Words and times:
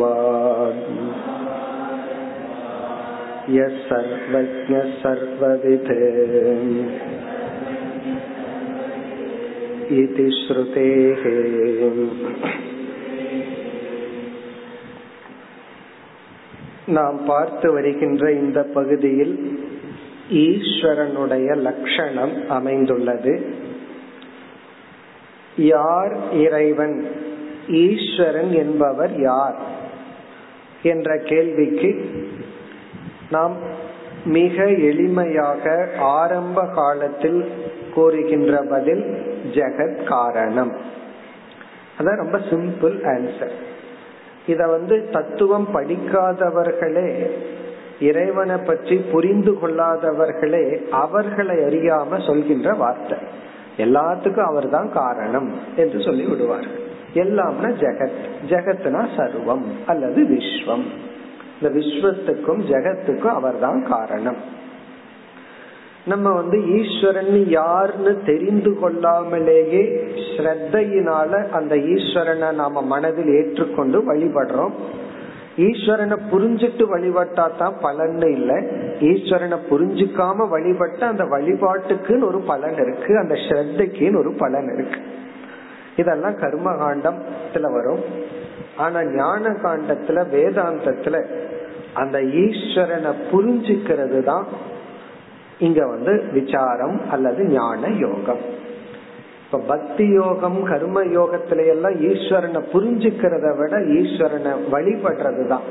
यः 3.51 3.77
सर्वज्ञः 3.87 4.89
सर्ववित् 5.01 5.93
इति 9.95 10.27
श्रुतेः 10.39 11.23
நாம் 16.91 17.19
பார்த்து 17.27 17.69
வருகின்ற 17.73 18.25
இந்த 18.35 18.61
பகுதியில் 18.77 19.35
ஈஸ்வரனுடைய 20.43 21.49
லட்சணம் 21.67 22.35
அமைந்துள்ளது 22.51 23.35
யார் 25.69 26.15
இறைவன் 26.45 26.97
ஈஸ்வரன் 27.81 28.53
என்பவர் 28.63 29.15
யார் 29.23 29.59
என்ற 30.85 31.17
கேள்விக்கு 31.25 31.91
நாம் 33.32 33.56
மிக 34.26 34.64
எளிமையாக 34.64 35.96
ஆரம்ப 35.98 36.68
காலத்தில் 36.68 37.52
கூறுகின்ற 37.94 38.62
பதில் 38.70 39.04
ஜெகத் 39.54 40.04
காரணம். 40.04 40.72
அதான் 42.00 42.16
ரொம்ப 42.16 42.38
சிம்பிள் 42.38 43.06
ஆன்சர் 43.06 43.52
இத 44.48 44.68
வந்து 44.68 45.10
தத்துவம் 45.12 45.68
படிக்காதவர்களே 45.74 47.30
இறைவனை 48.00 48.58
பற்றி 48.58 48.96
புரிந்து 48.96 49.52
கொள்ளாதவர்களே 49.52 50.90
அவர்களை 50.90 51.56
அறியாம 51.56 52.26
சொல்கின்ற 52.26 52.74
வார்த்தை. 52.74 53.18
எல்லாத்துக்கும் 53.78 54.48
அவர் 54.48 54.70
தான் 54.70 54.92
காரணம் 54.94 55.54
என்று 55.76 56.02
சொல்லி 56.02 56.26
விடுவார்கள் 56.26 56.84
எல்லாம்னா 57.14 57.74
ஜெகத். 57.80 58.30
ஜெகத்னா 58.50 59.08
சர்வம் 59.18 59.64
அல்லது 59.86 60.24
விஸ்வம். 60.24 60.86
இந்த 61.66 61.80
விஸ்வத்துக்கும் 61.80 62.60
ஜெகத்துக்கும் 62.72 63.34
அவர் 63.34 63.60
தான் 63.60 63.88
காரணம். 63.90 64.36
நம்ம 66.06 66.32
வந்து 66.34 66.58
ஈஸ்வரன் 66.68 67.50
யாருன்னு 67.50 68.20
தெரிந்து 68.26 68.72
கொள்ளாமலேயே 68.72 69.82
ஸ்ரத்தையினால 70.28 71.50
அந்த 71.50 71.76
ஈஸ்வரனை 71.76 72.54
நாம 72.54 72.82
மனதில் 72.82 73.28
ஏற்றுக்கொண்டு 73.28 74.14
வழிபடுறோம். 74.14 74.72
ஈஸ்வரனை 75.58 76.18
புரிஞ்சிட்டு 76.32 76.86
வழிபட்டா 76.94 77.50
தான் 77.58 77.78
பலன்னு 77.82 78.30
இல்லை. 78.32 78.56
ஈஸ்வரனை 79.00 79.60
புரிஞ்சுக்காம 79.70 80.50
வழிபட்ட 80.50 81.08
அந்த 81.08 81.24
வழிபாட்டுக்குன்னு 81.24 82.24
ஒரு 82.24 82.42
பலன் 82.42 82.74
இருக்கு. 82.74 83.18
அந்த 83.18 83.34
ஸ்ரத்தைக்குன்னு 83.34 84.18
ஒரு 84.18 84.34
பலன் 84.38 84.74
இருக்கு. 84.74 85.02
இதெல்லாம் 85.96 86.36
கர்ம 86.36 86.72
காண்டத்துல 86.72 87.72
வரும். 87.72 88.34
ஆனா 88.78 89.04
ஞான 89.04 89.50
காண்டத்துல 89.50 90.20
வேதாந்தத்துல 90.32 91.44
அந்த 92.02 92.18
ஈஸ்வரனை 92.44 93.12
புரிஞ்சுக்கிறது 93.32 94.20
தான் 94.30 94.46
இங்க 95.66 95.82
வந்து 95.94 96.14
விசாரம் 96.38 96.98
அல்லது 97.14 97.42
ஞான 97.58 97.90
யோகம். 98.06 98.42
இப்ப 99.46 99.60
பக்தி 99.68 100.06
யோகம் 100.22 100.58
கர்ம 100.70 101.04
யோகத்தில 101.18 101.66
எல்லாம் 101.74 101.98
ஈஸ்வரனை 102.10 102.62
புரிஞ்சுக்கிறத 102.74 103.50
விட 103.60 103.76
ஈஸ்வரனை 104.00 104.54
வழிபடுறது 104.74 105.44
தான் 105.54 105.68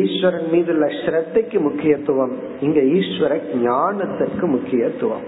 ஈஸ்வரன் 0.00 0.48
மீது 0.52 0.72
உள்ள 0.74 0.86
ஸ்ரத்தைக்கு 1.00 1.58
முக்கியத்துவம் 1.68 2.34
இங்க 2.66 2.80
ஈஸ்வர 2.98 3.32
ஞானத்திற்கு 3.64 4.46
முக்கியத்துவம். 4.54 5.24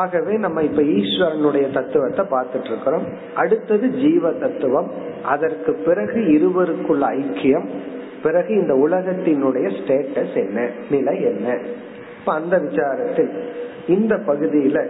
ஆகவே 0.00 0.34
நம்ம 0.44 0.62
இப்ப 0.68 0.82
ஈஸ்வரனுடைய 0.98 1.66
தத்துவத்தை 1.78 2.24
பார்த்துட்டு 2.34 2.70
இருக்கிறோம் 2.72 3.06
அடுத்தது 3.42 3.86
ஜீவ 4.02 4.32
தத்துவம். 4.44 4.88
அதற்கு 5.34 5.72
பிறகு 5.86 6.18
இருவருக்குள்ள 6.36 7.04
ஐக்கியம். 7.20 7.68
பிறகு 8.22 8.54
இந்த 8.54 8.74
உலகத்தினுடைய 8.74 9.66
ஸ்டேட்டஸ் 9.78 10.34
என்ன 10.34 10.68
நிலை 10.90 11.22
என்ன? 11.22 11.58
இப்ப 12.20 12.32
அந்த 12.32 12.58
விசாரத்தில் 12.58 13.40
இந்த 13.86 14.14
பகுதியில 14.14 14.88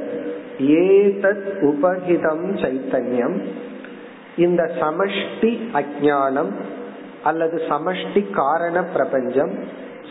ஏதத் 0.58 1.48
உபகிதம் 1.60 2.46
சைத்தன்யம் 2.54 3.42
இந்த 4.36 4.70
சமஷ்டி 4.80 5.58
அஜானம் 5.72 6.52
அல்லது 7.24 7.62
சமஷ்டி 7.68 8.30
காரண 8.30 8.84
பிரபஞ்சம் 8.84 9.50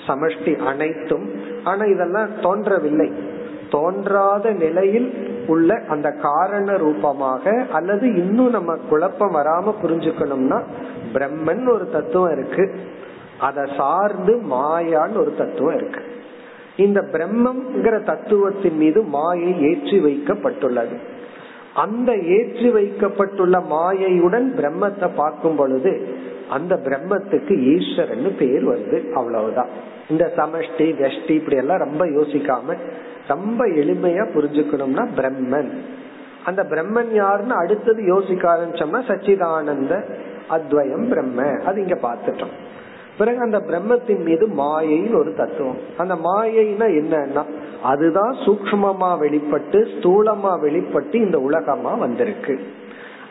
சமஷ்டி 0.07 0.57
அனைத்தும் 0.57 1.29
ஆனா 1.63 1.83
இதெல்லாம் 1.83 2.29
தோன்றவில்லை. 2.41 3.13
தோன்றாத 3.71 4.51
நிலையில் 4.51 5.33
உள்ள 5.47 5.81
அந்த 5.87 6.11
காரண 6.11 6.77
ரூபமாக 6.77 7.65
அல்லது 7.71 8.07
இன்னும் 8.07 8.49
நம்ம 8.49 8.75
குழப்பம் 8.89 9.35
வராம 9.35 9.73
புரிஞ்சுக்கணும்னா 9.83 10.63
பிரம்மன் 11.13 11.73
ஒரு 11.73 11.89
தத்துவம் 11.89 12.31
இருக்கு. 12.37 12.79
அதை 13.39 13.63
சார்ந்து 13.77 14.33
மாயான்னு 14.51 15.17
ஒரு 15.17 15.35
தத்துவம் 15.37 15.75
இருக்கு. 15.75 16.01
இந்த 16.75 17.01
பிரம்மங்கிற 17.13 17.95
தத்துவத்தின் 18.03 18.77
மீது 18.77 19.01
மாயை 19.03 19.51
ஏற்றி 19.69 19.99
வைக்கப்பட்டுள்ளது. 19.99 20.95
அந்த 21.73 22.13
ஏற்றி 22.13 22.69
வைக்கப்பட்டுள்ள 22.69 23.59
மாயையுடன் 23.59 24.47
பிரம்மத்தை 24.59 25.09
பார்க்கும் 25.15 25.55
பொழுது 25.55 26.07
அந்த 26.49 26.75
பிரம்மத்துக்கு 26.75 27.53
ஈஸ்வரன் 27.73 28.35
பேர் 28.39 28.65
வருது 28.71 29.11
அவ்வளவுதான். 29.11 29.69
இந்த 30.09 30.31
சமஷ்டி 30.35 30.87
வெஷ்டி 31.01 31.29
இப்படி 31.29 31.57
எல்லாம் 31.57 31.77
ரொம்ப 31.77 32.05
யோசிக்காம 32.05 32.77
ரொம்ப 33.27 33.65
எளிமையா 33.65 34.23
புரிஞ்சுக்கணும்னா 34.35 35.05
பிரம்மன். 35.19 35.71
அந்த 36.45 36.63
பிரம்மன் 36.63 37.11
யாருன்னு 37.13 37.55
அடுத்தது 37.55 38.01
யோசிக்க 38.05 38.43
ஆரம்பிச்சோம்னா 38.55 39.01
சச்சிதானந்த 39.09 39.95
அத்வயம் 40.49 41.07
பிரம்ம. 41.11 41.63
அது 41.65 41.81
இங்க 41.81 41.97
பாத்துட்டோம் 42.07 42.55
பிறகு 43.17 43.39
அந்த 43.39 43.57
பிரம்மத்தின் 43.57 44.23
மீது 44.23 44.47
மாயைன்னு 44.47 45.19
ஒரு 45.19 45.33
தத்துவம். 45.33 45.77
அந்த 45.97 46.15
மாயைனா 46.15 46.87
என்னன்னா 46.87 47.43
அதுதான் 47.83 48.31
சூக்மமா 48.31 49.17
வெளிப்பட்டு 49.17 49.79
ஸ்தூலமா 49.79 50.59
வெளிப்பட்டு 50.59 51.19
இந்த 51.19 51.39
உலகமா 51.39 51.95
வந்திருக்கு. 51.95 52.59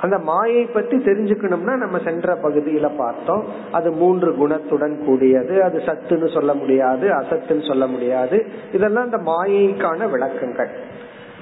அந்த 0.00 0.18
மாயை 0.18 0.64
பத்தி 0.64 0.96
தெரிஞ்சுக்கணும்னா 0.96 1.76
நம்ம 1.76 1.98
சென்ற 2.04 2.34
பகுதியில 2.34 2.96
பார்த்தோம். 2.96 3.44
அது 3.72 3.90
மூன்று 3.90 4.34
குணத்துடன் 4.36 5.04
கூடியது. 5.04 5.62
அது 5.62 5.78
சத்துன்னு 5.78 6.34
சொல்ல 6.34 6.54
முடியாது 6.54 7.08
அசத்துன்னு 7.08 7.68
சொல்ல 7.68 7.86
முடியாது. 7.86 8.46
இதெல்லாம் 8.72 9.04
அந்த 9.04 9.16
மாயைக்கான 9.16 10.10
விளக்கங்கள். 10.10 10.70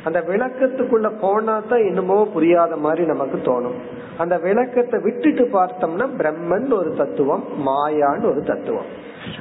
அந்த 0.04 0.18
விளக்கத்துக்குள்ள 0.28 1.08
போனா 1.20 1.54
தான் 1.70 1.84
என்னமோ 1.88 2.16
புரியாத 2.34 2.76
மாதிரி 2.76 3.02
நமக்கு 3.06 3.38
தோணும். 3.38 3.76
அந்த 4.18 4.34
விளக்கத்தை 4.38 4.98
விட்டுட்டு 5.00 5.44
பார்த்தோம்னா 5.52 6.06
பிரம்மன் 6.20 6.72
ஒரு 6.72 6.90
தத்துவம் 6.94 7.44
மாயான்னு 7.66 8.26
ஒரு 8.32 8.42
தத்துவம். 8.42 8.88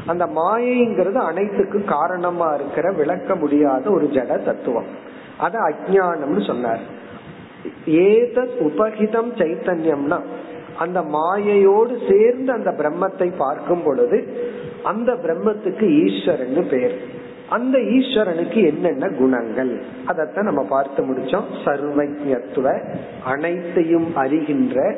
அந்த 0.05 0.25
மாயைங்கிறது 0.25 1.19
அனைத்துக்கும் 1.29 1.87
காரணமா 1.95 2.53
இருக்கிற 2.53 2.91
விளக்க 2.91 3.35
முடியாத 3.35 3.91
ஒரு 3.91 4.05
ஜட 4.05 4.37
தத்துவம். 4.43 4.89
அத 5.37 5.57
அஜானம்னு 5.69 6.43
சொன்னார். 6.47 6.83
ஏத 7.85 8.47
உபகிதம் 8.67 9.31
சைத்தன்யம்னா 9.41 10.19
அந்த 10.77 10.99
மாயையோடு 11.15 11.93
சேர்ந்து 12.09 12.51
அந்த 12.51 12.71
பிரம்மத்தை 12.71 13.27
பார்க்கும் 13.37 13.83
பொழுது 13.83 14.17
அந்த 14.83 15.11
பிரம்மத்துக்கு 15.23 15.87
ஈஸ்வரன் 16.03 16.61
பேர். 16.69 16.95
அந்த 17.51 17.77
ஈஸ்வரனுக்கு 17.77 18.65
என்னென்ன 18.65 19.07
குணங்கள்? 19.07 19.83
அதத்தான் 20.07 20.43
நம்ம 20.43 20.63
பார்த்து 20.63 21.03
முடிச்சோம். 21.03 21.43
சர்வஜத்துவ 21.65 22.95
அனைத்தையும் 23.23 24.15
அறிகின்ற 24.15 24.95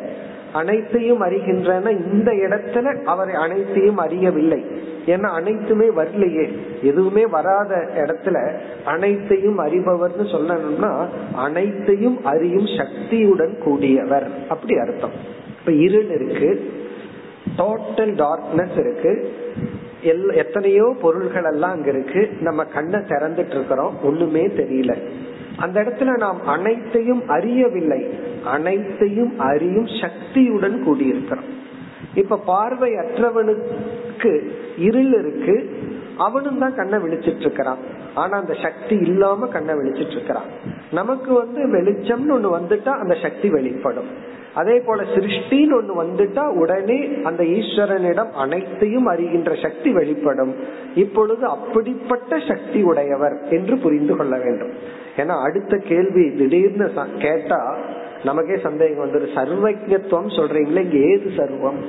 அனைத்தையும் 0.54 1.22
அறிகின்றன 1.22 2.14
இந்த 2.14 2.32
இடத்துல 2.32 3.04
அவர் 3.04 3.30
அனைத்தையும் 3.30 3.98
அறியவில்லை. 3.98 4.66
ஏன்னா 5.06 5.30
அனைத்துமே 5.30 5.86
வரலையே. 5.86 6.52
எதுவுமே 6.82 7.26
வராத 7.26 7.76
இடத்துல 7.96 8.54
அனைத்தையும் 8.86 9.60
அறிபவர்னு 9.60 10.24
சொல்லணும்னா 10.24 11.06
அனைத்தையும் 11.34 12.26
அறியும் 12.26 12.68
சக்தியுடன் 12.78 13.58
கூடியவர். 13.66 14.28
அப்படி 14.50 14.78
அர்த்தம். 14.78 15.12
இப்ப 15.60 15.72
இருள் 15.72 16.10
இருக்கு. 16.10 16.74
டோட்டல் 17.58 18.14
டார்க்னஸ் 18.16 18.80
இருக்கு. 18.80 19.34
எத்தனையோ 20.34 20.96
பொருள்கள் 21.02 21.44
எல்லாம் 21.44 21.72
அங்க 21.72 21.90
இருக்கு. 21.90 22.30
நம்ம 22.40 22.64
கண்ணை 22.64 23.00
திறந்துட்டு 23.00 23.56
இருக்கிறோம். 23.56 24.04
ஒண்ணுமே 24.04 24.48
தெரியல. 24.48 24.98
அந்த 25.58 25.82
இடத்துல 25.82 26.18
நாம் 26.18 26.46
அனைத்தையும் 26.46 27.28
அறியவில்லை. 27.28 28.10
அனைத்தையும் 28.44 29.40
அறியும் 29.40 29.88
சக்தியுடன் 30.02 30.84
கூடியிருக்கிறோம். 30.88 31.52
இப்ப 32.16 32.38
பார்வை 32.38 32.92
அற்றவனுக்கு 32.92 34.50
இருள் 34.78 35.14
இருக்கு. 35.14 35.70
அவனும் 36.18 36.60
தான் 36.60 36.76
கண்ணை 36.76 37.00
விழிச்சிட்டு 37.00 37.40
இருக்கிறான். 37.40 37.78
ஆனா 38.14 38.40
அந்த 38.40 38.54
சக்தி 38.54 38.96
இல்லாம 38.96 39.48
கண்ணை 39.48 39.76
விழிச்சிட்டு 39.76 40.12
இருக்கிறான். 40.12 40.46
நமக்கு 40.92 41.34
வந்து 41.34 41.68
வெளிச்சம்னு 41.68 42.32
ஒண்ணு 42.32 42.60
வந்துட்டா 42.60 42.90
அந்த 42.90 43.18
சக்தி 43.22 43.50
வெளிப்படும். 43.50 44.08
அதே 44.56 44.80
போல 44.80 45.04
சிருஷ்டின்னு 45.04 45.76
ஒண்ணு 45.80 45.94
வந்துட்டா 46.02 46.44
உடனே 46.48 47.10
அந்த 47.24 47.44
ஈஸ்வரனிடம் 47.44 48.32
அனைத்தையும் 48.32 49.08
அறிகின்ற 49.10 49.62
சக்தி 49.62 49.92
வெளிப்படும். 49.92 50.56
இப்பொழுது 50.96 51.46
அப்படிப்பட்ட 51.46 52.40
சக்தி 52.48 52.82
உடையவர் 52.82 53.38
என்று 53.50 53.78
புரிந்து 53.78 54.16
கொள்ள 54.16 54.38
வேண்டும். 54.38 54.74
ஏன்னா 55.18 55.36
அடுத்த 55.44 55.78
கேள்வி 55.78 56.32
திடீர்னு 56.32 56.90
கேட்டா 57.20 57.78
நமக்கே 58.24 58.58
சந்தேகம் 58.58 59.04
வந்துடும் 59.06 59.36
சர்வஜத்துவம் 59.36 60.36
சொல்றீங்களே 60.38 60.84
இங்க 60.84 60.98
ஏது 60.98 61.32
சர்வம்? 61.38 61.80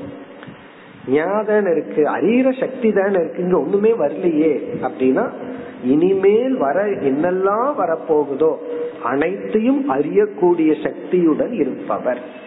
ஞாதான் 1.11 1.71
இருக்கு 1.71 2.03
அறிகிற 2.03 2.61
சக்தி 2.61 2.93
தானே 2.93 3.15
இருக்கு 3.15 3.43
இங்க 3.43 3.59
ஒண்ணுமே 3.59 3.91
வரலையே. 3.91 4.55
அப்படின்னா 4.83 5.25
இனிமேல் 5.85 6.57
வர 6.57 6.85
என்னெல்லாம் 6.85 7.71
வரப்போகுதோ 7.79 8.53
அனைத்தையும் 9.03 9.91
அறியக்கூடிய 9.91 10.83
சக்தியுடன் 10.83 11.53
இருப்பவர். 11.53 12.43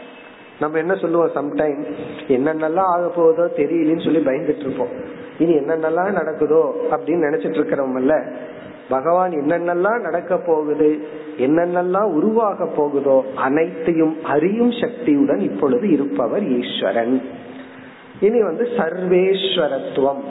நம்ம 0.60 0.78
என்ன 0.78 0.94
சொல்லுவோம் 0.96 1.36
சம்டைம் 1.36 1.82
என்னென்னலாம் 2.28 2.92
ஆக 2.96 3.08
போகுதோ 3.08 3.44
தெரியலன்னு 3.56 4.04
சொல்லி 4.04 4.20
பயந்துட்டு 4.20 4.60
இருப்போம் 4.60 4.94
இனி 5.38 5.54
என்னென்னலாம் 5.54 6.20
நடக்குதோ 6.20 6.62
அப்படின்னு 6.92 7.28
நினைச்சிட்டு 7.28 7.60
இருக்கிறோம்ல 7.60 8.16
பகவான் 8.90 9.32
என்னென்னலாம் 9.32 10.00
நடக்க 10.00 10.38
போகுது 10.38 11.00
என்னென்னலாம் 11.38 12.12
உருவாக 12.12 12.66
போகுதோ 12.66 13.24
அனைத்தையும் 13.36 14.24
அறியும் 14.24 14.72
சக்தியுடன் 14.72 15.40
இப்பொழுது 15.40 15.90
இருப்பவர் 15.90 16.46
ஈஸ்வரன். 16.48 17.22
இனி 18.20 18.42
வந்து 18.44 18.68
சர்வேஸ்வரத்துவம். 18.78 20.22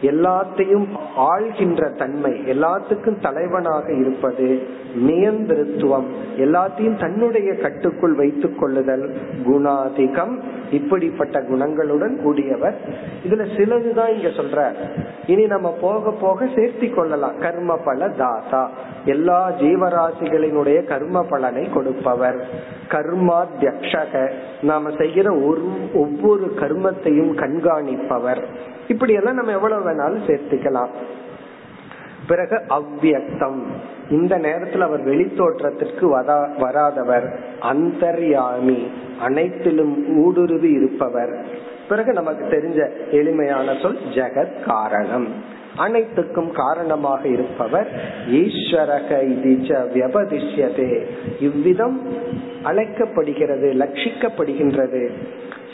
எல்லாத்தையும் 0.00 0.86
ஆழ்கின்ற 1.16 1.96
தன்மை 1.96 2.32
எல்லாத்துக்கும் 2.32 3.20
தலைவனாக 3.20 3.92
இருப்பது 3.92 4.62
நியந்திருத்துவம். 5.06 6.04
எல்லாத்தையும் 6.38 7.00
தன்னுடைய 7.00 7.54
கட்டுக்குள் 7.54 8.14
வைத்துக் 8.14 8.58
கொள்ளுதல் 8.58 9.16
குணாதிகம். 9.46 10.38
இப்படிப்பட்ட 10.70 11.40
குணங்களுடன் 11.40 12.16
கூடியவர். 12.26 12.74
இதுல 13.28 13.46
சிலதுதான் 13.56 14.14
இங்க 14.14 14.28
சொல்ற 14.28 14.72
இனி 15.30 15.44
நம்ம 15.46 15.76
போக 15.80 16.10
போக 16.10 16.44
சேர்த்தி 16.44 16.94
கொள்ளலாம். 16.94 17.38
கர்ம 17.38 17.76
பல 17.76 18.08
தாசா 18.08 18.68
எல்லா 19.04 19.38
ஜீவராசிகளினுடைய 19.50 20.84
கர்ம 20.84 21.22
பலனை 21.22 21.70
கொடுப்பவர். 21.70 22.38
கர்மாத்தியக்ஷக 22.88 24.30
நாம 24.62 24.90
செய்கிற 24.98 25.34
ஒரு 25.34 25.64
ஒவ்வொரு 25.94 26.52
கர்மத்தையும் 26.60 27.32
கண்காணிப்பவர். 27.42 28.42
இப்படி 28.88 29.12
எல்லாம் 29.12 29.34
நம்ம 29.34 29.52
எவ்வளவு 29.52 29.82
வேணாலும் 29.90 30.26
சேர்த்திக்கலாம். 30.26 30.92
பிறகு 32.26 32.62
அவ்வியக்தம். 32.68 33.62
இந்த 34.10 34.36
நேரத்தில் 34.36 34.80
அவர் 34.80 35.06
வெளித்தோற்றத்திற்கு 35.06 36.04
வராதவர். 36.58 37.40
அந்தர்யாமி. 37.60 38.86
அனைத்திலும் 39.20 40.18
ஊடுருவி 40.18 40.70
இருப்பவர். 40.70 41.34
பிறகு 41.90 42.12
நமக்கு 42.12 42.44
தெரிஞ்ச 42.44 42.88
எளிமையான 43.12 43.76
சொல் 43.82 43.98
ஜெகத் 44.14 44.62
காரணம். 44.66 45.28
அனைத்துக்கும் 45.76 46.52
காரணமாக 46.52 47.28
இருப்பவர் 47.28 47.88
ஈஸ்வரக 48.30 49.10
வியபதிஷ்யதே. 49.94 51.06
இவ்விதம் 51.40 52.00
அழைக்கப்படுகிறது 52.62 53.72
லட்சிக்கப்படுகின்றது. 53.72 55.10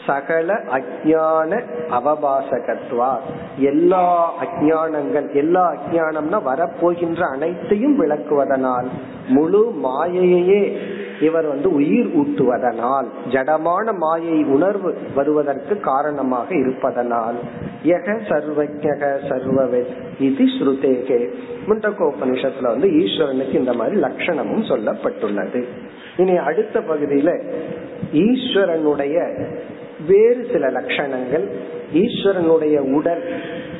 சகல 0.06 0.54
அஜான 0.54 1.62
அவபாசகத்வா. 1.90 3.16
எல்லா 3.56 4.32
அஜானங்கள் 4.44 5.34
எல்லா 5.34 5.74
அஜானம்னா 5.74 6.40
வரப்போகின்ற 6.42 7.20
அனைத்தையும் 7.20 7.96
விளக்குவதனால் 8.00 8.86
முழு 9.28 9.74
மாயையே 9.84 10.76
இவர் 11.20 11.46
வந்து 11.46 11.72
உயிர் 11.72 12.18
ஊட்டுவதனால் 12.18 13.06
ஜடமான 13.28 13.96
மாயை 13.96 14.44
உணர்வு 14.44 14.96
வருவதற்கு 15.14 15.80
காரணமாக 15.80 16.54
இருப்பதனால். 16.54 17.34
யக 17.84 18.18
சர்வஜக 18.28 19.16
சர்வவெத் 19.28 20.22
இது 20.22 20.44
ஸ்ருதேகே. 20.44 21.28
முண்டகோபனிஷத்துல 21.66 22.62
வந்து 22.62 22.88
ஈஸ்வரனுக்கு 22.88 23.54
இந்த 23.54 23.72
மாதிரி 23.72 24.00
லட்சணமும் 24.00 24.68
சொல்லப்பட்டுள்ளது. 24.68 25.64
இனி 26.16 26.36
அடுத்த 26.36 26.80
பகுதியில 26.80 27.52
ஈஸ்வரனுடைய 28.12 29.44
வேறு 30.08 30.46
சில 30.52 30.70
லட்சணங்கள் 30.70 31.48
ஈஸ்வரனுடைய 31.94 32.92
உடல். 32.92 33.24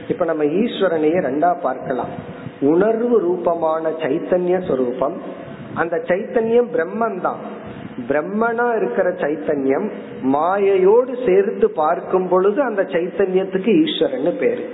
இப்ப 0.08 0.24
நம்ம 0.24 0.44
ஈஸ்வரனையே 0.44 1.18
ரெண்டா 1.20 1.60
பார்க்கலாம். 1.60 2.08
உணர்வு 2.60 3.20
ரூபமான 3.20 3.88
சைத்தன்ய 3.88 4.66
சொரூபம் 4.66 5.44
அந்த 5.76 5.96
சைத்தன்யம் 6.08 6.70
பிரம்மன் 6.76 7.20
தான் 7.20 7.42
பிரம்மனா 8.08 8.66
இருக்கிற 8.76 9.08
சைத்தன்யம் 9.10 9.86
மாயையோடு 10.22 11.12
சேர்த்து 11.26 11.70
பார்க்கும் 11.70 12.28
பொழுது 12.28 12.62
அந்த 12.62 12.82
சைத்தன்யத்துக்கு 12.82 13.70
ஈஸ்வரன் 13.84 14.36
பேரு. 14.40 14.64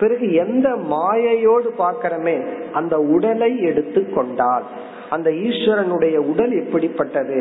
பிறகு 0.00 0.32
எந்த 0.32 0.68
மாயையோடு 0.92 1.68
பார்க்கிறமே 1.78 2.36
அந்த 2.72 2.98
உடலை 2.98 3.50
எடுத்து 3.60 4.02
கொண்டால் 4.10 4.66
அந்த 5.10 5.30
ஈஸ்வரனுடைய 5.30 6.16
உடல் 6.16 6.52
எப்படிப்பட்டது? 6.52 7.40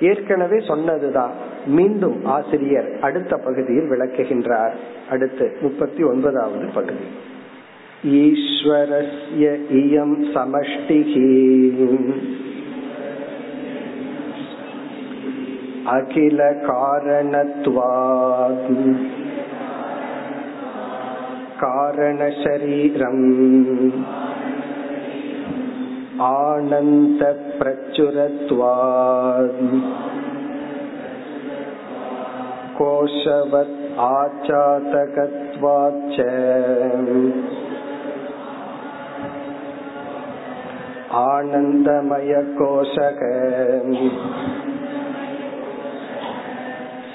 ஏற்கனவே 0.00 0.58
சொன்னதுதான். 0.60 1.34
மீண்டும் 1.66 2.24
ஆசிரியர் 2.24 2.88
அடுத்த 3.00 3.36
பகுதியில் 3.36 3.90
விளக்குகின்றார். 3.90 4.74
அடுத்து 5.10 5.46
முப்பத்தி 5.60 6.02
ஒன்பதாவது 6.02 6.66
பகுதி. 6.74 7.06
ஈஸ்வரஸ்ய 8.20 9.46
இயம் 9.82 10.16
சமஷ்டிகி 10.34 11.30
அகில 15.93 16.41
காரணத்வாத் 16.67 18.69
காரணசரீரம் 21.63 23.25
ஆனந்த 26.31 27.23
பிரச்சுரத்வாத் 27.59 29.61
கோஷவத் 32.77 33.77
आचातकत्वाच्च 34.11 36.17
आनन्दमयकोशक 41.83 43.21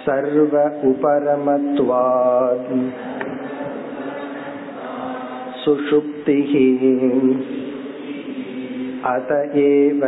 सर्व 0.04 0.54
उपरमत्वात् 0.88 2.68
सुषुप्तिः 5.62 6.52
अत 9.12 9.30
एव 9.62 10.02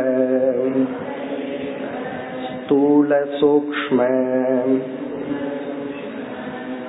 स्थूलसूक्ष्म 2.45 4.07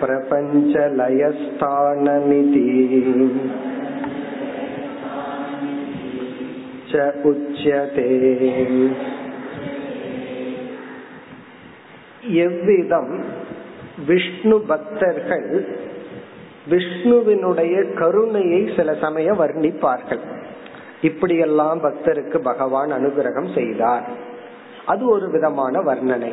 प्रपञ्चलयस्थानमिति 0.01 2.67
च 6.91 6.93
उच्यते 7.27 8.09
எவ்விதம் 12.28 13.24
விஷ்ணு 14.08 14.60
பக்தர்கள் 14.60 15.78
விஷ்ணுவினுடைய 16.70 17.94
கருணையை 17.94 18.74
சில 18.76 18.94
சமயம் 18.94 19.40
வர்ணிப்பார்கள். 19.40 20.20
இப்படியெல்லாம் 21.02 21.84
பக்தருக்கு 21.84 22.38
பகவான் 22.38 22.92
அனுகிரகம் 22.92 23.54
செய்தார். 23.56 24.10
அது 24.86 25.10
ஒரு 25.10 25.32
விதமான 25.32 25.80
வர்ணனை. 25.80 26.32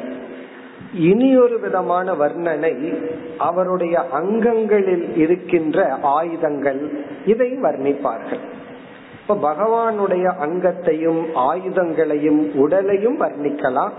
இனி 0.95 1.39
ஒரு 1.39 1.61
விதமான 1.61 2.13
வர்ணனை 2.13 3.09
அவருடைய 3.39 4.01
அங்கங்களில் 4.01 5.17
இருக்கின்ற 5.17 5.99
ஆயுதங்கள் 6.03 7.05
இதை 7.27 7.53
வர்ணிப்பார்கள். 7.53 8.41
இப்ப 9.21 9.55
பகவானுடைய 9.55 10.37
அங்கத்தையும் 10.37 11.27
ஆயுதங்களையும் 11.35 12.57
உடலையும் 12.57 13.21
வர்ணிக்கலாம். 13.21 13.91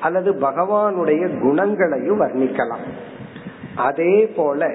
அல்லது 0.00 0.32
பகவானுடைய 0.32 1.22
குணங்களையும் 1.40 2.20
வர்ணிக்கலாம். 2.20 2.84
அதே 3.76 4.26
போல 4.36 4.68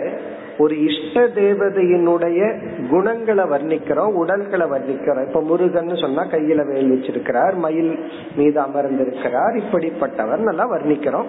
ஒரு 0.57 0.83
இஷ்ட 0.83 1.21
தேவதையினுடைய 1.27 2.41
குணங்களை 2.89 3.43
வர்ணிக்கிறோம் 3.43 4.13
உடல்களை 4.13 4.67
வர்ணிக்கிறோம். 4.67 5.27
இப்ப 5.27 5.41
முருகன் 5.41 5.95
சொன்னா 5.95 6.23
கையில 6.25 6.73
வேல் 6.73 6.91
வச்சிருக்கிறார் 6.93 7.55
மயில் 7.55 7.99
மீது 8.35 8.61
அமர்ந்திருக்கிறார் 8.61 9.55
இப்படிப்பட்டவர் 9.55 10.37
நல்லா 10.37 10.71
வர்ணிக்கிறோம். 10.71 11.25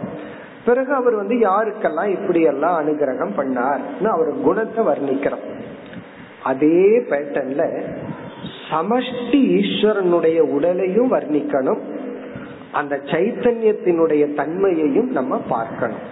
பிறகு 0.64 0.92
அவர் 0.94 1.14
வந்து 1.14 1.34
யாருக்கெல்லாம் 1.34 2.08
இப்படி 2.08 2.40
எல்லாம் 2.40 2.78
அனுகிரகம் 2.78 3.34
பண்ணார்னு 3.36 4.06
அவர் 4.06 4.30
குணத்தை 4.44 4.84
வர்ணிக்கிறோம். 4.84 5.44
அதே 6.42 6.80
பேட்டர்ன்ல 7.10 7.64
சமஷ்டி 8.70 9.40
ஈஸ்வரனுடைய 9.58 10.38
உடலையும் 10.40 11.12
வர்ணிக்கணும். 11.12 11.82
அந்த 12.76 12.94
சைத்தன்யத்தினுடைய 13.04 14.24
தன்மையையும் 14.34 15.10
நம்ம 15.10 15.38
பார்க்கணும். 15.48 16.04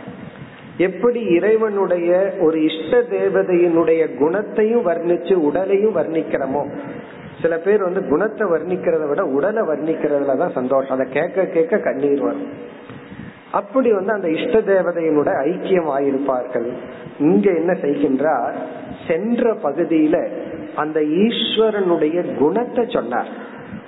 எப்படி 0.78 1.20
இறைவனுடைய 1.20 2.10
ஒரு 2.40 2.58
இஷ்ட 2.62 3.00
தேவதையினுடைய 3.10 4.02
குணத்தையும் 4.18 4.86
வர்ணிச்சு 4.86 5.34
உடலையும் 5.48 5.96
வர்ணிக்கிறோமோ? 5.96 6.62
சில 7.42 7.56
பேர் 7.58 7.82
வந்து 7.82 8.02
குணத்தை 8.08 8.44
வர்ணிக்கிறத 8.48 9.08
விட 9.08 9.22
உடலை 9.24 9.62
வர்ணிக்கிறதுல 9.62 10.36
தான் 10.36 10.54
சந்தோஷம். 10.54 10.98
அதை 10.98 11.12
கேட்க 11.12 11.44
கேட்க 11.44 11.78
கண்ணீர் 11.78 12.22
வரும். 12.22 12.48
அப்படி 13.50 13.92
வந்து 13.92 14.12
அந்த 14.12 14.28
இஷ்ட 14.28 14.58
தேவதையினுடைய 14.72 15.36
ஐக்கியம் 15.50 15.90
ஆயிருப்பார்கள். 15.96 16.68
இங்க 17.18 17.50
என்ன 17.50 17.72
செய்கின்றார்? 17.72 18.56
சென்ற 19.08 19.52
பகுதியில 19.62 20.16
அந்த 20.74 21.00
ஈஸ்வரனுடைய 21.00 22.38
குணத்தை 22.38 22.84
சொன்னார். 22.88 23.28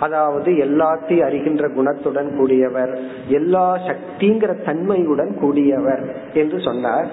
அதாவது 0.00 0.52
எல்லாத்தையும் 0.52 1.26
அறிகின்ற 1.26 1.68
குணத்துடன் 1.68 2.30
கூடியவர் 2.40 2.98
எல்லா 3.28 3.78
சக்திங்கிற 3.78 4.64
தன்மையுடன் 4.64 5.36
கூடியவர் 5.42 6.14
என்று 6.34 6.60
சொன்னார். 6.60 7.06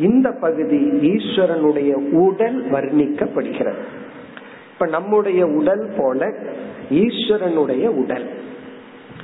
இந்த 0.00 0.32
பகுதி 0.32 0.76
ஈஸ்வரனுடைய 0.84 1.92
உடல் 2.12 2.70
வர்ணிக்கப்படுகிறது. 2.70 3.82
இப்ப 4.72 4.86
நம்முடைய 4.86 5.46
உடல் 5.46 5.90
போல 5.98 6.32
ஈஸ்வரனுடைய 6.90 7.86
உடல். 7.86 8.28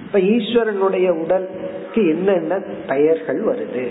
இப்ப 0.07 0.19
ஈஸ்வரனுடைய 0.19 1.11
உடலுக்கு 1.11 2.09
என்னென்ன 2.09 2.59
பெயர்கள் 2.89 3.45
வருது 3.45 3.89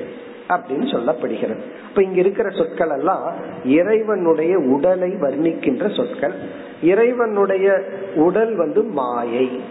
அப்படின்னு 0.49 0.87
சொல்லப்படுகிறது. 0.91 1.59
இப்ப 1.91 2.03
இங்க 2.03 2.19
இருக்கிற 2.19 2.49
சொற்கள் 2.49 2.89
எல்லாம் 2.89 3.33
இறைவனுடைய 3.65 4.57
உடலை 4.57 5.09
வர்ணிக்கின்ற 5.09 5.95
சொற்கள். 5.95 6.33
இறைவனுடைய 6.81 7.81
உடல் 8.15 8.55
வந்து 8.55 8.83
மாயை. 8.83 9.61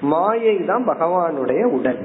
மாயை 0.00 0.64
தான் 0.64 0.88
பகவானுடைய 0.88 1.64
உடல். 1.64 1.98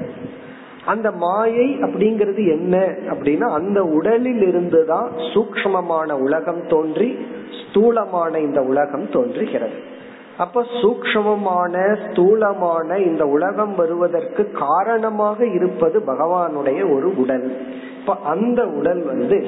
அந்த 0.86 1.10
மாயை 1.10 1.78
அப்படிங்கிறது 1.78 2.46
என்ன 2.46 2.76
அப்படின்னா 3.06 3.48
அந்த 3.52 3.82
உடலில் 3.82 4.42
இருந்துதான் 4.42 5.10
சூக்மமான 5.34 6.12
உலகம் 6.12 6.66
தோன்றி 6.66 7.26
ஸ்தூலமான 7.68 8.38
இந்த 8.38 8.62
உலகம் 8.62 9.10
தோன்றுகிறது. 9.10 9.92
அப்ப 10.38 10.64
சூக்மமான 10.82 11.96
ஸ்தூலமான 12.04 12.98
இந்த 12.98 13.26
உலகம் 13.26 13.74
வருவதற்கு 13.74 14.50
காரணமாக 14.50 15.46
இருப்பது 15.46 16.00
பகவானுடைய 16.00 16.94
ஒரு 16.94 17.12
உடல். 17.16 17.56
இப்ப 18.04 18.16
அந்த 18.24 18.66
உடல் 18.66 19.02
வந்து 19.02 19.46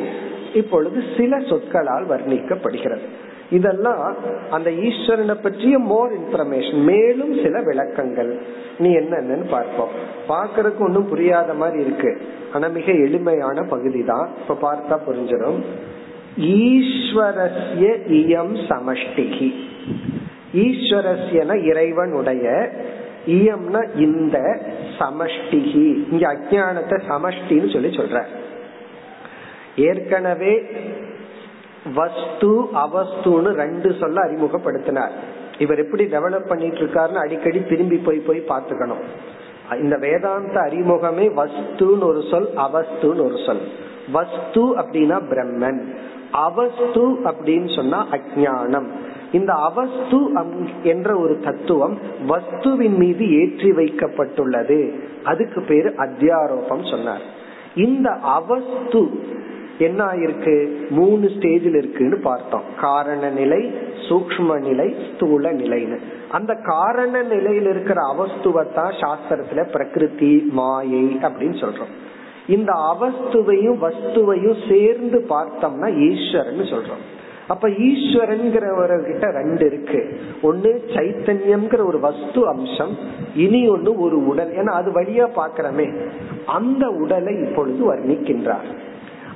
இப்பொழுது 0.55 1.03
சில 1.17 1.41
சொற்களால் 1.41 2.09
வர்ணிக்கப்படுகிறது. 2.09 3.07
இதெல்லாம் 3.51 4.17
அந்த 4.51 4.71
ஈஸ்வரனை 4.71 5.35
பற்றிய 5.43 5.79
மோர் 5.79 6.13
இன்ஃபர்மேஷன் 6.13 6.83
மேலும் 6.83 7.35
சில 7.43 7.61
விளக்கங்கள். 7.63 8.39
நீ 8.79 8.95
என்னென்னு 8.95 9.45
பார்ப்போம். 9.51 9.89
பாக்குறதுக்கு 10.29 10.79
ஒன்றும் 10.79 11.09
புரியாத 11.09 11.55
மாதிரி 11.55 11.83
இருக்கு. 11.83 12.21
ஆனா 12.53 12.69
மிக 12.69 12.93
எளிமையான 12.93 13.63
பகுதி 13.63 14.05
தான் 14.05 14.29
இப்ப 14.41 14.57
பார்த்தா 14.63 14.99
புரிஞ்சிடும். 15.09 15.61
ஈஸ்வரஸ்ய 16.41 17.87
இயம் 18.21 18.57
சமஷ்டிகி. 18.69 19.55
ஈஸ்வரஸ்யன 20.55 21.65
இறைவனுடைய 21.65 22.71
இயம்னா 23.26 23.97
இந்த 23.97 24.61
சமஷ்டிகி. 24.99 26.12
இங்க 26.12 26.33
அஜானத்தை 26.33 27.00
சமஷ்டின்னு 27.09 27.73
சொல்லி 27.73 27.97
சொல்ற. 27.97 28.25
ஏற்கனவே 29.76 30.62
வஸ்து 31.95 32.61
அவஸ்துன்னு 32.61 33.52
ரெண்டு 33.52 33.95
சொல்ல 34.00 34.23
அறிமுகப்படுத்தினார். 34.23 35.11
இவர் 35.59 35.78
எப்படி 35.78 36.04
டெவலப் 36.04 36.47
பண்ணிட்டு 36.47 36.78
இருக்காருன்னு 36.78 37.23
அடிக்கடி 37.25 37.64
திரும்பி 37.64 37.97
போய் 37.97 38.18
போய் 38.18 38.45
பார்த்துக்கணும். 38.49 39.02
இந்த 39.80 39.97
வேதாந்த 39.97 40.61
அறிமுகமே 40.61 41.33
வஸ்துன்னு 41.37 42.00
ஒரு 42.00 42.23
சொல் 42.30 42.49
அவஸ்துன்னு 42.54 43.25
ஒரு 43.25 43.38
சொல். 43.47 43.68
வஸ்து 44.12 44.78
அப்படின்னா 44.78 45.21
பிரம்மன். 45.30 45.97
அவஸ்து 46.30 47.02
அப்படின்னு 47.25 47.76
சொன்னா 47.76 48.06
அஜானம் 48.11 48.88
இந்த 49.33 49.52
அவஸ்து 49.52 50.33
என்ற 50.83 51.16
ஒரு 51.16 51.38
தத்துவம் 51.38 51.99
வஸ்துவின் 52.28 52.97
மீது 52.97 53.40
ஏற்றி 53.40 53.71
வைக்கப்பட்டுள்ளது. 53.71 55.00
அதுக்கு 55.25 55.62
பேரு 55.62 55.88
அத்தியாரோபம் 55.88 56.90
சொன்னார். 56.90 57.21
இந்த 57.75 58.11
அவஸ்து 58.11 59.11
என்ன 59.78 60.04
ஆயிருக்கு 60.04 60.88
மூணு 60.90 61.26
ஸ்டேஜில் 61.26 61.76
இருக்குன்னு 61.76 62.21
பார்த்தோம். 62.21 62.62
காரண 62.80 63.30
நிலை 63.30 63.73
சூக்ம 64.09 64.59
நிலை 64.59 64.95
ஸ்தூல 65.14 65.52
நிலைன்னு. 65.52 65.99
அந்த 66.30 66.54
காரண 66.54 67.23
நிலையில் 67.23 67.66
இருக்கிற 67.66 68.00
அவஸ்துவத்தான் 68.14 68.92
சாஸ்திரத்துல 69.00 69.71
பிரகிருதி 69.71 70.49
மாயை 70.50 71.18
அப்படின்னு 71.23 71.64
சொல்றோம். 71.64 71.95
இந்த 72.47 72.73
அவஸ்துவையும் 72.73 73.78
வஸ்துவையும் 73.80 74.68
சேர்ந்து 74.68 75.26
பார்த்தோம்னா 75.28 76.11
ஈஸ்வரன் 76.11 76.59
சொல்றோம். 76.59 77.04
அப்ப 77.49 77.69
ஈஸ்வரன்கிறவர்கிட்ட 77.69 79.26
ரெண்டு 79.33 79.67
இருக்கு. 79.67 80.00
ஒன்னு 80.43 80.85
சைத்தன்யம்ங்கிற 80.88 81.87
ஒரு 81.87 82.00
வஸ்து 82.00 82.49
அம்சம் 82.49 82.95
இனி 83.35 83.69
ஒன்னு 83.69 84.00
ஒரு 84.00 84.26
உடல். 84.26 84.50
ஏன்னா 84.50 84.73
அது 84.81 84.91
வழியா 84.91 85.29
பாக்கிறமே 85.37 85.87
அந்த 86.47 86.88
உடலை 86.88 87.35
இப்பொழுது 87.41 87.95
வர்ணிக்கின்றார். 87.95 88.69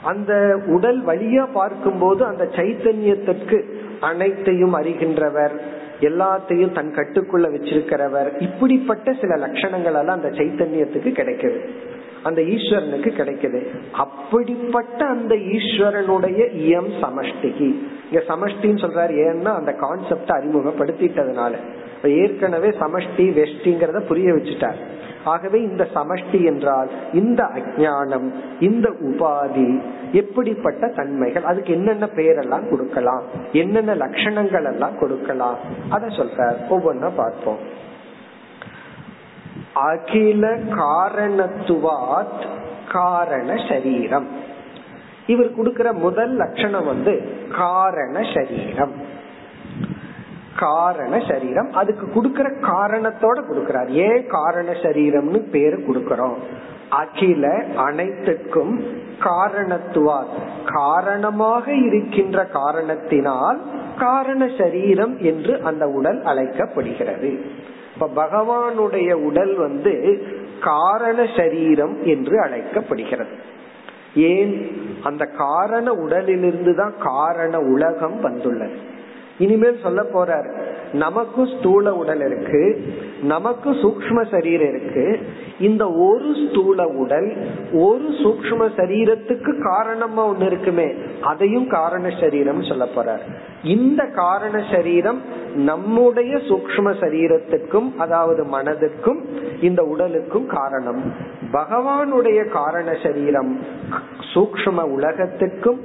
அந்த 0.02 0.60
உடல் 0.66 1.04
வழியா 1.06 1.44
பார்க்கும்போது 1.52 2.24
அந்த 2.24 2.44
சைத்தன்யத்திற்கு 2.56 3.58
அனைத்தையும் 4.00 4.74
அறிகின்றவர் 4.74 5.54
எல்லாத்தையும் 6.00 6.72
தன் 6.72 6.94
கட்டுக்குள்ள 6.96 7.46
வச்சிருக்கிறவர். 7.54 8.30
இப்படிப்பட்ட 8.40 9.14
சில 9.20 9.36
லட்சணங்கள் 9.36 9.98
எல்லாம் 10.00 10.18
அந்த 10.18 10.28
சைத்தன்யத்துக்கு 10.28 11.10
கிடைக்குது. 11.20 11.58
அந்த 12.22 12.40
ஈஸ்வரனுக்கு 12.54 13.10
கிடைக்குது. 13.20 13.60
அப்படிப்பட்ட 14.04 15.00
அந்த 15.06 15.34
ஈஸ்வரனுடைய 15.34 16.40
இயம் 16.64 16.90
சமஷ்டிகி 17.04 17.70
இங்க 18.08 18.22
சமஷ்டின்னு 18.28 18.82
சொல்றாரு 18.84 19.14
ஏன்னா 19.28 19.52
அந்த 19.60 19.72
கான்செப்ட 19.84 20.30
அறிமுகப்படுத்திட்டதுனால. 20.38 21.52
ஏற்கனவே 22.22 22.68
சமஷ்டி 22.68 23.24
வெஷ்டிங்கிறத 23.38 24.00
புரிய 24.00 24.32
வச்சுட்டார். 24.32 24.80
ஆகவே 25.24 25.58
இந்த 25.62 25.86
சமஷ்டி 25.94 26.38
என்றால் 26.44 26.90
இந்த 27.12 27.40
அஜானம் 27.58 28.28
இந்த 28.60 28.88
உபாதி 29.08 29.80
எப்படிப்பட்ட 30.12 30.88
தன்மைகள் 30.96 31.42
அதுக்கு 31.42 31.72
என்னென்ன 31.72 32.06
பெயரெல்லாம் 32.16 32.68
கொடுக்கலாம் 32.70 33.24
என்னென்ன 33.52 33.94
லட்சணங்கள் 33.94 34.68
எல்லாம் 34.72 34.98
கொடுக்கலாம் 34.98 35.58
அதை 35.88 36.08
சொல்ற 36.16 36.48
ஒவ்வொன்னா 36.70 37.10
பார்ப்போம். 37.16 37.60
அகில 39.74 40.56
காரணத்துவாத் 40.56 42.46
காரண 42.92 43.54
சரீரம். 43.68 44.28
இவர் 45.26 45.54
கொடுக்கிற 45.54 45.92
முதல் 45.92 46.30
லட்சணம் 46.30 46.84
வந்து 46.84 47.32
காரண 47.56 48.20
சரீரம். 48.34 48.92
காரண 50.56 51.22
சரீரம். 51.28 51.72
அதுக்கு 51.72 52.12
கொடுக்கிற 52.12 52.50
காரணத்தோட 52.50 53.42
கொடுக்கிறார். 53.50 53.88
ஏன் 53.88 54.26
காரண 54.28 54.70
சரீரம்னு 54.70 55.50
பேரு 55.50 55.76
கொடுக்கிறோம். 55.76 56.34
அகில 56.88 57.64
அனைத்துக்கும் 57.76 58.84
காரணத்துவார் 59.20 60.26
காரணமாக 60.64 61.72
இருக்கின்ற 61.72 62.44
காரணத்தினால் 62.44 63.60
காரண 63.98 64.50
சரீரம் 64.58 65.18
என்று 65.18 65.60
அந்த 65.62 65.88
உடல் 65.88 66.22
அழைக்கப்படுகிறது. 66.22 67.40
இப்ப 68.00 68.28
பகவானுடைய 68.28 69.12
உடல் 69.12 69.54
வந்து 69.54 70.22
காரண 70.60 71.26
சரீரம் 71.36 72.04
என்று 72.04 72.40
அழைக்கப்படுகிறது. 72.40 73.30
ஏன்? 74.14 74.80
அந்த 75.02 75.24
காரண 75.24 75.92
உடலிலிருந்து 75.92 76.76
தான் 76.76 76.94
காரண 76.98 77.58
உலகம் 77.58 78.20
வந்துள்ளது. 78.20 78.98
இனிமேல் 79.38 79.78
சொல்ல 79.82 80.02
போறார் 80.02 80.68
நமக்கும் 80.92 81.46
ஸ்தூல 81.46 81.94
உடல் 81.94 82.20
இருக்கு 82.20 82.82
நமக்கு 83.22 83.70
சூக்ம 83.70 84.30
சரீரம் 84.30 84.68
இருக்கு 84.68 85.20
இந்த 85.60 85.92
ஒரு 85.92 86.34
ஸ்தூல 86.48 86.86
உடல் 86.86 87.36
ஒரு 87.72 88.04
சூக்ம 88.04 88.68
சரீரத்துக்கு 88.76 89.62
காரணமா 89.62 90.28
ஒண்ணு 90.28 90.46
இருக்குமே 90.46 90.94
அதையும் 91.22 91.68
காரண 91.68 92.08
சரீரம் 92.20 92.62
சொல்ல 92.62 92.84
போறார். 92.84 93.48
இந்த 93.64 94.06
காரண 94.06 94.64
சரீரம் 94.70 95.22
நம்முடைய 95.56 96.36
சூக்ம 96.36 96.94
சரீரத்துக்கும் 97.00 97.96
அதாவது 97.96 98.44
மனதுக்கும் 98.44 99.20
இந்த 99.60 99.82
உடலுக்கும் 99.82 100.46
காரணம். 100.46 101.12
பகவானுடைய 101.52 102.48
காரண 102.48 102.96
சரீரம் 103.02 103.60
சூக்ம 104.34 104.82
உலகத்துக்கும் 104.82 105.80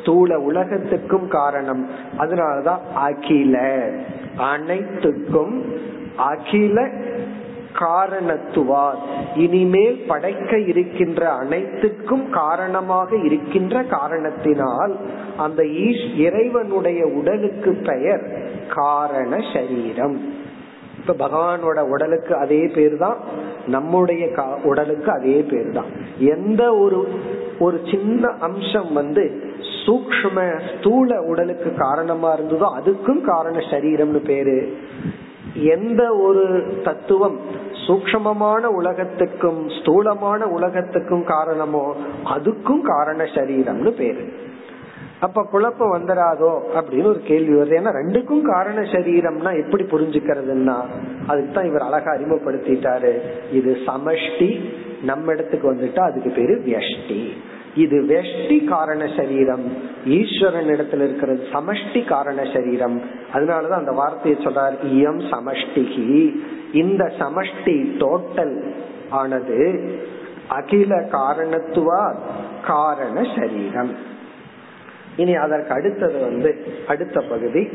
ஸ்தூல 0.00 0.38
உலகத்துக்கும் 0.38 1.28
காரணம். 1.28 1.88
அதனாலதான் 2.18 2.80
அகில. 2.94 3.88
அனைத்துக்கும் 4.36 5.72
அகில 6.16 6.90
காரணத்துவார். 7.74 8.96
இனிமேல் 9.34 10.04
படைக்க 10.06 10.58
இருக்கின்ற 10.58 11.32
அனைத்துக்கும் 11.32 12.30
காரணமாக 12.30 13.16
இருக்கின்ற 13.16 13.82
காரணத்தினால் 13.82 14.96
அந்த 15.36 15.64
இறைவனுடைய 16.16 17.06
உடலுக்கு 17.06 17.74
பெயர் 17.74 18.24
காரண 18.68 19.40
சரீரம். 19.52 20.46
இப்ப 20.98 21.28
பகவானோட 21.28 21.80
உடலுக்கு 21.88 22.36
அதே 22.36 22.66
பேர் 22.66 22.96
தான் 22.96 23.16
நம்முடைய 23.66 24.24
உடலுக்கு 24.62 25.12
அதே 25.12 25.42
பேர் 25.42 25.70
தான் 25.72 25.86
எந்த 26.18 26.74
ஒரு 26.74 27.08
ஒரு 27.58 27.80
சின்ன 27.90 28.28
அம்சம் 28.28 28.92
வந்து 28.92 29.42
சூக்ம 29.86 30.60
ஸ்தூல 30.68 31.22
உடலுக்கு 31.22 31.74
காரணமா 31.74 32.34
இருந்ததோ 32.34 32.68
அதுக்கும் 32.80 33.20
காரண 33.20 33.58
சரீரம்னு 33.58 34.18
பேரு. 34.24 34.72
எந்த 35.62 36.16
ஒரு 36.16 36.64
தத்துவம் 36.84 37.38
சூக்மமான 37.86 38.64
உலகத்துக்கும் 38.64 39.68
ஸ்தூலமான 39.68 40.46
உலகத்துக்கும் 40.46 41.24
காரணமோ 41.24 41.96
அதுக்கும் 42.24 42.80
காரண 42.80 43.24
சரீரம்னு 43.24 43.90
பேரு. 43.90 44.32
அப்ப 45.20 45.42
குழப்பம் 45.42 45.92
வந்துடாதோ 45.92 46.50
அப்படின்னு 46.74 47.04
ஒரு 47.04 47.20
கேள்வி 47.24 47.54
வருது. 47.54 47.78
ஏன்னா 47.80 47.92
ரெண்டுக்கும் 47.92 48.42
காரண 48.42 48.80
சரீரம்னா 48.80 49.58
எப்படி 49.58 49.84
புரிஞ்சுக்கிறதுன்னா 49.84 50.76
அதுக்கு 51.26 51.52
தான் 51.52 51.66
இவர் 51.66 51.82
அழகா 51.82 52.12
அறிமுகப்படுத்திட்டாரு. 52.12 53.18
இது 53.52 53.78
சமஷ்டி 53.86 54.70
நம்ம 55.02 55.32
இடத்துக்கு 55.32 55.72
வந்துட்டா 55.72 55.98
அதுக்கு 55.98 56.30
பேரு 56.30 56.62
வியஷ்டி. 56.66 57.32
இது 57.78 58.02
வெஷ்டி 58.02 58.64
காரண 58.64 59.10
சரீரம். 59.16 59.72
ஈஸ்வரன் 60.06 60.66
இடத்துல 60.66 61.04
இருக்கிறது 61.04 61.46
சமஷ்டி 61.52 62.04
காரண 62.04 62.42
சரீரம். 62.52 63.02
அதனாலதான் 63.32 63.82
அந்த 63.82 63.90
வார்த்தையை 63.90 64.44
சொல்றார் 64.44 64.76
இயம் 64.84 65.20
சமஷ்டிகி. 65.30 66.34
இந்த 66.72 67.12
சமஷ்டி 67.18 67.96
டோட்டல் 67.98 68.74
ஆனது 69.08 69.58
அகில 70.48 70.96
காரணத்துவா 70.96 72.16
காரண 72.66 73.26
சரீரம். 73.36 73.96
இனி 75.16 75.34
அதற்கு 75.34 75.74
அடுத்தது 75.74 76.20
வந்து 76.20 76.66
அடுத்த 76.86 77.20
பகுதி. 77.20 77.68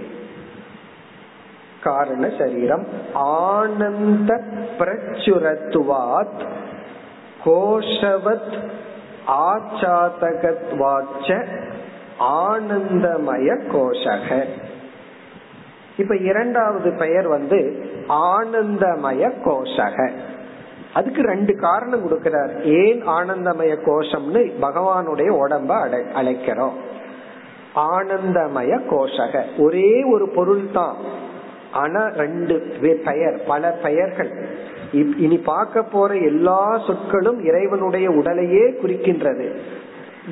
காரண 1.83 2.29
சரீரம். 2.37 2.87
ஆனந்த 3.13 4.43
பிரச்சுரத்துவாத் 4.79 6.47
கோஷவத் 7.45 8.57
ஆச்சாதகத்வாச்ச 9.27 11.47
ஆனந்தமய 12.19 13.59
கோஷக. 13.73 14.45
இப்ப 15.97 16.15
இரண்டாவது 16.15 16.97
பெயர் 16.97 17.27
வந்து 17.27 17.89
ஆனந்தமய 18.09 19.31
கோஷக. 19.45 20.11
அதுக்கு 20.93 21.21
ரெண்டு 21.21 21.55
காரணம் 21.55 22.05
கொடுக்கிறார். 22.05 22.61
ஏன் 22.61 23.07
ஆனந்தமய 23.07 23.77
கோஷம்னு 23.85 24.51
பகவானுடைய 24.61 25.29
உடம்ப 25.29 26.01
அழைக்கிறோம். 26.15 26.73
ஆனந்தமய 27.75 28.81
கோஷக. 28.89 29.43
ஒரே 29.57 30.03
ஒரு 30.03 30.29
பொருள் 30.29 30.67
தான் 30.73 30.95
ஆனா 31.71 32.07
ரெண்டு 32.07 32.75
பெயர் 32.79 33.41
பல 33.47 33.79
பெயர்கள். 33.83 34.47
இனி 34.93 35.37
பார்க்க 35.37 35.83
போற 35.83 36.15
எல்லா 36.15 36.81
சொற்களும் 36.87 37.45
இறைவனுடைய 37.45 38.11
உடலையே 38.11 38.69
குறிக்கின்றது. 38.69 39.55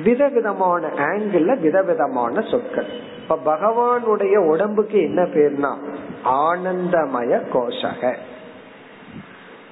விதவிதமான 0.04 0.86
ஆங்கிள் 0.86 1.60
விதவிதமான 1.60 2.40
சொற்கள். 2.40 2.86
இப்ப 3.22 3.38
பகவானுடைய 3.44 4.36
உடம்புக்கு 4.36 5.02
என்ன 5.02 5.22
பேர்னா 5.22 5.76
ஆனந்தமய 6.24 7.42
கோஷக. 7.52 8.14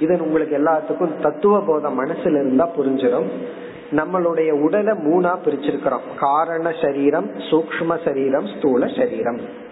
இது 0.01 0.23
உங்களுக்கு 0.23 0.59
எல்லாத்துக்கும் 0.59 1.21
தத்துவ 1.21 1.61
போத 1.61 1.89
மனசுல 1.89 2.31
இருந்தா 2.31 2.69
புரிஞ்சிடும். 2.69 3.29
நம்மளுடைய 3.91 4.51
உடலை 4.51 4.97
மூணா 4.97 5.39
பிரிச்சிருக்கிறோம். 5.45 6.07
காரண 6.19 6.73
சரீரம் 6.83 7.31
சூக்ம 7.51 8.05
சரீரம் 8.05 8.47
ஸ்தூல 8.47 8.87
சரீரம். 8.87 9.69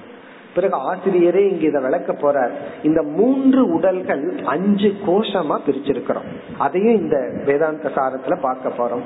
பிறகு 0.61 0.95
ஆசிரியரே 0.95 1.51
இங்க 1.51 1.67
இதை 1.67 1.83
விளக்க 1.83 2.13
போறார். 2.13 2.51
இந்த 2.83 3.03
மூன்று 3.03 3.73
உடல்கள் 3.73 4.39
அஞ்சு 4.45 4.93
கோஷமா 5.07 5.59
பிரிச்சிருக்கிறோம். 5.67 6.29
அதையும் 6.59 7.01
இந்த 7.01 7.43
வேதாந்த 7.45 7.91
சாரத்துல 7.95 8.41
பார்க்க 8.41 8.69
போறோம். 8.69 9.03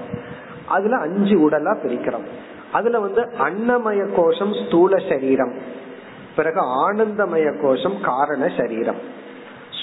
அதுல 0.67 0.97
அஞ்சு 0.97 1.51
உடலா 1.51 1.77
பிரிக்கிறோம். 1.87 2.27
அதுல 2.73 3.01
வந்து 3.01 3.23
அன்னமய 3.23 4.09
கோஷம் 4.15 4.53
ஸ்தூல 4.67 5.03
சரீரம். 5.09 5.53
பிறகு 6.37 6.61
ஆனந்தமய 6.61 7.63
கோஷம் 7.63 8.01
காரண 8.03 8.51
சரீரம். 8.57 8.97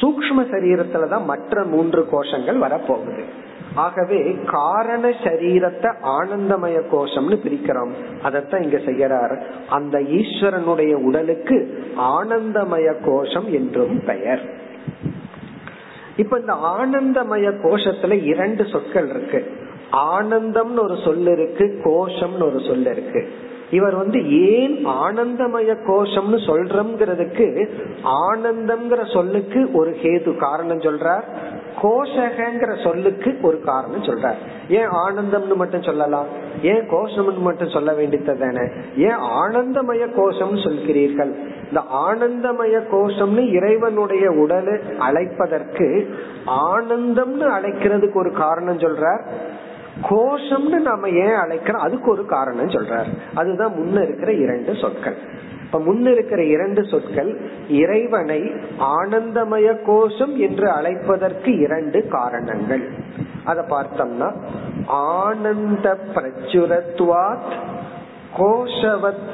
சூக்ம 0.01 0.39
சரீரத்துலதான் 0.39 1.23
மற்ற 1.23 1.63
மூன்று 1.63 2.07
கோஷங்கள் 2.11 2.61
வரப்போகுது. 2.61 3.23
ஆகவே 3.75 4.37
காரண 4.45 5.09
சரீரத்தை 5.09 5.95
ஆனந்தமய 6.03 6.81
கோஷம்னு 6.91 7.37
பிரிக்கிறோம். 7.43 7.91
அதத்தான் 8.23 8.61
இங்க 8.61 8.77
செய்யறார் 8.77 9.41
அந்த 9.69 9.99
ஈஸ்வரனுடைய 9.99 10.93
உடலுக்கு 10.93 11.83
ஆனந்தமய 11.97 12.95
கோஷம் 13.05 13.51
என்றும் 13.51 14.03
பெயர். 14.05 14.41
இப்ப 16.17 16.39
இந்த 16.39 16.53
ஆனந்தமய 16.53 17.51
கோஷத்துல 17.63 18.23
இரண்டு 18.23 18.65
சொற்கள் 18.65 19.09
இருக்கு. 19.09 19.51
ஆனந்தம்னு 19.91 20.79
ஒரு 20.79 20.97
சொல் 21.03 21.27
இருக்கு 21.27 21.81
கோஷம்னு 21.83 22.41
ஒரு 22.41 22.59
சொல் 22.67 22.85
இருக்கு. 22.85 23.29
இவர் 23.71 23.95
வந்து 23.95 24.49
ஏன் 24.51 24.85
ஆனந்தமய 24.87 25.75
கோஷம்னு 25.87 26.39
சொல்றோம்ங்கிறதுக்கு 26.47 27.69
ஆனந்தம்ங்கிற 28.03 29.13
சொல்லுக்கு 29.13 29.71
ஒரு 29.73 29.91
ஹேது 29.91 30.37
காரணம் 30.37 30.79
சொல்றார். 30.79 31.23
கோஷகங்கிற 31.81 32.83
சொல்லுக்கு 32.83 33.37
ஒரு 33.41 33.61
காரணம் 33.61 34.03
சொல்றார். 34.03 34.35
ஏன் 34.69 34.87
ஆனந்தம்னு 34.87 35.55
மட்டும் 35.55 35.83
சொல்லலாம்? 35.83 36.25
ஏன் 36.61 36.89
கோஷம்னு 36.89 37.37
மட்டும் 37.37 37.69
சொல்ல 37.69 37.93
வேண்டியது 37.93 38.77
ஏன் 38.97 39.15
ஆனந்தமய 39.15 40.09
கோஷம்னு 40.17 40.63
சொல்கிறீர்கள்? 40.63 41.57
இந்த 41.67 41.83
ஆனந்தமய 41.93 42.83
கோஷம்னு 42.91 43.51
இறைவனுடைய 43.51 44.31
உடலை 44.31 44.73
அழைப்பதற்கு 44.99 46.13
ஆனந்தம்னு 46.45 47.49
அழைக்கிறதுக்கு 47.59 48.15
ஒரு 48.15 48.31
காரணம் 48.31 48.77
சொல்றார். 48.77 49.23
கோஷம்னு 50.09 50.81
நாம 50.81 51.09
ஏன் 51.09 51.37
அழைக்கிறோம்? 51.37 51.79
அதுக்கு 51.79 52.11
ஒரு 52.11 52.25
காரணம் 52.25 52.67
சொல்றார். 52.67 53.07
அதுதான் 53.33 53.73
முன்ன 53.73 54.03
இருக்கிற 54.03 54.33
இரண்டு 54.33 54.75
சொற்கள். 54.75 55.17
இப்ப 55.71 55.93
முன்ன 55.93 56.11
இருக்கிற 56.11 56.43
இரண்டு 56.43 56.83
சொற்கள் 56.83 57.41
இறைவனை 57.69 58.51
ஆனந்தமய 58.79 59.77
கோஷம் 59.85 60.37
என்று 60.37 60.67
அழைப்பதற்கு 60.69 61.59
இரண்டு 61.59 62.07
காரணங்கள். 62.07 62.89
அத 63.43 63.65
பார்த்தோம்னா 63.69 64.29
ஆனந்த 64.87 65.97
பிரச்சுரத்வாத் 66.15 67.51
கோஷவத் 68.37 69.27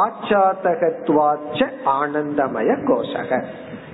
ஆச்சாதகத்வாச்ச 0.00 1.60
ஆனந்தமய 1.86 2.70
கோஷக 2.88 3.42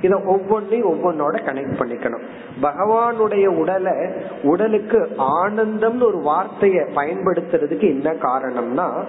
இத 0.02 0.20
ஒவ்வொன்றையும் 0.26 0.90
ஒவ்வொன்னோட 0.94 1.34
கனெக்ட் 1.46 1.78
பண்ணிக்கணும். 1.78 2.24
பகவானுடைய 2.62 3.46
உடலை 3.46 3.92
உடலுக்கு 4.42 5.08
ஆனந்தம்னு 5.18 6.02
ஒரு 6.02 6.20
வார்த்தையை 6.20 6.84
பயன்படுத்துறதுக்கு 6.94 7.86
என்ன 7.88 8.12
காரணம்னா 8.12 9.04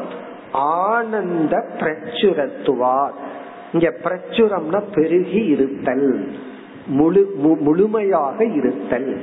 ஆனந்த 0.53 1.65
பிரச்சுரத்துவார். 1.79 3.11
இங்க 3.73 3.93
பிரச்சுரம்னா 4.03 4.83
பெருகி 4.93 5.45
இருத்தல். 5.45 6.31
முழு 6.87 7.33
முழுமையாக 7.59 8.45
இருத்தல். 8.45 9.21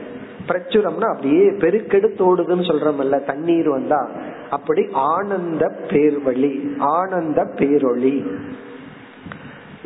பிரச்சுரம்னா 0.48 1.08
அப்படியே 1.08 1.50
பெருக்கெடுத்தோடுதுன்னு 1.50 2.64
சொல்றோம்ல 2.64 3.24
தண்ணீர் 3.24 3.68
வந்தா. 3.68 4.10
அப்படி 4.50 4.86
ஆனந்த 4.92 5.80
பேர்வழி 5.88 6.78
ஆனந்த 6.78 7.44
பேரொளி. 7.44 8.26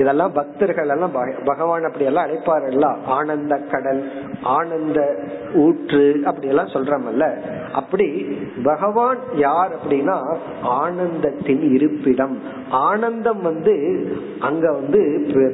இதெல்லாம் 0.00 0.32
பக்தர்கள் 0.32 0.88
எல்லாம் 0.88 1.14
பகவான் 1.44 1.84
அப்படி 1.84 2.04
எல்லாம் 2.04 2.26
அழைப்பாருல்ல 2.26 2.86
ஆனந்த 3.06 3.54
கடல் 3.72 4.02
ஆனந்த 4.56 5.00
ஊற்று 5.54 6.04
அப்படி 6.24 6.48
எல்லாம் 6.48 6.74
சொல்றமல்ல 6.74 7.24
அப்படி 7.72 8.06
பகவான் 8.62 9.20
யார் 9.46 9.72
அப்படின்னா 9.74 10.16
ஆனந்தத்தின் 10.80 11.64
இருப்பிடம். 11.72 12.36
ஆனந்தம் 12.70 13.42
வந்து 13.42 13.74
அங்க 14.40 14.66
வந்து 14.72 15.00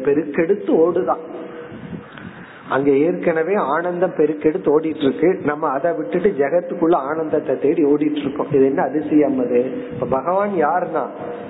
பெருக்கெடுத்து 0.04 0.72
ஓடுதான். 0.84 1.24
அங்க 2.70 2.90
ஏற்கனவே 2.90 3.54
ஆனந்தம் 3.54 4.12
பெருக்கெடுத்து 4.16 4.80
ஓடிட்டு 4.80 5.02
இருக்கு 5.02 5.40
நம்ம 5.44 5.68
அதை 5.68 5.92
விட்டுட்டு 5.92 6.34
ஜெகத்துக்குள்ள 6.38 6.94
ஆனந்தத்தை 6.94 7.58
தேடி 7.58 7.84
ஓடிட்டு 7.84 8.16
இருக்கோம் 8.16 8.46
இது 8.50 8.64
என்ன 8.64 8.82
அதிசயம் 8.82 9.38
அது? 9.38 9.88
இப்ப 9.92 10.06
பகவான் 10.06 10.50
யாருன்னா? 10.50 11.06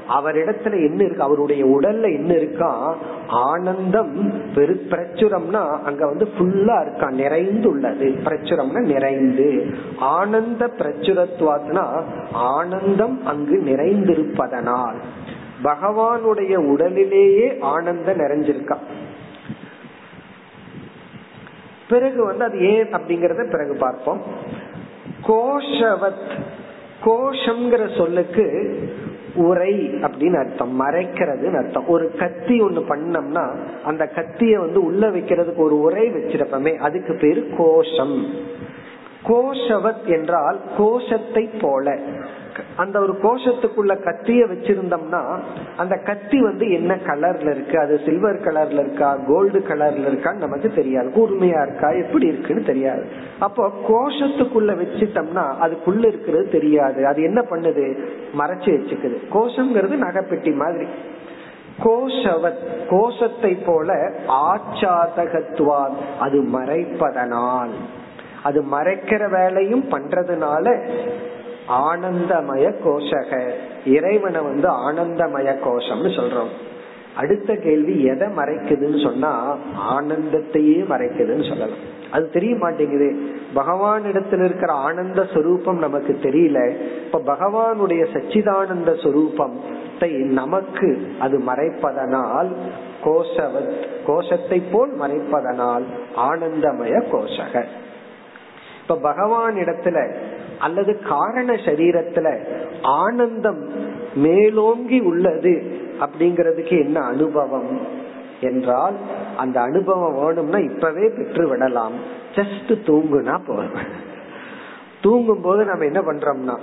அவரிடத்துல 0.09 0.87
என்ன 0.87 1.05
இருக்கு? 1.05 1.23
அவருடைய 1.23 1.67
உடல்ல 1.67 2.15
என்ன 2.15 2.35
இருக்கா? 2.35 2.97
ஆனந்தம் 3.29 4.33
பெரு 4.55 4.87
பிரச்சுரம்னா 4.89 5.81
அங்க 5.83 6.07
வந்து 6.07 6.29
ஃபுல்லா 6.39 6.81
இருக்கா? 6.81 7.11
நிறைந்து 7.11 7.69
உள்ளது 7.69 8.07
பிரச்சுரம்னா 8.25 8.81
நிறைந்து. 8.81 9.67
ஆனந்த 9.99 10.67
பிரச்சுரத்துவாத்னா 10.67 12.03
ஆனந்தம் 12.33 13.27
அங்கு 13.27 13.63
நிறைந்திருப்பதனால். 13.67 14.97
பகவானுடைய 15.65 16.57
உடலிலேயே 16.57 17.59
ஆனந்தம் 17.61 18.19
நிறைஞ்சிருக்கா? 18.19 18.77
பிறகு 21.89 22.25
வந்து 22.25 22.45
அது 22.45 22.61
ஏன் 22.61 22.95
அப்படிங்கறத 22.95 23.51
பிறகு 23.51 23.77
பார்ப்போம். 23.79 24.23
கோஷவத் 25.29 26.29
கோஷம்ங்கிற 27.05 27.97
சொல்லுக்கு 27.97 28.45
உரை 29.35 29.73
அப்படின்னு 29.75 30.39
அர்த்தம் 30.39 30.81
மறைக்கிறதுன்னு 30.81 31.65
அர்த்தம். 31.65 31.89
ஒரு 31.89 32.13
கத்தி 32.19 32.61
ஒண்ணு 32.61 32.83
பண்ணோம்னா 32.89 33.57
அந்த 33.85 34.11
கத்திய 34.15 34.59
வந்து 34.59 34.85
உள்ள 34.85 35.09
வைக்கிறதுக்கு 35.09 35.57
ஒரு 35.57 35.81
உரை 35.81 36.09
வச்சிருப்பமே 36.09 36.77
அதுக்கு 36.77 37.19
பேரு 37.21 37.49
கோஷம். 37.57 38.27
கோஷவத் 39.29 40.05
என்றால் 40.05 40.61
கோஷத்தை 40.79 41.51
போல. 41.61 41.99
அந்த 42.77 43.01
ஒரு 43.01 43.19
கோஷத்துக்குள்ள 43.23 43.97
கத்திய 44.05 44.47
வச்சிருந்தோம்னா 44.47 45.39
அந்த 45.77 45.97
கத்தி 45.97 46.43
வந்து 46.43 46.73
என்ன 46.73 46.95
கலர்ல 46.95 47.51
இருக்கு? 47.51 47.79
அது 47.79 48.01
சில்வர் 48.05 48.41
கலர்ல 48.41 48.73
இருக்கா? 48.73 49.17
கோல்டு 49.27 49.59
கலர்ல 49.59 50.09
இருக்கான்னு 50.09 50.37
நமக்கு 50.37 50.73
தெரியாது. 50.73 51.09
கூர்மையா 51.09 51.63
இருக்கா? 51.63 51.89
எப்படி 51.89 52.27
இருக்குன்னு 52.27 52.63
தெரியாது. 52.63 53.05
அப்போ 53.39 53.73
கோஷத்துக்குள்ள 53.89 54.77
வச்சுட்டோம்னா 54.77 55.55
அதுக்குள்ள 55.63 56.07
இருக்கிறது 56.07 56.49
தெரியாது. 56.49 57.07
அது 57.07 57.23
என்ன 57.23 57.41
பண்ணுது? 57.51 57.99
மறைச்சு 58.39 58.65
வச்சுக்குது. 58.65 59.17
கோஷம்ங்கிறது 59.33 59.97
நகைப்பெட்டி 59.97 60.55
மாதிரி. 60.55 60.87
கோஷவத் 61.85 62.89
கோஷத்தை 62.91 63.55
போல 63.55 64.11
ஆச்சாதகத்துவால் 64.29 65.95
அது 66.21 66.43
மறைப்பதனால். 66.43 67.71
அது 68.43 68.63
மறைக்கிற 68.63 69.31
வேலையும் 69.31 69.85
பண்றதுனால 69.91 70.89
ஆனந்தமய 71.69 72.75
கோஷக. 72.85 73.51
இறைவனை 73.87 74.41
வந்து 74.41 74.69
ஆனந்தமய 74.69 75.57
கோஷம்னு 75.65 76.09
சொல்றோம். 76.17 76.53
அடுத்த 77.17 77.55
கேள்வி 77.55 78.05
எதை 78.05 78.29
மறைக்குதுன்னு 78.29 79.03
சொன்னா 79.03 79.57
ஆனந்தத்தையே 79.93 80.85
மறைக்குதுன்னு 80.91 81.49
சொல்லலாம். 81.49 81.95
அது 82.13 82.31
தெரிய 82.31 82.57
மாட்டேங்குது. 82.57 83.17
பகவான் 83.55 84.03
இடத்துல 84.03 84.45
இருக்கிற 84.45 84.73
ஆனந்த 84.73 85.27
சொரூபம் 85.35 85.79
நமக்கு 85.79 86.19
தெரியல. 86.23 86.77
இப்ப 87.05 87.23
பகவானுடைய 87.27 88.07
சச்சிதானந்த 88.13 88.95
சொரூபத்தை 88.95 90.17
நமக்கு 90.17 91.13
அது 91.19 91.39
மறைப்பதனால் 91.39 92.53
கோஷவத் 93.05 93.87
கோஷத்தை 94.07 94.63
போல் 94.73 94.99
மறைப்பதனால் 94.99 95.83
ஆனந்தமய 96.17 97.03
கோஷக. 97.13 97.65
இப்ப 98.83 98.97
பகவான் 98.97 99.55
இடத்துல 99.55 100.15
அல்லது 100.59 100.99
காரண 101.09 101.53
சரீரத்துல 101.53 102.39
ஆனந்தம் 102.83 103.71
மேலோங்கி 104.15 105.01
உள்ளது 105.01 105.81
அப்படிங்கறதுக்கு 106.01 106.79
என்ன 106.85 107.01
அனுபவம்? 107.01 107.81
என்றால் 108.41 108.95
அந்த 109.37 109.61
அனுபவம் 109.61 110.15
வேணும்னா 110.15 110.59
இப்பவே 110.59 111.09
பெற்று 111.09 111.49
விடலாம் 111.49 111.93
ஜஸ்ட் 112.35 112.69
தூங்குனா 112.69 113.41
போதும். 113.47 114.05
தூங்கும் 115.01 115.41
போது 115.41 115.65
நம்ம 115.65 115.85
என்ன 115.85 116.01
பண்றோம்னா 116.01 116.59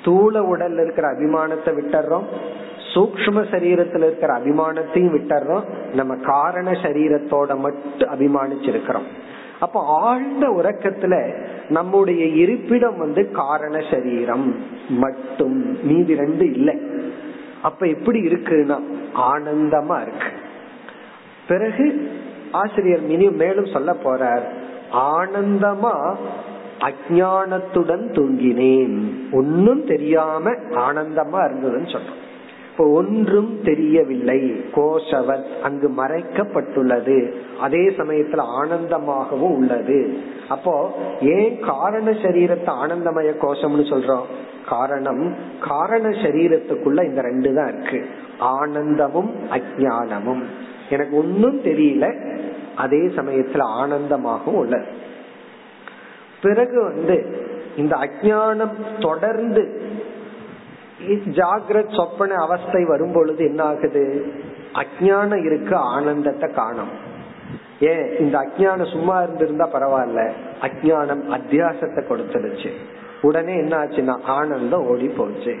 ஸ்தூல 0.00 0.40
உடல்ல 0.40 0.82
இருக்கிற 0.82 1.08
அபிமானத்தை 1.08 1.70
விட்டுறோம் 1.78 2.24
சூக்ம 2.94 3.40
சரீரத்துல 3.50 4.02
இருக்கிற 4.02 4.38
அபிமானத்தையும் 4.38 5.14
விட்டுறோம் 5.16 5.64
நம்ம 5.94 6.16
காரண 6.16 6.70
சரீரத்தோட 6.70 7.58
மட்டும் 7.58 8.10
அபிமானிச்சிருக்கிறோம். 8.10 9.06
அப்ப 9.60 9.80
ஆழ்ந்த 9.86 10.48
உறக்கத்துல 10.48 11.34
நம்முடைய 11.68 12.24
இருப்பிடம் 12.24 12.98
வந்து 12.98 13.30
காரண 13.30 13.82
சரீரம். 13.90 14.56
மட்டும். 14.88 15.78
மீதி 15.82 16.14
ரெண்டு 16.14 16.52
இல்லை. 16.52 16.80
அப்ப 17.62 17.86
எப்படி 17.86 18.20
இருக்குன்னா 18.20 18.80
ஆனந்தமா 19.16 20.02
இருக்கு. 20.02 20.28
பிறகு 21.48 22.10
ஆசிரியர் 22.52 23.00
மினி 23.00 23.30
மேலும் 23.30 23.66
சொல்ல 23.66 23.96
போறார் 24.04 24.42
ஆனந்தமா 24.92 26.16
அஜானத்துடன் 26.80 28.12
தூங்கினேன். 28.12 29.10
ஒன்னும் 29.32 29.86
தெரியாம 29.86 30.50
ஆனந்தமா 30.52 31.38
இருந்ததுன்னு 31.44 31.96
சொல்றோம். 31.96 32.24
இப்போ 32.76 32.90
ஒன்றும் 32.90 33.58
தெரியவில்லை. 33.64 34.64
கோஷவத் 34.74 35.60
அங்கு 35.62 35.88
மறைக்கப்பட்டுள்ளது. 35.88 37.32
அதே 37.60 37.78
சமயத்துல 37.78 38.40
ஆனந்தமாகவும் 38.40 39.56
உள்ளது. 39.56 40.18
அப்போ 40.48 40.92
ஏன் 41.20 41.60
காரண 41.60 42.10
சரீரத்தை 42.10 42.66
ஆனந்தமய 42.66 43.34
கோஷம்னு 43.40 43.84
சொல்றோம்? 43.90 44.24
காரணம் 44.68 45.34
காரண 45.60 46.08
சரீரத்துக்குள்ள 46.08 47.04
இந்த 47.04 47.20
ரெண்டு 47.20 47.54
தான் 47.54 47.68
இருக்கு. 47.68 48.06
ஆனந்தமும் 48.38 49.30
அஜானமும் 49.50 50.42
எனக்கு 50.90 51.16
ஒன்னும் 51.16 51.60
தெரியல. 51.60 52.34
அதே 52.76 52.98
சமயத்துல 52.98 53.62
ஆனந்தமாகவும் 53.62 54.54
உள்ளது. 54.54 54.86
பிறகு 56.42 56.82
வந்து 56.82 57.46
இந்த 57.76 57.96
அஜானம் 57.96 58.74
தொடர்ந்து 59.00 59.82
ஜாகிரத் 61.36 61.96
சொப்பன 61.96 62.36
அவஸ்தை 62.42 62.82
வரும் 62.84 63.14
பொழுது 63.14 63.42
என்ன 63.44 63.62
ஆகுது 63.62 64.04
அஜானம் 64.74 65.44
இருக்கு 65.44 65.74
ஆனந்தத்தை 65.90 66.48
காணும் 66.52 66.92
ஏன் 67.86 68.06
இந்த 68.18 68.36
அஜானம் 68.38 68.92
சும்மா 68.92 69.16
இருந்திருந்தா 69.22 69.66
பரவாயில்ல 69.72 70.20
அஜானம் 70.62 71.24
அத்தியாசத்தை 71.30 72.02
கொடுத்துருச்சு 72.02 72.70
உடனே 73.22 73.54
என்ன 73.54 73.74
ஆச்சுன்னா 73.76 74.14
ஆனந்தம் 74.36 74.86
ஓடி 74.86 75.08
போச்சு 75.10 75.54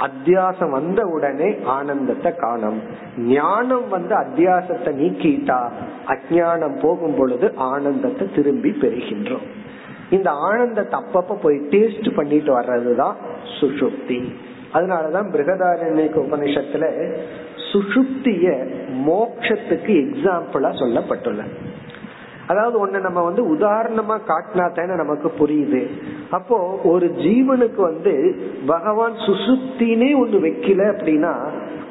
அத்தியாசம் 0.00 0.70
வந்த 0.70 1.00
உடனே 1.06 1.50
ஆனந்தத்தை 1.68 2.30
காணும் 2.36 2.80
ஞானம் 3.28 3.86
வந்து 3.88 4.14
அத்தியாசத்தை 4.14 4.90
நீக்கிட்டா 4.94 5.60
அஜானம் 6.06 6.76
போகும் 6.80 7.16
பொழுது 7.18 7.46
ஆனந்தத்தை 7.68 8.26
திரும்பி 8.34 8.72
பெறுகின்றோம் 8.80 9.46
இந்த 10.10 10.30
ஆனந்தத்தை 10.30 11.00
அப்பப்ப 11.00 11.36
போய் 11.42 11.56
டேஸ்ட் 11.56 12.14
பண்ணிட்டு 12.14 12.60
வர்றதுதான் 12.60 13.14
சுஷுப்தி 13.60 14.24
அதனாலதான் 14.72 15.30
பிருகதாரண்யக்கு 15.32 16.18
உபனிஷத்துல 16.26 17.14
சுஷுப்திய 17.72 18.46
மோக்ஷத்துக்கு 19.06 19.92
எக்ஸாம்பிளா 20.04 20.70
சொல்லப்பட்டுள்ள. 20.82 21.42
அதாவது 22.46 22.86
ஒண்ணு 22.86 23.00
நம்ம 23.00 23.22
வந்து 23.22 23.54
உதாரணமா 23.54 24.20
காட்டினா 24.28 24.74
தானே 24.74 24.94
நமக்கு 24.94 25.32
புரியுது. 25.38 25.86
அப்போ 26.30 26.80
ஒரு 26.84 27.06
ஜீவனுக்கு 27.06 27.76
வந்து 27.76 28.36
பகவான் 28.66 29.12
சுசுப்தினே 29.12 30.10
ஒண்ணு 30.22 30.38
வைக்கல 30.46 30.82
அப்படின்னா 30.92 31.34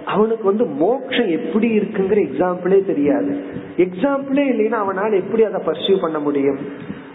அவனுக்கு 0.05 0.43
வந்து 0.43 0.65
மோட்சம் 0.65 1.29
எப்படி 1.29 1.77
இருக்குங்கிற 1.77 2.19
எக்ஸாம்பிளே 2.29 2.85
தெரியாது. 2.85 3.43
எக்ஸாம்பிளே 3.77 4.43
இல்லைன்னா 4.53 4.69
அவனால் 4.69 5.13
எப்படி 5.13 5.43
அதை 5.43 5.61
பர்சியூ 5.65 6.01
பண்ண 6.01 6.19
முடியும்? 6.19 6.59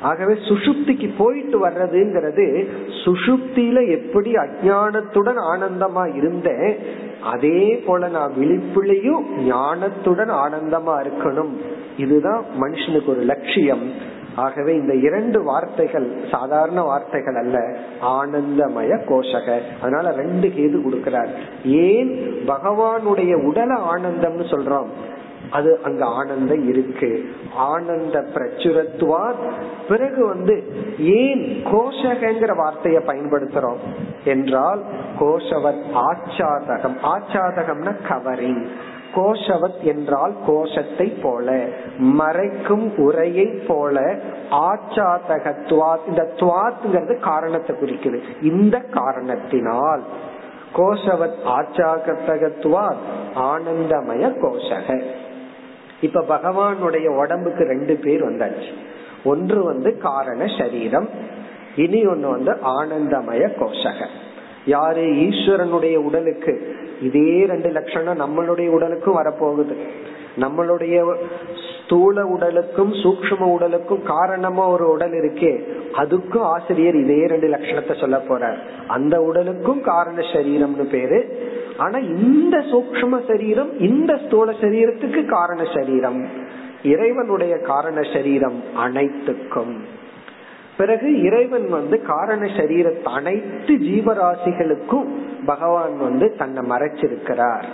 ஆகவே 0.00 0.32
சுசுப்திக்கு 0.32 1.10
போயிட்டு 1.18 1.68
வர்றதுங்கிறது 1.68 2.68
சுசுப்தியில 3.04 3.88
எப்படி 3.88 4.32
அஜானத்துடன் 4.32 5.40
ஆனந்தமா 5.54 6.16
இருந்தேன் 6.16 6.76
அதே 7.22 7.82
போல 7.86 8.08
நான் 8.08 8.32
விழிப்புலையும் 8.40 9.24
ஞானத்துடன் 9.48 10.32
ஆனந்தமா 10.44 11.06
இருக்கணும். 11.06 11.52
இதுதான் 11.96 12.44
மனுஷனுக்கு 12.60 13.06
ஒரு 13.06 13.20
லட்சியம். 13.20 14.18
ஆகவே 14.40 14.74
இந்த 14.74 14.94
இரண்டு 14.94 15.42
வார்த்தைகள் 15.42 16.20
சாதாரண 16.30 16.82
வார்த்தைகள் 16.82 17.34
அல்ல 17.34 17.58
ஆனந்தமய 18.02 19.00
கோஷக. 19.08 19.60
அதனால 19.80 20.10
ரெண்டு 20.10 20.48
கேது 20.48 20.80
கொடுக்கிறார். 20.82 21.28
ஏன் 21.64 22.08
பகவானுடைய 22.46 23.34
உடல 23.42 23.78
ஆனந்தம்னு 23.94 24.44
சொல்றோம்? 24.50 24.86
அது 25.50 25.80
அங்க 25.82 26.04
ஆனந்தம் 26.04 26.68
இருக்கு. 26.68 27.24
ஆனந்த 27.54 28.24
பிரச்சுரத்துவா 28.34 29.34
பிறகு 29.88 30.26
வந்து 30.26 30.64
ஏன் 30.98 31.62
கோஷகங்கிற 31.64 32.56
வார்த்தையை 32.56 33.02
பயன்படுத்துறோம்? 33.06 33.78
என்றால் 34.24 34.82
கோஷவத் 35.20 35.82
ஆச்சாதகம். 35.94 36.96
ஆச்சாதகம்னா 37.02 37.94
கவரிங் 38.08 38.66
கோஷவத் 39.14 39.80
என்றால் 39.80 40.34
கோஷத்தை 40.46 41.06
போல 41.06 41.66
மறைக்கும் 41.98 42.96
உரையை 42.96 43.46
போல 43.46 44.18
ஆச்சாதகத்வாத் 44.50 46.08
இந்த 46.08 46.32
துவாத்ங்கிறது 46.36 47.18
காரணத்தை 47.18 47.76
குறிக்குது. 47.76 48.20
இந்த 48.42 48.78
காரணத்தினால் 48.78 50.02
கோஷவத் 50.76 51.40
ஆச்சாகத்தகத்வாத் 51.46 53.04
ஆனந்தமய 53.36 54.32
கோஷக. 54.42 55.02
இப்ப 56.00 56.24
பகவானுடைய 56.28 57.16
உடம்புக்கு 57.16 57.64
ரெண்டு 57.64 57.96
பேர் 57.96 58.22
வந்தாச்சு. 58.22 58.72
ஒன்று 59.24 59.64
வந்து 59.64 59.98
காரண 59.98 60.44
சரீரம் 60.58 61.08
இனி 61.76 62.06
ஒன்னு 62.06 62.30
வந்து 62.30 62.52
ஆனந்தமய 62.52 63.50
கோஷக. 63.60 64.06
யாரு 64.64 65.02
ஈஸ்வரனுடைய 65.02 65.96
உடலுக்கு? 65.96 66.76
இதே 67.02 67.44
ரெண்டு 67.44 67.70
லட்சணம் 67.70 68.20
நம்மளுடைய 68.20 68.68
உடலுக்கும் 68.68 69.16
வரப்போகுது. 69.16 69.76
நம்மளுடைய 70.36 71.16
ஸ்தூல 71.84 72.26
உடலுக்கும் 72.26 72.92
சூக்ம 72.92 73.42
உடலுக்கும் 73.42 74.02
காரணமா 74.02 74.68
ஒரு 74.68 74.90
உடல் 74.90 75.10
இருக்கே. 75.10 75.60
அதுக்கும் 75.92 76.38
ஆசிரியர் 76.38 76.94
இதே 76.94 77.26
ரெண்டு 77.26 77.48
லட்சணத்தை 77.48 78.00
சொல்ல 78.00 78.22
போறார். 78.28 78.56
அந்த 78.86 79.20
உடலுக்கும் 79.20 79.80
காரண 79.80 80.20
சரீரம்னு 80.32 80.90
பேரு. 80.90 81.48
ஆனா 81.76 81.98
இந்த 81.98 82.58
சூக்ம 82.58 83.26
சரீரம் 83.26 83.78
இந்த 83.78 84.18
ஸ்தூல 84.26 84.52
சரீரத்துக்கு 84.52 85.26
காரண 85.26 85.64
சரீரம். 85.74 86.28
இறைவனுடைய 86.82 87.56
காரண 87.56 88.00
சரீரம் 88.12 88.62
அனைத்துக்கும். 88.76 89.98
பிறகு 90.80 91.22
இறைவன் 91.22 91.68
வந்து 91.68 92.02
காரண 92.02 92.46
சரீரத்தை 92.46 93.02
அனைத்து 93.02 93.74
ஜீவராசிகளுக்கும் 93.74 95.06
பகவான் 95.46 95.98
வந்து 95.98 96.34
தன்னை 96.38 96.68
மறைச்சிருக்கிறார். 96.70 97.64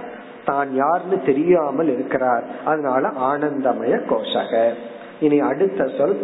தான் 0.44 0.74
யாருன்னு 0.74 1.22
தெரியாமல் 1.26 1.92
இருக்கிறார். 1.92 2.44
அதனால 2.64 3.08
ஆனந்தமய 3.08 4.00
கோஷக. 4.10 4.72
இனி 5.20 5.38
அடுத்த 5.40 5.90
சொல். 5.98 6.16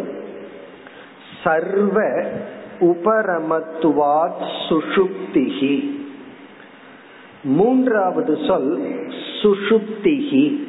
சர்வ 1.43 2.01
உபரமத்துவாத் 2.79 4.45
சுஷுப்திகி 4.69 6.01
மூன்றாவது 7.43 8.37
சொல் 8.47 8.81
சுஷுப்திகி 9.41 10.63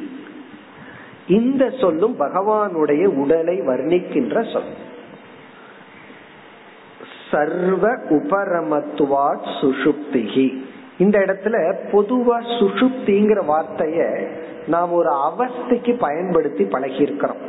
இந்த 1.27 1.69
சொல்லும் 1.69 2.19
பகவானுடைய 2.19 3.05
உடலை 3.05 3.61
வர்ணிக்கின்ற 3.61 4.53
சொல். 4.53 4.93
சர்வ 7.31 7.91
உபரமத்துவா 8.09 9.27
சுஷுப்திகி 9.61 10.47
இந்த 10.97 11.19
இடத்துல 11.19 11.55
பொதுவா 11.91 12.37
சுஷுப்திங்கிற 12.59 13.39
வார்த்தைய 13.45 14.27
நாம் 14.67 14.91
ஒரு 14.91 15.11
அவஸ்தைக்கு 15.29 15.99
பயன்படுத்தி 15.99 16.63
பழகி 16.63 17.01
இருக்கிறோம் 17.01 17.41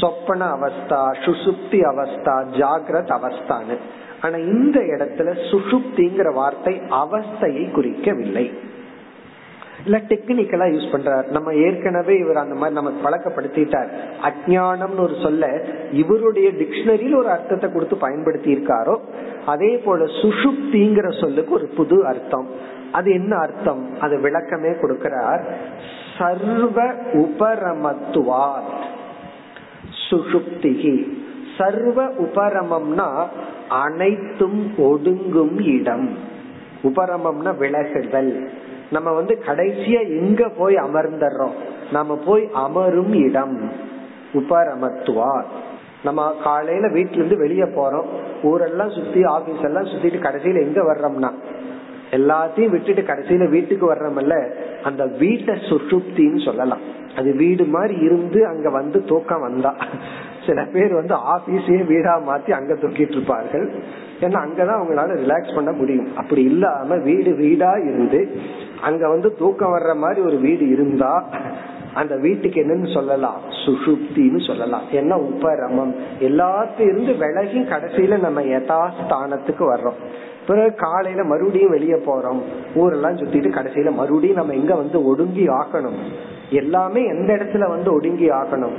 சொப்பன 0.00 0.44
அவஸ்தா 0.46 1.00
சுசுப்தி 1.24 1.78
அவஸ்தா 1.92 2.34
ஜாகிரத் 2.60 3.12
அவஸ்தான்னு. 3.18 3.76
ஆனா 4.22 4.36
இந்த 4.36 4.80
இடத்துல 4.80 5.28
சுஷுப்திங்கிற 5.50 6.34
வார்த்தை 6.34 6.74
அவஸ்தையை 6.74 7.64
குறிக்கவில்லை. 7.76 8.46
இல்ல 9.84 9.98
டெக்னிக்கலா 9.98 10.66
யூஸ் 10.72 10.88
பண்றார். 10.92 11.26
நம்ம 11.26 11.54
ஏற்கனவே 11.54 12.16
இவர் 12.16 12.36
அந்த 12.36 12.54
மாதிரி 12.54 12.74
நமக்கு 12.74 13.08
பழக்கப்படுத்திட்டார். 13.08 13.88
அஜானம்னு 14.22 14.98
ஒரு 14.98 15.14
சொல்ல 15.22 15.64
இவருடைய 15.92 16.50
டிக்ஷனரியில் 16.50 17.16
ஒரு 17.16 17.28
அர்த்தத்தை 17.28 17.72
கொடுத்து 17.72 17.96
பயன்படுத்தி 17.96 18.54
இருக்காரோ 18.54 18.98
அதே 19.46 19.76
போல 19.76 20.04
சுஷுப்திங்கிற 20.04 21.20
சொல்லுக்கு 21.20 21.54
ஒரு 21.54 21.66
புது 21.66 22.06
அர்த்தம். 22.06 22.76
அது 22.92 23.10
என்ன 23.10 23.36
அர்த்தம்? 23.36 24.00
அது 24.00 24.16
விளக்கமே 24.18 24.70
கொடுக்கிறார். 24.82 25.42
சர்வ 26.18 26.92
உபரமத்துவார் 27.12 28.68
சுஷுப்திகி 30.10 31.12
சர்வ 31.58 32.04
உபரமம்னா 32.04 33.26
அனைத்தும் 33.68 34.72
ஒடுங்கும் 34.78 35.60
இடம். 35.60 36.18
உபரமம்னா 36.82 37.56
விலகுதல். 37.56 38.48
நம்ம 38.90 39.12
வந்து 39.12 39.34
கடைசியா 39.46 40.00
எங்க 40.18 40.48
போய் 40.48 40.74
அமர்ந்துடுறோம் 40.74 41.56
நம்ம 41.92 42.18
போய் 42.26 42.48
அமரும் 42.54 43.12
இடம். 43.12 43.70
உபரமத்துவா 44.34 45.42
நம்ம 46.04 46.34
காலையில 46.44 46.86
வீட்டுல 46.86 47.20
இருந்து 47.20 47.36
வெளியே 47.36 47.62
போறோம். 47.62 48.08
ஊரெல்லாம் 48.42 48.90
சுத்தி 48.90 49.24
ஆபீஸ் 49.24 49.62
எல்லாம் 49.62 49.84
சுத்திட்டு 49.84 50.18
கடைசியில 50.26 50.62
எங்க 50.62 50.80
வர்றோம்னா 50.82 51.30
எல்லாத்தையும் 52.10 52.70
விட்டுட்டு 52.70 53.02
கடைசியில 53.02 53.48
வீட்டுக்கு 53.48 53.94
வர்றோம்ல 53.94 54.36
அந்த 54.82 55.06
வீட்டை 55.06 55.54
சுசுப்தின்னு 55.54 56.44
சொல்லலாம். 56.44 56.84
அது 57.16 57.32
வீடு 57.32 57.64
மாதிரி 57.64 57.94
இருந்து 58.00 58.46
அங்க 58.46 58.70
வந்து 58.70 59.04
தூக்கம் 59.04 59.40
வந்தா. 59.40 59.74
சில 60.46 60.64
பேர் 60.72 60.94
வந்து 60.94 61.14
ஆபீஸே 61.14 61.86
வீடா 61.86 62.14
மாத்தி 62.18 62.50
அங்க 62.50 62.74
தூக்கிட்டு 62.74 63.16
இருப்பார்கள். 63.16 63.66
ஏன்னா 64.20 64.46
அங்கதான் 64.46 64.80
அவங்களால 64.80 65.18
ரிலாக்ஸ் 65.24 65.54
பண்ண 65.54 65.72
முடியும். 65.72 66.16
அப்படி 66.16 66.42
இல்லாம 66.42 66.96
வீடு 66.96 67.34
வீடா 67.34 67.72
இருந்து 67.72 68.40
அங்க 68.82 69.08
வந்து 69.08 69.34
தூக்கம் 69.34 69.72
வர்ற 69.72 69.96
மாதிரி 69.96 70.20
ஒரு 70.20 70.36
வீடு 70.36 70.68
இருந்தா 70.68 71.28
அந்த 71.94 72.16
வீட்டுக்கு 72.16 72.62
என்னன்னு 72.62 72.92
சொல்லலாம். 72.92 73.40
சுசுப்தின்னு 73.66 74.46
சொல்லலாம். 74.46 74.82
என்ன 74.90 75.18
உபரமம்? 75.18 75.94
எல்லாத்தையும் 76.20 76.80
இருந்து 76.80 77.12
விலகி 77.12 77.58
கடைசியில 77.58 78.20
நம்ம 78.20 78.42
யதாஸ்தானத்துக்கு 78.42 79.60
வர்றோம். 79.60 79.98
பிறகு 80.46 80.74
காலையில 80.74 81.24
மறுபடியும் 81.24 81.70
வெளியே 81.70 81.94
போறோம். 81.94 82.42
ஊரெல்லாம் 82.74 83.16
சுத்திட்டு 83.16 83.50
கடைசியில 83.50 83.92
மறுபடியும் 83.92 84.36
நம்ம 84.36 84.52
எங்க 84.52 84.74
வந்து 84.74 85.04
ஒடுங்கி 85.04 85.46
ஆக்கணும். 85.48 85.98
எல்லாமே 86.50 87.04
எந்த 87.06 87.32
இடத்துல 87.32 87.68
வந்து 87.68 87.92
ஒடுங்கி 87.92 88.30
ஆக்கணும்? 88.30 88.76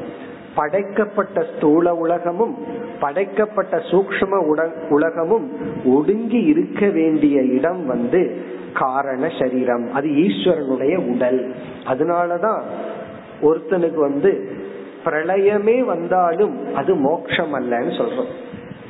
படைக்கப்பட்ட 0.60 1.46
ஸ்தூல 1.56 1.96
உலகமும் 1.96 2.58
படைக்கப்பட்ட 3.00 3.78
சூக்ம 3.78 4.66
உலகமும் 4.90 5.48
ஒடுங்கி 5.86 6.42
இருக்க 6.44 6.90
வேண்டிய 6.90 7.42
இடம் 7.42 7.86
வந்து 7.86 8.22
காரண 8.74 9.32
சரீரம். 9.40 9.94
அது 9.94 10.08
ஈஸ்வரனுடைய 10.08 10.96
உடல். 11.16 11.56
அதனாலதான் 11.86 12.62
ஒருத்தனுக்கு 13.42 14.00
வந்து 14.00 14.32
பிரளயமே 15.06 15.78
வந்தாலும் 15.80 16.76
அது 16.76 16.96
மோட்சம் 16.96 17.54
அல்லன்னு 17.54 17.94
சொல்றோம். 18.00 18.32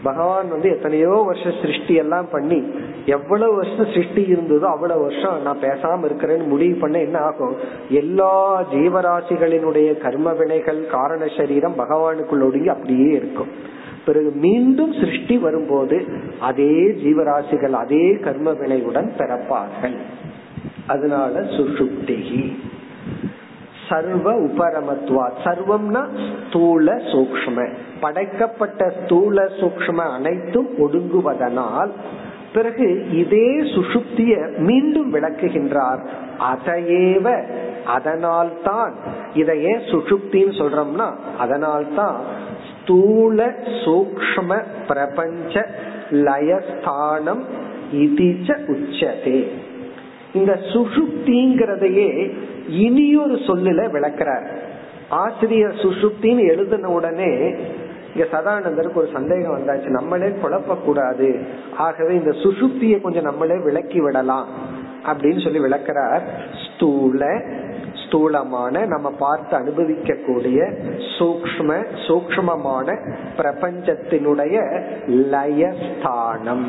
பகவான் 0.04 0.50
வந்து 0.50 0.70
எத்தனையோ 0.70 1.24
வருஷம் 1.26 1.60
சிருஷ்டி 1.62 1.94
எல்லாம் 1.94 2.28
பண்ணி 2.32 2.64
எவ்வளவு 3.06 3.56
வருஷம் 3.56 3.94
சிருஷ்டி 3.94 4.22
இருந்ததோ 4.22 4.60
அவ்வளவு 4.60 5.02
வருஷம் 5.02 5.42
நான் 5.42 5.58
பேசாம 5.62 6.06
இருக்கிறேன்னு 6.06 6.48
முடிவு 6.48 6.80
பண்ண 6.80 7.00
என்ன 7.00 7.18
ஆகும்? 7.18 7.56
எல்லா 7.90 8.64
ஜீவராசிகளினுடைய 8.74 9.98
கர்ம 9.98 10.34
வினைகள் 10.34 10.88
காரண 10.88 11.26
சரீரம் 11.38 11.76
பகவானுக்குள்ள 11.78 12.44
ஒடுங்கி 12.44 12.68
அப்படியே 12.68 13.10
இருக்கும். 13.12 13.48
பிறகு 14.06 14.32
மீண்டும் 14.32 14.94
சிருஷ்டி 14.94 15.38
வரும்போது 15.38 16.06
அதே 16.40 16.74
ஜீவராசிகள் 16.74 17.72
அதே 17.72 18.12
கர்ம 18.12 18.52
வினையுடன் 18.52 19.10
பிறப்பார்கள். 19.18 19.98
அதனால 20.88 21.40
சுசுப்திகி 21.40 22.58
சர்வ 23.90 24.34
உபரமத்வா 24.34 25.26
சர்வம்னா 25.44 26.04
ஸ்தூல 26.48 26.94
சூக்ம 26.94 27.68
படைக்கப்பட்ட 28.00 28.94
ஸ்தூல 29.04 29.44
சூக்ம 29.44 29.96
அனைத்தும் 29.96 30.68
ஒடுங்குவதனால் 30.78 31.90
பிறகு 32.54 33.06
இதே 33.12 33.50
சுசுப்திய 33.60 34.58
மீண்டும் 34.58 35.14
விளக்குகின்றார். 35.14 36.00
அதையேவ 36.54 37.26
அதனால்தான். 37.86 38.94
இதை 39.34 39.64
ஏன் 39.64 39.84
சுசுப்தின்னு 39.92 40.56
சொல்றோம்னா 40.60 41.10
அதனால்தான் 41.38 42.16
ஸ்தூல 42.70 43.48
சூக்ம 43.86 44.64
பிரபஞ்ச 44.88 45.66
லயஸ்தானம் 46.12 47.44
இதிச்ச 47.94 48.48
உச்சதே. 48.68 49.48
இந்த 50.34 50.60
சுஷுப்திங்கிறதையே 50.74 52.10
இனியொரு 52.70 53.36
சொல்லுல 53.36 53.92
விளக்கிறார். 53.92 54.48
ஆசிரியர் 55.10 55.74
சுஷுப்தின்னு 55.74 56.48
எழுதின 56.48 56.90
உடனே 56.90 57.56
இங்க 58.16 58.28
சதானந்தருக்கு 58.32 58.94
ஒரு 58.94 59.10
சந்தேகம் 59.14 59.58
வந்தாச்சு. 59.58 59.88
நம்மளே 59.88 60.26
குழப்ப 60.26 60.78
கூடாது 60.84 61.46
ஆகவே 61.78 62.14
இந்த 62.14 62.30
சுசுப்திய 62.30 63.02
கொஞ்சம் 63.02 63.24
நம்மளே 63.24 63.58
விளக்கி 63.64 64.02
விடலாம் 64.02 64.48
அப்படின்னு 65.06 65.44
சொல்லி 65.44 65.60
விளக்கிறார். 65.60 66.22
ஸ்தூல 66.66 67.42
ஸ்தூலமான 68.06 68.86
நம்ம 68.86 69.10
பார்த்து 69.12 69.56
அனுபவிக்க 69.56 70.16
கூடிய 70.26 70.64
சூக்ம 71.20 71.86
சூக்மமான 72.08 73.14
பிரபஞ்சத்தினுடைய 73.38 74.56
லயஸ்தானம். 75.08 76.68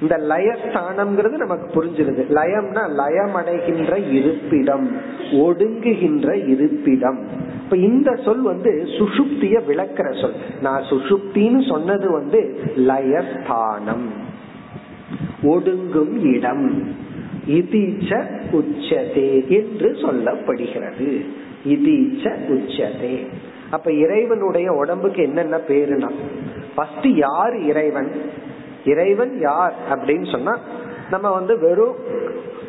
இந்த 0.00 0.16
லயஸ்தானம்ங்கிறது 0.16 1.30
நமக்கு 1.30 1.84
புரிஞ்சிருது. 1.84 2.24
லயம்னா 2.30 2.94
லயம் 2.94 3.34
அடைகின்ற 3.34 3.98
இருப்பிடம் 3.98 4.90
ஒடுங்குகின்ற 5.30 6.48
இருப்பிடம். 6.48 7.26
இப்ப 7.64 7.76
இந்த 7.76 8.14
சொல் 8.24 8.40
வந்து 8.40 8.84
சுசுப்திய 8.98 9.60
விளக்கிற 9.68 10.20
சொல். 10.20 10.34
நான் 10.62 10.82
சுஷுப்தின்னு 10.82 11.68
சொன்னது 11.68 12.10
வந்து 12.10 12.60
லயஸ்தானம். 12.76 14.08
ஒடுங்கும் 15.42 16.22
இடம். 16.22 16.88
இதீச்ச 17.48 18.24
உச்சதே 18.52 19.48
என்று 19.48 19.90
சொல்லப்படுகிறது. 19.92 21.24
இதீச்ச 21.66 22.38
உச்சதே. 22.48 23.26
அப்ப 23.70 23.92
இறைவனுடைய 23.92 24.72
உடம்புக்கு 24.72 25.22
என்னென்ன 25.22 25.56
பேருனா 25.56 26.10
ஃபர்ஸ்ட் 26.74 27.06
யார் 27.06 27.58
இறைவன்? 27.58 28.10
இறைவன் 28.86 29.40
யார் 29.40 29.74
அப்படின்னு 29.90 30.30
சொன்னா 30.30 30.58
நம்ம 31.10 31.32
வந்து 31.32 31.60
வெறும் 31.60 31.96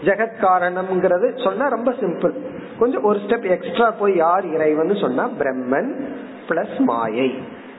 ஜெகத்காரணம்ங்கிறது 0.03 1.43
சொன்னா 1.43 1.67
ரொம்ப 1.67 1.91
சிம்பிள் 1.91 2.35
கொஞ்சம் 2.79 3.03
ஒரு 3.03 3.19
ஸ்டெப் 3.19 3.49
எக்ஸ்ட்ரா 3.49 3.91
போய் 3.91 4.15
யார் 4.15 4.53
இறைவன் 4.53 4.95
சொன்னா 4.95 5.29
பிரம்மன் 5.39 5.91
பிளஸ் 6.49 6.79
மாயை 6.79 7.29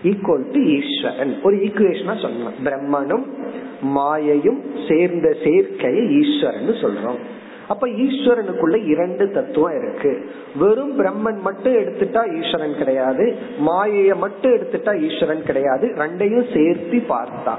ஈக்குவல் 0.05 0.47
டு 0.53 0.61
ஈஸ்வரன். 0.77 1.33
ஒரு 1.43 1.57
ஈக்குவேஷனா 1.57 2.15
சொல்லலாம். 2.23 2.57
பிரம்மனும் 2.65 3.27
மாயையும் 3.83 4.61
சேர்ந்த 4.89 5.29
சேர்க்கையை 5.45 6.05
ஈஸ்வரன் 6.19 6.71
சொல்றோம். 6.83 7.19
அப்ப 7.69 7.87
ஈஸ்வரனுக்குள்ள 7.87 8.87
இரண்டு 8.87 9.31
தத்துவம் 9.31 9.77
இருக்கு. 9.83 10.31
வெறும் 10.59 10.99
பிரம்மன் 10.99 11.41
மட்டும் 11.41 11.73
எடுத்துட்டா 11.73 12.23
ஈஸ்வரன் 12.39 12.77
கிடையாது 12.79 13.37
மாயைய 13.67 14.17
மட்டும் 14.17 14.53
எடுத்துட்டா 14.53 14.93
ஈஸ்வரன் 15.01 15.43
கிடையாது 15.43 15.93
ரெண்டையும் 15.97 16.49
சேர்த்து 16.55 17.03
பார்த்தா. 17.15 17.55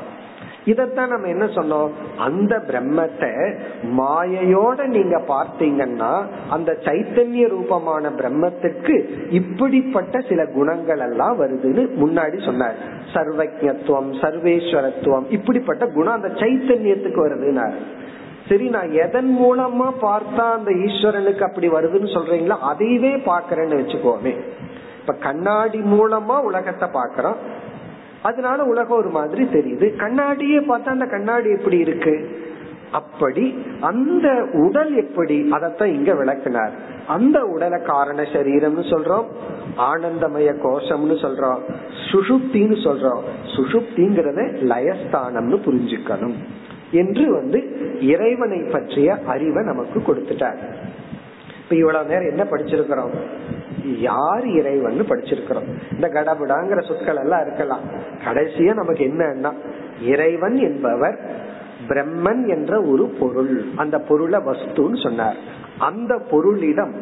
இதத்தான் 0.66 1.08
நம்ம 1.08 1.28
என்ன 1.28 1.46
சொன்னோம்? 1.46 1.90
அந்த 2.18 2.64
பிரம்மத்தை 2.68 3.56
மாயையோட 3.98 4.86
நீங்க 4.86 5.22
பார்த்தீங்கன்னா 5.28 6.26
அந்த 6.50 6.78
சைத்தன்ய 6.84 7.48
ரூபமான 7.48 8.10
பிரம்மத்துக்கு 8.10 9.10
இப்படிப்பட்ட 9.30 10.20
சில 10.20 10.46
குணங்கள் 10.46 11.00
எல்லாம் 11.00 11.40
வருதுன்னு 11.42 11.86
முன்னாடி 11.96 12.46
சொன்னார். 12.46 12.76
சர்வஜத்துவம் 13.14 14.12
சர்வேஸ்வரத்துவம் 14.22 15.26
இப்படிப்பட்ட 15.30 15.86
குணம் 15.86 16.14
அந்த 16.14 16.28
சைத்தன்யத்துக்கு 16.28 17.22
வருதுன்னார். 17.28 17.74
சரி 18.50 18.70
நான் 18.70 18.92
எதன் 18.92 19.38
மூலமா 19.42 19.92
பார்த்தா 20.02 20.52
அந்த 20.52 20.72
ஈஸ்வரனுக்கு 20.72 21.42
அப்படி 21.42 21.70
வருதுன்னு 21.70 22.16
சொல்றீங்களா 22.16 22.58
அதையவே 22.72 23.14
பாக்குறேன்னு 23.26 23.80
வச்சுக்கோமே. 23.82 24.36
இப்ப 25.00 25.14
கண்ணாடி 25.14 25.80
மூலமா 25.80 26.42
உலகத்தை 26.42 26.90
பாக்கிறோம் 26.94 27.36
அதனால 28.24 28.64
உலகம் 28.64 28.98
ஒரு 28.98 29.10
மாதிரி 29.10 29.44
தெரியுது. 29.44 29.96
கண்ணாடியே 29.98 30.64
பார்த்தா 30.64 30.86
அந்த 30.86 31.06
கண்ணாடி 31.06 31.50
எப்படி 31.50 31.78
இருக்கு? 31.78 32.38
அப்படி 32.92 33.66
அந்த 33.80 34.48
உடல் 34.54 34.96
எப்படி? 34.96 35.50
அதத்தான் 35.52 35.86
இங்க 35.86 36.14
விளக்குனார். 36.14 36.72
அந்த 37.08 37.46
உடலை 37.46 37.82
காரண 37.82 38.22
சரீரம்னு 38.22 38.84
சொல்றோம். 38.84 39.26
ஆனந்தமய 39.78 40.56
கோஷம்னு 40.64 41.16
சொல்றோம். 41.16 41.60
சுஷுப்தின்னு 42.12 42.76
சொல்றோம். 42.84 43.22
சுஷுப்திங்கிறத 43.56 44.54
லயஸ்தானம்னு 44.64 45.60
புரிஞ்சுக்கணும். 45.66 46.34
என்று 46.92 47.32
வந்து 47.32 47.88
இறைவனை 48.02 48.60
பற்றிய 48.60 49.18
அறிவை 49.26 49.66
நமக்கு 49.66 50.00
கொடுத்துட்டார். 50.00 50.58
இப்ப 51.64 51.76
இவ்வளவு 51.76 52.08
நேரம் 52.08 52.30
என்ன 52.30 52.44
படிச்சிருக்கிறோம்? 52.44 53.12
யார் 53.98 54.48
இறைவன் 54.48 55.00
படிச்சிருக்கிறோம். 55.00 55.68
இந்த 55.92 56.08
கடபுடாங்கிற 56.08 56.88
சொற்கள் 56.88 57.16
எல்லாம் 57.16 57.42
இருக்கலாம். 57.42 57.80
கடைசியா 58.26 58.74
நமக்கு 58.74 59.06
என்னன்னா 59.06 59.54
இறைவன் 60.04 60.56
என்பவர் 60.56 61.20
பிரம்மன் 61.88 62.48
என்ற 62.48 62.82
ஒரு 62.82 63.06
பொருள். 63.20 63.66
அந்த 63.76 64.00
பொருளை 64.00 64.40
வஸ்துன்னு 64.40 65.04
சொன்னார். 65.04 65.36
அந்த 65.78 66.22
பொருளிடம் 66.32 66.94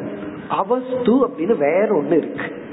அவஸ்து 0.50 1.28
அப்படின்னு 1.28 1.58
வேற 1.58 1.88
ஒண்ணு 1.88 2.18
இருக்கு. 2.18 2.66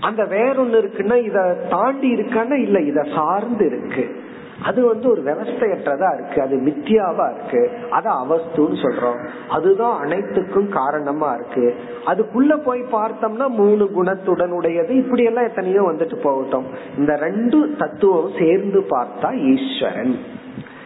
அந்த 0.00 0.24
வேற 0.24 0.52
ஒண்ணு 0.52 0.84
இருக்குன்னா 0.84 1.24
இத 1.24 1.66
தாண்டி 1.70 2.14
இருக்கான்னா 2.14 2.52
இல்ல 2.52 2.80
இத 2.80 3.02
சார்ந்து 3.14 3.66
இருக்கு. 3.66 4.23
அது 4.62 4.84
வந்து 4.84 5.10
ஒரு 5.10 5.22
விவஸ்தையற்றதா 5.22 6.14
இருக்கு. 6.14 6.42
அது 6.42 6.56
மித்தியாவா 6.56 7.34
இருக்கு. 7.34 7.70
அத 7.90 8.10
அவஸ்துன்னு 8.10 8.76
சொல்றோம். 8.82 9.28
அதுதான் 9.48 10.00
அனைத்துக்கும் 10.00 10.68
காரணமா 10.68 11.32
இருக்கு. 11.32 11.74
அதுக்குள்ள 12.06 12.56
போய் 12.56 12.80
பார்த்தோம்னா 12.80 13.46
மூணு 13.48 13.90
குணத்துடன் 13.90 14.50
உடையது 14.50 14.96
இப்படி 14.96 15.22
எல்லாம் 15.22 15.44
எத்தனையோ 15.44 15.82
வந்துட்டு 15.82 16.16
போகட்டும். 16.16 16.66
இந்த 16.98 17.16
ரெண்டு 17.16 17.74
தத்துவம் 17.78 18.30
சேர்ந்து 18.38 18.86
பார்த்தா 18.90 19.56
ஈஸ்வரன். 19.56 20.18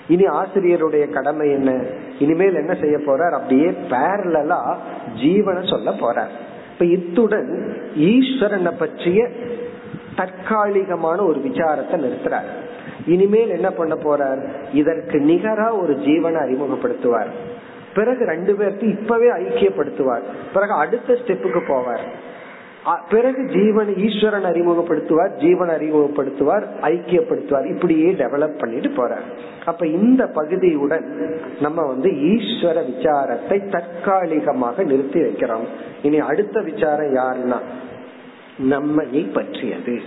இனி 0.09 0.25
ஆசிரியருடைய 0.25 1.11
கடமை 1.11 1.51
என்ன? 1.51 1.85
இனிமேல் 2.19 2.55
என்ன 2.55 2.75
செய்ய 2.75 2.97
போறார்? 2.97 3.31
அப்படியே 3.31 3.71
பேரலா 3.91 4.77
ஜீவனை 5.23 5.69
சொல்ல 5.69 5.91
போறார். 5.91 6.31
இப்ப 6.73 6.85
இத்துடன் 6.85 7.77
ஈஸ்வரனை 7.97 8.73
பற்றிய 8.79 9.29
தற்காலிகமான 10.17 11.23
ஒரு 11.23 11.41
விசாரத்தை 11.41 11.93
நிறுத்துறாரு. 11.93 12.67
இனிமேல் 13.07 13.49
என்ன 13.49 13.71
பண்ண 13.71 13.95
போறார்? 13.95 14.49
இதற்கு 14.73 15.19
நிகரா 15.19 15.81
ஒரு 15.81 15.95
ஜீவனை 15.95 16.39
அறிமுகப்படுத்துவார். 16.39 17.29
பிறகு 17.95 18.25
ரெண்டு 18.25 18.53
பேர்த்தையும் 18.53 19.01
இப்பவே 19.01 19.31
ஐக்கியப்படுத்துவார். 19.31 20.23
பிறகு 20.53 20.73
அடுத்த 20.73 21.13
ஸ்டெப்புக்கு 21.13 21.61
போவார். 21.69 22.07
பிறகு 23.11 23.47
ஜீவன் 23.47 23.97
ஈஸ்வரன் 23.97 24.45
அறிமுகப்படுத்துவார் 24.45 25.37
ஜீவன் 25.39 25.69
அறிமுகப்படுத்துவார் 25.69 26.65
ஐக்கியப்படுத்துவார். 26.83 27.75
இப்படியே 27.75 28.13
டெவலப் 28.13 28.59
பண்ணிட்டு 28.59 28.89
போறார். 28.89 29.27
அப்ப 29.65 29.87
இந்த 29.87 30.25
பகுதியுடன் 30.25 31.37
நம்ம 31.61 31.83
வந்து 31.83 32.11
ஈஸ்வர 32.11 32.85
விசாரத்தை 32.85 33.69
தற்காலிகமாக 33.69 34.83
நிறுத்தி 34.83 35.21
வைக்கிறோம். 35.21 35.67
இனி 36.03 36.19
அடுத்த 36.19 36.61
விசாரம் 36.61 37.15
யாருன்னா 37.15 37.59
நம்மையை 38.71 39.33
பற்றியது. 39.33 40.01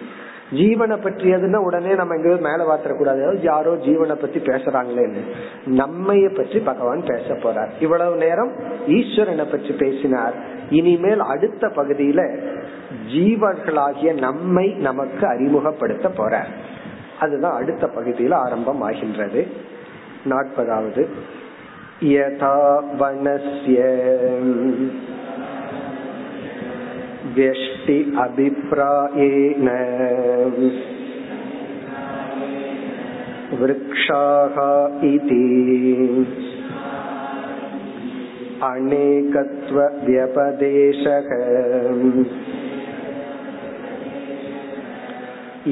ஜீவனை 0.51 0.95
பற்றியதுன்னா 1.03 1.55
உடனே 1.55 1.91
நம்ம 1.95 2.15
எங்க 2.15 2.29
மேல 2.47 2.61
பாத்திரக்கூடாது 2.69 3.37
யாரோ 3.41 3.73
ஜீவனை 3.73 4.15
பத்தி 4.15 4.39
பேசுறாங்களேன்னு 4.39 5.21
நம்மைய 5.65 6.35
பற்றி 6.35 6.59
பகவான் 6.59 7.03
பேச 7.03 7.33
போறார். 7.33 7.71
இவ்வளவு 7.79 8.15
நேரம் 8.15 8.51
ஈஸ்வரனை 8.87 9.45
பற்றி 9.51 9.73
பேசினார். 9.73 10.33
இனிமேல் 10.69 11.19
அடுத்த 11.19 11.67
பகுதியில 11.67 12.21
ஜீவர்களாகிய 13.13 14.19
நம்மை 14.19 14.67
நமக்கு 14.79 15.27
அறிமுகப்படுத்த 15.27 16.09
போறார். 16.17 16.51
அதுதான் 17.19 17.57
அடுத்த 17.61 17.87
பகுதியில் 17.87 18.31
ஆரம்பம் 18.31 18.81
ஆகின்றது 18.81 19.47
நாற்பதாவது. 20.29 21.03
யதா 22.01 22.55
வனஸ்ய 22.99 23.79
व्यष्टि 27.36 27.98
अभिप्रायेण 28.22 29.68
वृक्षाः 33.60 34.56
इति 35.08 35.42
अनेकत्वव्यपदेशः 38.68 39.96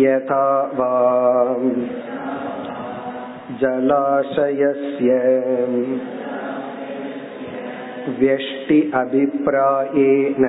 यथा 0.02 0.46
वा 0.78 0.92
जलाशयस्य 3.62 5.18
व्यष्टि 8.20 8.80
अभिप्रायेण 8.94 10.44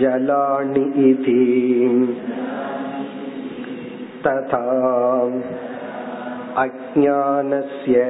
जलानि 0.00 0.82
इति 1.10 1.44
तथा 4.26 4.64
अज्ञानस्य 6.64 8.02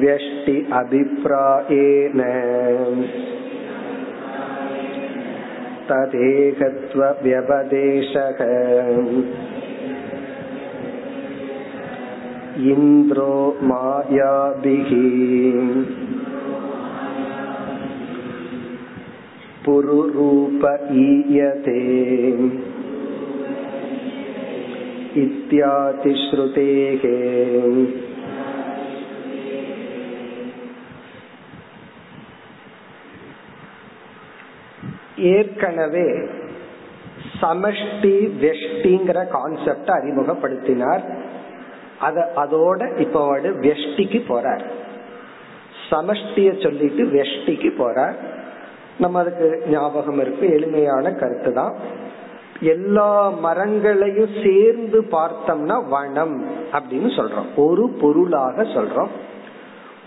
व्यष्टि 0.00 0.56
अभिप्रायेण 0.80 2.22
तदेकत्वव्यपदेशः 5.88 7.22
इन्द्रो 12.66 13.32
मायाभिः 13.62 14.90
पुरुरूप 19.64 20.64
ईयते 21.02 21.78
इत्यातिश्रुतेः 25.22 27.04
ஏற்கனவே 35.32 36.06
சமஷ்டி 37.40 38.14
வெஷ்டிங்கிற 38.42 39.18
கான்செப்ட 39.34 39.88
அறிமுகப்படுத்தினார் 40.00 41.02
அத 41.99 42.31
அதோட 42.35 42.99
இப்ப 42.99 43.37
வெஷ்டிக்கு 43.37 44.21
போறார். 44.29 44.61
சமஷ்டிய 45.89 46.63
சொல்லிட்டு 46.63 47.03
வெஷ்டிக்கு 47.03 47.71
போறார். 47.79 48.13
நம்ம 48.99 49.19
அதுக்கு 49.19 49.63
ஞாபகம் 49.69 50.19
இருக்கு 50.19 50.49
எளிமையான 50.49 51.11
கருத்து 51.11 51.53
தான். 51.53 51.75
எல்லா 52.59 53.29
மரங்களையும் 53.29 54.29
சேர்ந்து 54.43 55.01
பார்த்தோம்னா 55.01 55.89
வனம் 55.89 56.45
அப்படின்னு 56.71 57.09
சொல்றோம். 57.17 57.45
ஒரு 57.55 57.89
பொருளாக 57.89 58.63
சொல்றோம். 58.63 59.07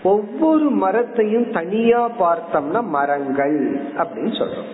ஒவ்வொரு 0.03 0.69
மரத்தையும் 0.69 1.51
தனியா 1.51 2.09
பார்த்தோம்னா 2.09 2.83
மரங்கள் 2.83 3.81
அப்படின்னு 3.97 4.33
சொல்றோம். 4.39 4.71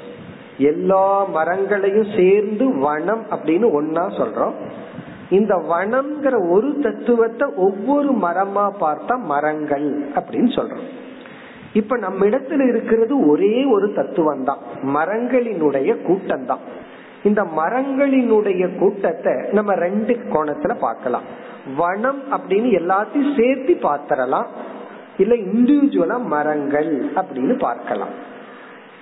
எல்லா 0.57 1.23
மரங்களையும் 1.23 2.07
சேர்ந்து 2.15 2.79
வனம் 2.79 3.25
அப்படின்னு 3.29 3.65
ஒன்னா 3.79 4.09
சொல்றோம். 4.17 4.53
இந்த 5.29 5.55
வனம்ங்கிற 5.55 6.35
ஒரு 6.49 6.79
தத்துவத்தை 6.83 7.47
ஒவ்வொரு 7.55 8.11
மரமா 8.21 8.65
பார்த்தா 8.79 9.15
மரங்கள் 9.31 9.87
அப்படின்னு 10.15 10.51
சொல்றோம். 10.57 10.85
இப்ப 11.73 11.97
நம்ம 11.97 12.25
இடத்துல 12.25 12.67
இருக்கிறது 12.67 13.27
ஒரே 13.27 13.65
ஒரு 13.65 13.93
தத்துவம் 13.93 14.43
தான் 14.43 14.59
மரங்களினுடைய 14.83 16.01
கூட்டம் 16.01 16.45
தான் 16.45 16.59
இந்த 17.23 17.43
மரங்களினுடைய 17.43 18.77
கூட்டத்தை 18.77 19.33
நம்ம 19.51 19.75
ரெண்டு 19.75 20.13
கோணத்துல 20.13 20.73
பார்க்கலாம். 20.79 21.23
வனம் 21.77 22.21
அப்படின்னு 22.31 22.69
எல்லாத்தையும் 22.81 23.35
சேர்த்து 23.39 23.73
பாத்திரலாம். 23.81 24.45
இல்ல 25.17 25.35
இண்டிவிஜுவலா 25.35 26.17
மரங்கள் 26.23 27.11
அப்படின்னு 27.15 27.57
பார்க்கலாம். 27.59 28.35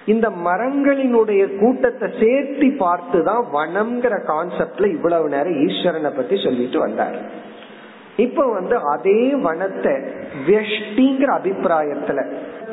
இந்த 0.06 0.30
மரங்களினுடைய 0.30 1.58
கூட்டத்தை 1.60 2.10
சேர்த்தி 2.10 2.70
பார்த்துதான் 2.84 3.44
வனம்ங்கிற 3.54 4.16
கான்செப்ட்ல 4.28 4.86
இவ்வளவு 4.86 5.30
நேரம் 5.30 5.54
ஈஸ்வரனை 5.54 6.16
பத்தி 6.16 6.36
சொல்லிட்டு 6.44 6.80
வந்தார். 6.80 7.44
இப்ப 8.18 8.52
வந்து 8.52 8.76
அதே 8.76 9.34
வனத்தை 9.34 9.94
வெஷ்டிங்கிற 10.48 11.30
அபிப்பிராயத்துல 11.38 12.20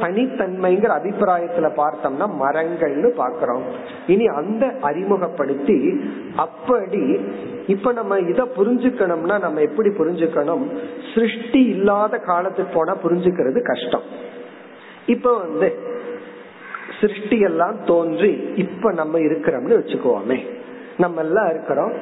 தனித்தன்மைங்கிற 0.01 0.91
அபிப்பிராயத்துல 0.99 1.67
பார்த்தோம்னா 1.77 2.27
மரங்கள்னு 2.43 3.11
பாக்கிறோம் 3.17 3.63
இனி 4.07 4.27
அந்த 4.27 4.75
அறிமுகப்படுத்தி 4.81 6.01
அப்படி 6.37 7.21
இப்ப 7.67 7.93
நம்ம 7.93 8.19
இத 8.19 8.49
புரிஞ்சுக்கணும்னா 8.57 9.41
நம்ம 9.41 9.61
எப்படி 9.61 9.89
புரிஞ்சுக்கணும்? 9.89 10.65
சிருஷ்டி 11.15 11.65
இல்லாத 11.65 12.19
காலத்துக்கு 12.19 12.75
போனா 12.75 12.97
புரிஞ்சுக்கிறது 13.05 13.63
கஷ்டம். 13.63 14.03
இப்ப 15.07 15.39
வந்து 15.39 15.91
சிருஷ்டி 17.03 17.39
எல்லாம் 17.39 17.85
தோன்றி 17.85 18.53
இப்ப 18.55 18.93
நம்ம 18.93 19.19
இருக்கிறோம்னு 19.19 19.79
வச்சுக்கோமே. 19.79 20.39
நம்ம 20.99 21.21
எல்லாம் 21.21 21.51
இருக்கிறோம். 21.51 21.93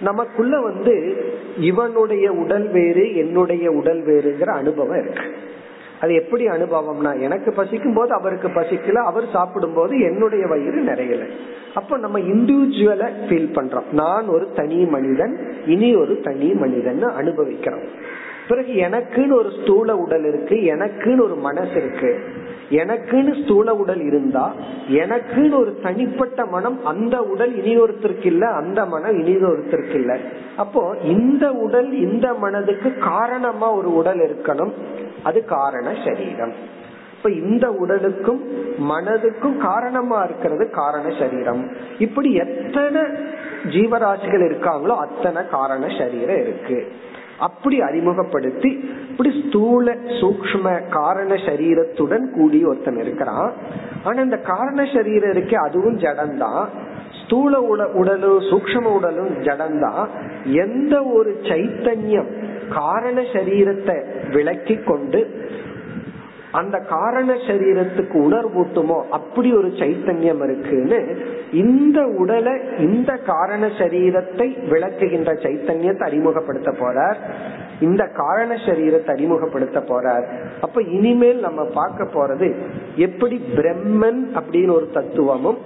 நமக்குள்ள 0.00 0.60
வந்து 0.60 1.24
இவனுடைய 1.58 2.32
உடல் 2.32 2.68
வேறு 2.68 3.16
என்னுடைய 3.16 3.70
உடல் 3.70 4.06
வேறுங்கிற 4.06 4.48
அனுபவம் 4.48 5.02
இருக்கு. 5.02 5.22
அது 6.00 6.14
எப்படி 6.14 6.46
அனுபவம்னா 6.46 7.20
எனக்கு 7.20 7.52
பசிக்கும் 7.52 7.94
போது 7.94 8.12
அவருக்கு 8.12 8.48
பசிக்கல 8.48 8.92
அவர் 8.92 9.24
சாப்பிடும் 9.32 9.74
போது 9.74 10.00
என்னுடைய 10.00 10.46
வயிறு 10.46 10.82
நிறையல. 10.82 11.28
அப்ப 11.74 11.96
நம்ம 11.96 12.18
இண்டிவிஜுவலை 12.18 13.10
ஃபீல் 13.28 13.54
பண்றோம். 13.54 13.92
நான் 13.92 14.28
ஒரு 14.28 14.48
தனி 14.54 14.84
மனிதன் 14.84 15.52
இனி 15.66 15.94
ஒரு 15.94 16.20
தனி 16.20 16.54
மனிதன் 16.54 17.02
அனுபவிக்கிறோம். 17.02 17.86
பிறகு 18.48 18.72
எனக்குன்னு 18.72 19.32
ஒரு 19.32 19.50
ஸ்தூல 19.62 19.96
உடல் 19.96 20.24
இருக்கு 20.24 20.54
எனக்குன்னு 20.54 21.20
ஒரு 21.20 21.34
மனசு 21.34 21.72
இருக்கு. 21.72 22.20
எனக்குன்னு 22.70 23.44
ஸ்தூல 23.44 23.74
உடல் 23.74 24.00
இருந்தா 24.00 24.54
எனக்குன்னு 24.88 25.58
ஒரு 25.58 25.78
தனிப்பட்ட 25.82 26.46
மனம் 26.46 26.84
அந்த 26.84 27.22
உடல் 27.22 27.64
இனி 27.64 27.80
ஒருத்தருக்கு 27.80 28.26
இல்ல 28.26 28.48
அந்த 28.48 28.86
மனம் 28.86 29.18
இனி 29.18 29.36
ஒருத்தருக்கு 29.36 29.94
இல்ல 29.94 30.18
அப்போ 30.56 30.96
இந்த 31.02 31.52
உடல் 31.52 31.92
இந்த 31.92 32.34
மனதுக்கு 32.34 32.98
காரணமா 32.98 33.72
ஒரு 33.72 33.94
உடல் 33.94 34.18
இருக்கணும். 34.18 34.72
அது 35.22 35.44
காரண 35.44 35.94
சரீரம். 36.04 36.52
இப்ப 37.16 37.30
இந்த 37.30 37.70
உடலுக்கும் 37.70 38.44
மனதுக்கும் 38.88 39.56
காரணமா 39.56 40.22
இருக்கிறது 40.22 40.70
காரண 40.70 41.14
சரீரம். 41.18 41.70
இப்படி 41.98 42.34
எத்தனை 42.34 43.02
ஜீவராசிகள் 43.64 44.44
இருக்காங்களோ 44.48 44.96
அத்தனை 44.96 45.48
காரண 45.48 45.86
சரீரம் 45.98 46.40
இருக்கு. 46.40 46.92
அப்படி 47.38 47.80
அறிமுகப்படுத்தி 47.80 48.70
இப்படி 49.10 49.44
ஸ்தூல 49.48 49.92
சூக்ம 49.92 50.88
காரண 50.88 51.34
சரீரத்துடன் 51.34 52.30
கூடி 52.34 52.64
ஒருத்தன் 52.64 52.98
இருக்கிறான். 52.98 53.52
ஆனா 54.04 54.22
இந்த 54.22 54.36
காரண 54.36 54.88
சரீரம் 54.94 55.30
இருக்கே 55.30 55.54
அதுவும் 55.54 55.98
ஜடம்தான். 55.98 56.66
ஸ்தூல 57.24 57.58
உட 57.60 57.92
உடலும் 57.92 58.40
சூக்ம 58.40 58.82
உடலும் 58.82 59.42
ஜடம்தான். 59.42 60.06
எந்த 60.44 61.02
ஒரு 61.02 61.40
சைத்தன்யம் 61.42 62.44
காரண 62.68 63.20
சரீரத்தை 63.20 64.04
விளக்கி 64.32 64.76
கொண்டு 64.76 65.45
அந்த 66.60 66.76
காரண 66.88 67.30
சரீரத்துக்கு 67.48 68.16
உணர்வூட்டுமோ 68.26 68.98
அப்படி 69.10 69.48
ஒரு 69.52 69.68
சைத்தன்யம் 69.80 70.42
இருக்குன்னு 70.44 70.98
இந்த 71.64 71.98
உடலை 72.18 72.54
இந்த 72.78 73.10
காரண 73.26 73.66
சரீரத்தை 73.78 74.46
விளக்குகின்ற 74.70 75.32
சைத்தன்யத்தை 75.44 76.04
அறிமுகப்படுத்த 76.08 76.70
போறார். 76.80 77.18
இந்த 77.80 78.02
காரண 78.14 78.52
சரீரத்தை 78.66 79.10
அறிமுகப்படுத்த 79.14 79.80
போறார். 79.88 80.26
அப்ப 80.60 80.82
இனிமேல் 80.96 81.40
நம்ம 81.40 81.64
பார்க்க 81.74 82.08
போறது 82.14 82.48
எப்படி 83.06 83.38
பிரம்மன் 83.54 84.22
அப்படின்னு 84.38 84.72
ஒரு 84.72 84.88
தத்துவமும் 84.92 85.60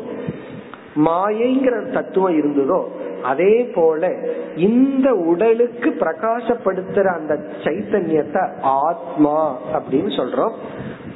மாயைங்கிற 0.97 1.93
தத்துவம் 1.93 2.39
இருந்ததோ 2.39 2.81
அதே 3.23 3.55
போல 3.75 4.13
இந்த 4.57 5.15
உடலுக்கு 5.15 5.91
பிரகாசப்படுத்துற 5.91 7.07
அந்த 7.19 7.35
சைத்தன்யத்தை 7.65 8.43
ஆத்மா 8.61 9.59
அப்படின்னு 9.73 10.13
சொல்றோம். 10.17 10.55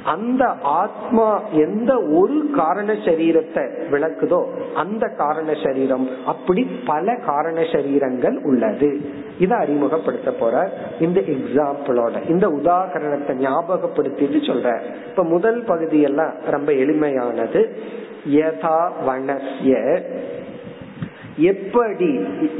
அந்த 0.03 0.45
ஆத்மா 0.61 1.41
எந்த 1.51 1.91
ஒரு 1.99 2.49
காரண 2.55 2.93
சரீரத்தை 2.93 3.63
விளக்குதோ 3.91 4.39
அந்த 4.73 5.07
காரண 5.07 5.53
சரீரம் 5.63 6.09
அப்படி 6.25 6.63
பல 6.85 7.15
காரண 7.25 7.61
சரீரங்கள் 7.61 8.37
உள்ளது. 8.43 9.01
இதை 9.39 9.57
அறிமுகப்படுத்த 9.57 10.31
போற 10.31 10.71
இந்த 10.99 11.19
எக்ஸாம்பிளோட 11.19 12.29
இந்த 12.29 12.47
உதாகரணத்தை 12.47 13.35
ஞாபகப்படுத்திட்டு 13.47 14.41
சொல்ற. 14.49 14.81
இப்ப 15.09 15.23
முதல் 15.23 15.63
பகுதியெல்லாம் 15.63 16.33
ரொம்ப 16.47 16.71
எளிமையானது. 16.71 17.79
யதா 18.33 18.79
வனஸ்ய. 19.07 19.71
எப்படி 21.51 22.11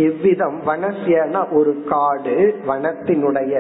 இவ்விதம் 0.05 0.57
வனசியனா 0.68 1.41
ஒரு 1.57 1.74
காடு 1.91 2.38
வனத்தினுடைய 2.68 3.53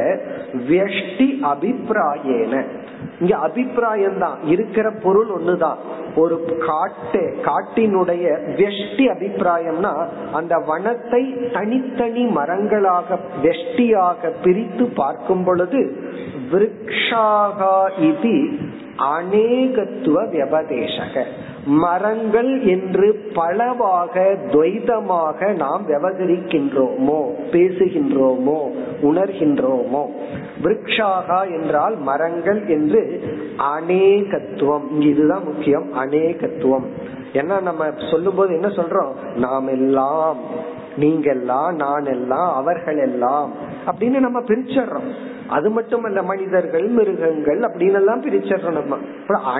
வெஷ்டி 0.71 1.27
அபிப்பிராயேன. 1.51 2.53
இங்க 3.19 3.33
அபிப்பிராயம் 3.47 4.17
தான் 4.17 4.37
இருக்கிற 4.53 4.87
பொருள் 5.03 5.31
ஒண்ணுதான். 5.37 5.79
ஒரு 6.15 6.35
காட்டு 6.67 7.21
காட்டினுடைய 7.47 8.25
வெஷ்டி 8.59 9.05
அபிப்பிராயம்னா 9.13 9.93
அந்த 10.33 10.53
வனத்தை 10.69 11.23
தனித்தனி 11.53 12.23
மரங்களாக 12.37 13.17
வெஷ்டியாக 13.45 14.31
பிரித்து 14.43 14.85
பார்க்கும் 15.01 15.43
பொழுது 15.43 15.81
விரக்ஷாகா 16.51 17.75
இது 18.11 18.35
அநேகத்துவ 18.97 20.23
வியபதேசக. 20.23 21.23
மரங்கள் 21.65 22.61
என்று 22.61 23.31
பலவாக 23.33 24.35
துவைதமாக 24.51 25.55
நாம் 25.55 25.87
விவகரிக்கின்றோமோ 25.87 27.19
பேசுகின்றோமோ 27.51 28.71
உணர்கின்றோமோ. 29.01 30.05
விரக்ஷாகா 30.63 31.61
என்றால் 31.61 31.97
மரங்கள் 31.97 32.67
என்று 32.67 33.23
அநேகத்துவம். 33.77 34.99
இதுதான் 34.99 35.43
முக்கியம் 35.43 35.93
அநேகத்துவம். 35.97 36.85
ஏன்னா 37.33 37.61
நம்ம 37.61 37.85
சொல்லும் 38.11 38.35
போது 38.35 38.53
என்ன 38.53 38.67
சொல்றோம்? 38.67 39.13
நாம் 39.35 39.67
எல்லாம் 39.67 40.37
நீங்க 40.97 41.31
எல்லாம் 41.31 41.75
நான் 41.75 42.05
எல்லாம் 42.05 42.55
அவர்கள் 42.55 42.97
எல்லாம் 42.97 43.51
அப்படின்னு 43.85 44.19
நம்ம 44.19 44.39
பிரிச்சிடுறோம் 44.39 45.33
அது 45.49 45.69
மட்டுமல்ல 45.69 46.23
மனிதர்கள் 46.23 46.87
மிருகங்கள் 46.87 47.59
அப்படின்னு 47.59 47.93
எல்லாம் 47.93 48.23
பிரிச்சிடறோம் 48.23 48.71
நம்ம. 48.71 48.97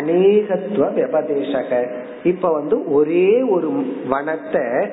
அநேகத்துவ 0.01 0.93
விபதேசக. 0.93 1.91
இப்ப 2.23 2.51
வந்து 2.51 2.91
ஒரே 2.91 3.41
ஒரு 3.41 3.69
வனத்தை 4.09 4.89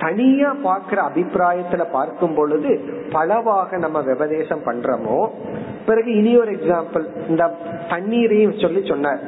தனியா 0.00 0.56
பார்க்கிற 0.62 1.02
அபிப்பிராயத்துல 1.02 1.90
பார்க்கும் 1.90 2.34
பொழுது 2.34 2.80
பலவாக 3.10 3.76
நம்ம 3.76 4.00
விபதேசம் 4.00 4.64
பண்றோமோ? 4.64 5.28
பிறகு 5.86 6.14
இனி 6.14 6.38
ஒரு 6.38 6.52
எக்ஸாம்பிள் 6.52 7.28
இந்த 7.28 7.54
தண்ணீரையும் 7.88 8.58
சொல்லி 8.58 8.86
சொன்னார். 8.86 9.18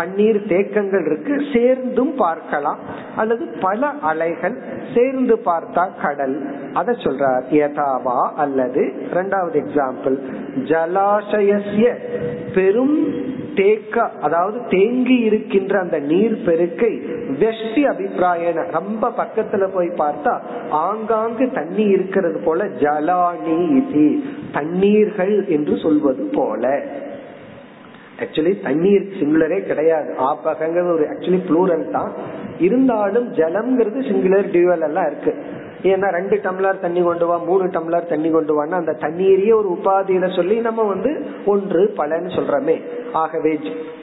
தண்ணீர் 0.00 0.40
தேக்கங்கள் 0.48 1.06
இருக்கு. 1.06 1.34
சேர்ந்தும் 1.52 2.14
பார்க்கலாம். 2.14 2.78
அல்லது 3.16 3.44
பல 3.60 3.86
அலைகள் 4.02 4.56
சேர்ந்து 4.94 5.36
பார்த்தா 5.44 5.86
கடல். 6.02 6.36
அத 6.74 6.92
சொல்றார். 6.92 7.46
யதாவா 7.50 8.20
அல்லது 8.36 8.82
இரண்டாவது 9.10 9.56
எக்ஸாம்பிள் 9.60 10.16
ஜலாசயசிய 10.70 11.94
பெரும் 12.54 12.96
தேக்க 13.54 14.00
அதாவது 14.20 14.58
தேங்கி 14.68 15.16
இருக்கின்ற 15.18 15.78
அந்த 15.80 15.98
நீர் 15.98 16.36
பெருக்கை 16.46 16.92
வெஷ்டி 17.40 17.82
அபிப்பிராயன. 17.92 18.58
ரொம்ப 18.70 19.12
பக்கத்துல 19.16 19.68
போய் 19.74 19.90
பார்த்தா 19.98 20.34
ஆங்காங்கு 20.70 21.50
தண்ணி 21.54 21.84
இருக்கிறது 21.96 22.38
போல 22.44 22.64
ஜலானி 22.64 23.58
தண்ணீர்கள் 24.52 25.34
என்று 25.48 25.76
சொல்வது 25.76 26.24
போல. 26.34 26.82
ஆக்சுவலி 28.24 28.52
தண்ணீர் 28.62 29.08
சிங்குலரே 29.20 29.58
கிடையாது. 29.70 30.10
ஆப்பகங்கிறது 30.30 30.92
ஒரு 30.96 31.06
ஆக்சுவலி 31.12 31.40
ப்ளூரல் 31.48 31.90
தான். 31.90 32.12
இருந்தாலும் 32.58 33.28
ஜலம்ங்கிறது 33.34 34.00
சிங்குலர் 34.10 34.52
டியூவல் 34.54 34.86
எல்லாம் 34.88 35.06
இருக்கு. 35.06 35.34
ஏன்னா 35.82 36.08
ரெண்டு 36.16 36.36
டம்ளர் 36.44 36.80
தண்ணி 36.80 37.02
கொண்டு 37.02 37.26
வா 37.26 37.36
மூணு 37.36 37.66
டம்ளர் 37.76 38.08
தண்ணி 38.08 38.30
கொண்டு 38.30 38.54
வான்னு 38.56 38.78
அந்த 38.80 38.92
தண்ணீரையே 39.04 39.52
ஒரு 39.54 39.68
உபாதியில 39.76 40.36
சொல்லி 40.36 40.56
நம்ம 40.66 40.82
வந்து 40.82 41.12
ஒன்று 41.46 41.82
பலன்னு 41.96 42.30
சொல்றோமே. 42.38 42.76
ஆகவே 43.12 43.52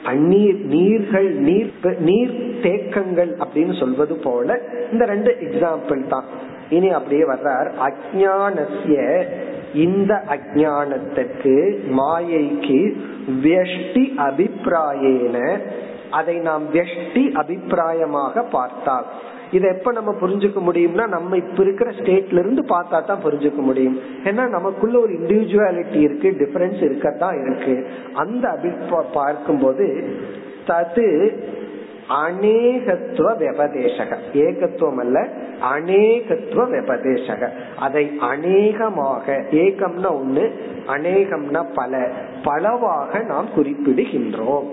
தண்ணீர் 0.04 0.58
நீர்கள் 0.74 1.28
நீர் 1.48 1.70
நீர் 1.98 2.34
தேக்கங்கள் 2.62 3.30
அப்படின்னு 3.44 3.78
சொல்வது 3.80 4.16
போல 4.24 4.58
இந்த 4.92 5.04
ரெண்டு 5.04 5.30
எக்ஸாம்பிள் 5.46 6.02
தான். 6.08 6.24
இனி 6.70 6.88
அப்படியே 6.90 7.22
வர்றார். 7.22 7.68
அஜானசிய 7.86 8.96
இந்த 9.74 10.24
அஜானத்துக்கு 10.28 11.78
மாயைக்கு 11.90 12.96
வெஷ்டி 13.42 14.04
அபிப்பிராயேன 14.16 15.60
அதை 16.10 16.36
நாம் 16.36 16.62
வெஷ்டி 16.72 17.32
அபிப்பிராயமாக 17.32 18.42
பார்த்தால். 18.42 19.04
இதை 19.50 19.70
எப்ப 19.70 19.92
நம்ம 19.92 20.14
புரிஞ்சுக்க 20.20 20.60
முடியும்னா 20.62 21.08
நம்ம 21.08 21.36
இப்ப 21.36 21.62
இருக்கிற 21.62 21.90
ஸ்டேட்ல 21.90 22.38
இருந்து 22.38 22.64
பார்த்தா 22.68 23.04
தான் 23.04 23.22
புரிஞ்சுக்க 23.24 23.56
முடியும். 23.56 23.98
ஏன்னா 24.24 24.48
நமக்குள்ள 24.48 25.00
ஒரு 25.00 25.12
இண்டிவிஜுவாலிட்டி 25.12 25.96
இருக்கு 25.96 26.36
டிஃபரன்ஸ் 26.38 26.84
இருக்கத்தான் 26.84 27.46
இருக்கு. 27.46 27.86
அந்த 28.14 28.58
அபிப்பா 28.58 29.02
பார்க்கும்போது 29.12 30.14
தது 30.66 31.34
அநேகத்துவ 32.08 33.28
வெபதேசக. 33.38 34.16
ஏகத்துவம் 34.32 34.96
அல்ல 34.96 35.28
அநேகத்துவ 35.74 36.64
வெபதேசக. 36.70 37.48
அதை 37.78 38.12
அநேகமாக 38.18 39.44
ஏகம்னா 39.50 40.10
ஒண்ணு 40.22 40.50
அநேகம்னா 40.86 41.64
பல 41.74 42.10
பலவாக 42.42 43.22
நாம் 43.22 43.48
குறிப்பிடுகின்றோம். 43.56 44.64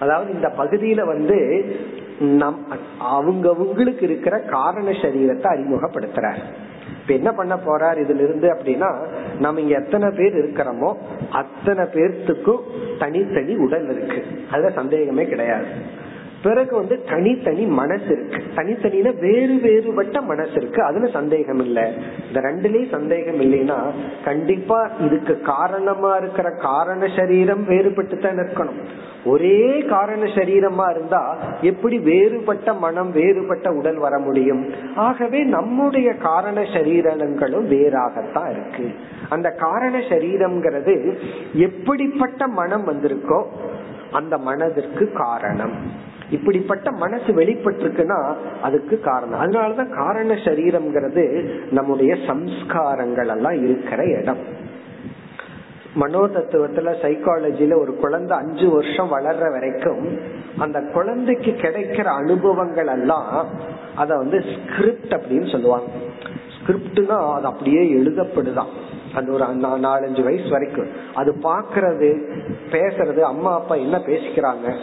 அதாவது 0.00 0.32
இந்த 0.32 0.52
பகுதியில 0.58 1.06
வந்து 1.06 1.64
நம் 2.18 2.66
அவங்கவுங்களுக்கு 3.14 4.02
இருக்கிற 4.02 4.38
காரண 4.38 4.90
சரீரத்தை 4.90 5.44
அறிமுகப்படுத்துறார். 5.44 6.42
இப்ப 7.00 7.14
என்ன 7.14 7.32
பண்ண 7.32 7.54
போறார் 7.54 7.98
இதுல 7.98 8.24
இருந்து 8.24 8.48
அப்படின்னா 8.48 8.96
நம்ம 9.38 9.60
இங்க 9.60 9.74
எத்தனை 9.74 10.10
பேர் 10.16 10.36
இருக்கிறோமோ 10.36 10.94
அத்தனை 11.30 11.84
பேர்த்துக்கும் 11.84 12.60
தனித்தனி 12.98 13.56
உடல் 13.56 13.88
இருக்கு. 13.90 14.24
அதுல 14.50 14.70
சந்தேகமே 14.70 15.24
கிடையாது. 15.24 15.66
பிறகு 16.46 16.76
வந்து 16.76 17.02
தனித்தனி 17.10 17.64
மனசு 17.64 18.04
இருக்கு. 18.04 18.42
தனித்தனியில 18.56 19.20
வேறு 19.20 19.58
வேறுபட்ட 19.62 20.20
மனசு 20.20 20.52
இருக்கு. 20.52 20.82
அதுல 20.82 21.06
சந்தேகம் 21.06 21.60
இல்ல. 21.60 21.92
இந்த 22.26 22.40
ரெண்டுலயும் 22.40 22.90
சந்தேகம் 22.90 23.40
இல்லைன்னா 23.40 23.78
கண்டிப்பா 24.24 24.90
இதுக்கு 25.00 25.40
காரணமா 25.40 26.16
இருக்கிற 26.16 26.50
காரண 26.50 27.06
சரீரம் 27.16 27.64
வேறுபட்டு 27.68 28.18
தான் 28.18 28.38
இருக்கணும். 28.38 28.80
ஒரே 29.24 29.84
காரண 29.88 30.22
சரீரமா 30.22 30.90
இருந்தா 30.90 31.36
எப்படி 31.60 31.98
வேறுபட்ட 31.98 32.74
மனம் 32.74 33.12
வேறுபட்ட 33.12 33.72
உடல் 33.72 33.96
வர 33.96 34.18
முடியும்? 34.18 34.72
ஆகவே 34.96 35.42
நம்முடைய 35.42 36.12
காரண 36.14 36.60
சரீரங்களும் 36.60 37.66
வேறாகத்தான் 37.66 38.50
இருக்கு. 38.50 38.94
அந்த 39.28 39.50
காரண 39.50 39.98
சரீரம்ங்கிறது 39.98 41.16
எப்படிப்பட்ட 41.52 42.46
மனம் 42.46 42.86
வந்திருக்கோ 42.86 43.44
அந்த 44.12 44.38
மனதிற்கு 44.38 45.12
காரணம். 45.12 46.04
இப்படிப்பட்ட 46.30 46.90
மனசு 46.90 47.24
வெளிப்பட்டிருக்குன்னா 47.24 48.34
அதுக்கு 48.62 49.00
காரணம். 49.00 49.40
அதனாலதான் 49.40 49.94
காரண 49.94 50.34
சரீரம்ங்கிறது 50.34 51.48
நம்முடைய 51.70 52.14
சம்ஸ்காரங்கள் 52.14 53.28
எல்லாம் 53.28 53.64
இருக்கிற 53.64 54.04
இடம். 54.04 54.64
மனோ 55.94 56.18
தத்துவத்துல 56.18 56.94
சைக்காலஜில 57.02 57.78
ஒரு 57.80 57.94
குழந்தை 57.94 58.38
அஞ்சு 58.38 58.70
வருஷம் 58.70 59.12
வளர்ற 59.12 59.52
வரைக்கும் 59.52 60.18
அந்த 60.58 60.80
குழந்தைக்கு 60.92 61.50
கிடைக்கிற 61.50 62.04
அனுபவங்கள் 62.04 62.86
எல்லாம் 62.86 63.46
அத 63.96 64.16
வந்து 64.16 64.40
ஸ்கிரிப்ட் 64.40 65.12
அப்படின்னு 65.12 65.50
சொல்லுவாங்க. 65.50 65.86
ஸ்கிரிப்ட்னா 66.56 67.32
அது 67.32 67.46
அப்படியே 67.46 67.94
எழுதப்படுதான் 67.94 68.72
அந்த 69.14 69.32
ஒரு 69.32 69.44
நாலஞ்சு 69.44 70.24
வயசு 70.24 70.50
வரைக்கும். 70.50 70.88
அது 71.14 71.34
பாக்குறது 71.42 72.38
பேசுறது 72.70 73.20
அம்மா 73.20 73.54
அப்பா 73.54 73.74
என்ன 73.74 73.98
பேசிக்கிறாங்க? 73.98 74.74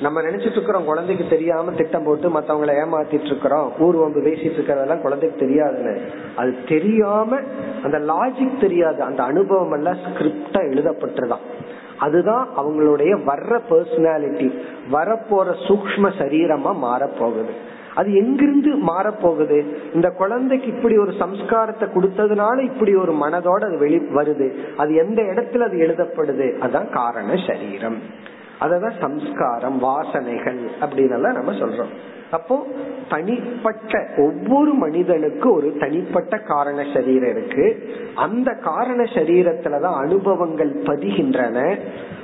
நம்ம 0.00 0.22
நினைச்சிட்டு 0.22 0.50
இருக்கிறோம் 0.50 0.84
குழந்தைக்கு 0.84 1.24
தெரியாம 1.30 1.70
திட்டம் 1.70 2.04
போட்டு 2.04 2.28
மத்தவங்களை 2.28 2.68
ஏமாத்திட்டு 2.68 3.24
இருக்கிறோம் 3.24 3.72
ஊர்வம்பு 3.78 4.18
பேசிட்டு 4.18 4.58
இருக்கிறதெல்லாம் 4.58 5.00
குழந்தைக்கு 5.00 5.46
தெரியாதுன்னு. 5.46 6.00
அது 6.36 6.54
தெரியாம 6.68 7.36
அந்த 7.82 7.98
லாஜிக் 7.98 8.60
தெரியாது. 8.60 9.02
அந்த 9.02 9.22
அனுபவம் 9.22 9.72
எல்லாம் 9.72 9.96
ஸ்கிரிப்டா 9.96 10.58
எழுதப்பட்டுதான் 10.58 11.66
அதுதான் 11.98 12.48
அவங்களுடைய 12.56 13.18
வர்ற 13.26 13.60
பர்சனாலிட்டி 13.70 14.58
வரப்போற 14.92 15.54
சூக்ம 15.68 16.10
சரீரமா 16.18 16.76
மாறப்போகுது. 16.82 17.50
அது 17.94 18.14
எங்கிருந்து 18.14 18.76
மாறப்போகுது? 18.76 19.76
இந்த 19.94 20.10
குழந்தைக்கு 20.10 20.66
இப்படி 20.66 20.98
ஒரு 20.98 21.10
சம்ஸ்காரத்தை 21.10 21.88
கொடுத்ததுனால 21.88 22.62
இப்படி 22.62 22.94
ஒரு 22.94 23.12
மனதோட 23.12 23.64
அது 23.64 23.78
வெளி 23.78 23.98
வருது. 23.98 24.54
அது 24.76 24.94
எந்த 24.94 25.22
இடத்துல 25.22 25.58
அது 25.58 25.76
எழுதப்படுது? 25.76 26.62
அதான் 26.62 26.90
காரண 26.90 27.34
சரீரம். 27.46 28.26
அததான் 28.60 29.00
சம்ஸ்காரம் 29.00 29.82
வாசனைகள் 29.82 30.68
அப்படின்னு 30.80 31.32
நம்ம 31.32 31.52
சொல்றோம். 31.52 31.92
அப்போ 32.30 32.66
தனிப்பட்ட 33.08 34.06
ஒவ்வொரு 34.16 34.72
மனிதனுக்கு 34.72 35.52
ஒரு 35.52 35.76
தனிப்பட்ட 35.78 36.38
காரண 36.38 36.86
சரீரம் 36.94 37.30
இருக்கு. 37.30 37.94
அந்த 38.14 38.52
காரண 38.52 39.02
சரீரத்துலதான் 39.02 39.96
அனுபவங்கள் 39.96 40.74
பதிகின்றன. 40.74 41.78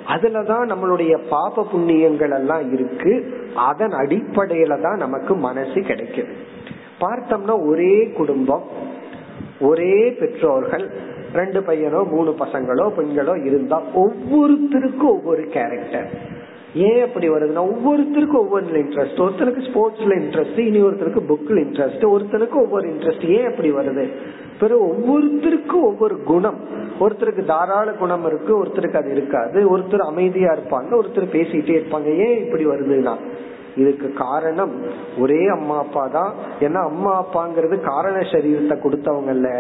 அதுலதான் 0.09 0.73
நம்மளுடைய 0.73 1.19
பாப 1.31 1.67
புண்ணியங்கள் 1.73 2.35
எல்லாம் 2.35 2.73
இருக்கு. 2.73 3.35
அதன் 3.55 3.93
அடிப்படையில 3.93 4.83
தான் 4.83 4.97
நமக்கு 4.97 5.35
மனசு 5.35 5.75
கிடைக்குது. 5.75 6.33
பார்த்தோம்னா 7.01 7.67
ஒரே 7.67 8.09
குடும்பம் 8.17 8.65
ஒரே 9.61 10.11
பெற்றோர்கள் 10.21 10.91
ரெண்டு 11.35 11.61
பையனோ 11.61 12.09
மூணு 12.09 12.31
பசங்களோ 12.31 12.91
பெண்களோ 12.97 13.45
இருந்தா 13.45 13.83
ஒவ்வொருத்தருக்கும் 13.95 15.11
ஒவ்வொரு 15.11 15.43
கேரக்டர் 15.43 16.09
ஏன் 16.75 17.03
அப்படி 17.03 17.29
வருதுன்னா 17.29 17.71
ஒவ்வொருத்தருக்கும் 17.71 18.43
ஒவ்வொரு 18.43 18.67
இன்ட்ரெஸ்ட் 18.67 19.17
ஒருத்தருக்கு 19.17 19.65
ஸ்போர்ட்ஸ்ல 19.69 20.15
இன்ட்ரெஸ்ட் 20.19 20.59
இனி 20.59 20.83
ஒருத்தருக்கு 20.83 21.21
புக்ல 21.29 21.59
இன்ட்ரெஸ்ட் 21.65 22.05
ஒருத்தருக்கு 22.05 22.55
ஒவ்வொரு 22.55 22.89
இன்ட்ரெஸ்ட் 22.89 23.29
ஏன் 23.29 23.47
அப்படி 23.47 23.73
வருது? 23.73 24.09
பிறகு 24.61 24.87
ஒவ்வொருத்தருக்கும் 24.87 25.83
ஒவ்வொரு 25.83 26.23
குணம். 26.23 26.59
ஒருத்தருக்கு 27.01 27.45
தாராள 27.45 27.93
குணம் 27.93 28.27
இருக்கு 28.27 28.65
ஒருத்தருக்கு 28.65 28.97
அது 28.97 29.11
இருக்காது. 29.11 29.79
ஒருத்தர் 29.79 29.99
அமைதியா 29.99 30.53
இருப்பாங்க 30.53 30.95
ஒருத்தர் 30.95 31.33
பேசிட்டே 31.33 31.83
இருப்பாங்க. 31.83 32.17
ஏன் 32.17 32.45
இப்படி 32.45 32.67
வருதுன்னா 32.67 33.17
இதுக்கு 33.77 34.13
காரணம் 34.13 34.73
ஒரே 35.19 35.41
அம்மா 35.49 35.77
அப்பா 35.79 36.05
தான். 36.07 36.33
ஏன்னா 36.61 36.81
அம்மா 36.91 37.13
அப்பாங்கிறது 37.23 37.77
காரண 37.81 38.17
சரீரத்தை 38.33 38.77
கொடுத்தவங்க 38.85 39.53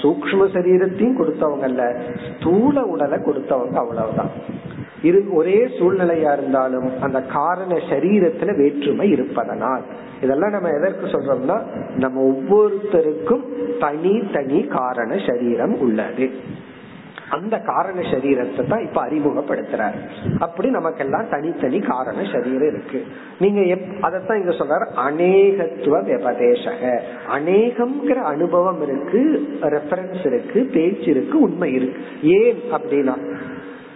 சூக்ம 0.00 0.48
சரீரத்தையும் 0.56 1.18
கொடுத்தவங்க 1.20 1.88
ஸ்தூல 2.28 2.84
உடலை 2.84 3.18
கொடுத்தவங்க 3.18 3.76
அவ்வளவுதான். 3.84 4.32
இது 5.02 5.18
ஒரே 5.34 5.58
சூழ்நிலையா 5.78 6.30
இருந்தாலும் 6.32 6.88
அந்த 7.00 7.18
காரண 7.22 7.72
சரீரத்துல 7.90 8.54
வேற்றுமை 8.56 9.06
இருப்பதனால். 9.10 9.82
இதெல்லாம் 10.22 10.54
நம்ம 10.54 10.68
எதற்கு 10.68 11.06
சொல்றோம்னா 11.06 11.56
நம்ம 12.04 12.22
ஒவ்வொருத்தருக்கும் 12.32 13.44
தனி 13.78 14.14
தனி 14.32 14.60
காரண 14.78 15.18
சரீரம் 15.26 15.76
உள்ளது. 15.80 16.26
அந்த 17.30 17.58
காரண 17.58 18.00
சரீரத்தை 18.00 18.66
தான் 18.68 18.80
இப்ப 18.80 19.06
அறிமுகப்படுத்துறாரு. 19.06 19.98
அப்படி 20.38 20.70
நமக்கெல்லாம் 20.70 21.28
தனித்தனி 21.30 21.80
காரண 21.80 22.22
சரீரம் 22.32 22.68
இருக்கு. 22.68 23.04
நீங்க 23.38 23.60
அதத்தான் 24.00 24.36
இங்க 24.36 24.50
சொல்றாரு 24.50 24.86
அநேகத்துவ 24.94 26.02
விபதேசக. 26.02 26.98
அநேகம்ங்கிற 27.34 28.14
அனுபவம் 28.14 28.82
இருக்கு 28.82 29.48
ரெஃபரன்ஸ் 29.62 30.26
இருக்கு 30.26 30.70
பேச்சு 30.72 31.04
இருக்கு 31.04 31.40
உண்மை 31.40 31.72
இருக்கு. 31.72 32.00
ஏன் 32.22 32.62
அப்படின்னா 32.72 33.34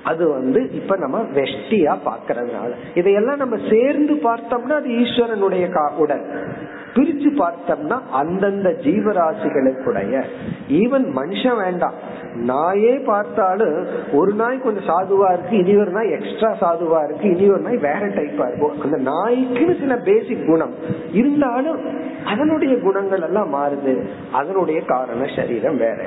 அது 0.02 0.28
வந்து 0.28 0.70
இப்ப 0.72 0.96
நம்ம 0.96 1.22
வெஷ்டியா 1.22 1.96
பாக்குறதுனால. 2.06 2.72
இதையெல்லாம் 2.94 3.36
நம்ம 3.36 3.56
சேர்ந்து 3.70 4.14
பார்த்தோம்னா 4.14 4.76
அது 4.76 4.88
ஈஸ்வரனுடைய 4.88 5.94
உடல். 5.96 6.48
பிரிச்சு 6.94 7.28
பார்த்தோம்னா 7.36 8.00
அந்தந்த 8.12 8.68
ஜீவராசிகளுக்குடைய. 8.68 10.22
ஈவன் 10.68 11.06
மனுஷன் 11.16 11.56
வேண்டாம். 11.56 11.94
நாயே 12.36 12.98
பார்த்தாலும் 12.98 13.86
ஒரு 14.12 14.34
நாய் 14.34 14.60
கொஞ்சம் 14.60 14.84
சாதுவா 14.84 15.32
இருக்கு 15.32 15.56
இனி 15.56 15.76
ஒரு 15.76 15.90
நாய் 15.90 16.10
எக்ஸ்ட்ரா 16.10 16.56
சாதுவா 16.60 17.04
இருக்கு 17.04 17.30
இனி 17.30 17.50
ஒரு 17.50 17.60
நாய் 17.60 17.76
வேற 17.76 17.98
டைப்பா 17.98 18.48
இருக்கும் 18.48 18.80
அந்த 18.80 19.10
நாய்க்குன்னு 19.10 19.80
சில 19.80 19.96
பேசிக் 19.96 20.46
குணம். 20.46 20.74
இருந்தாலும் 21.12 21.78
அதனுடைய 22.26 22.78
குணங்கள் 22.78 23.22
எல்லாம் 23.22 23.54
மாறுது. 23.54 24.08
அதனுடைய 24.32 24.80
காரண 24.80 25.26
சரீரம் 25.36 25.76
வேற. 25.76 26.04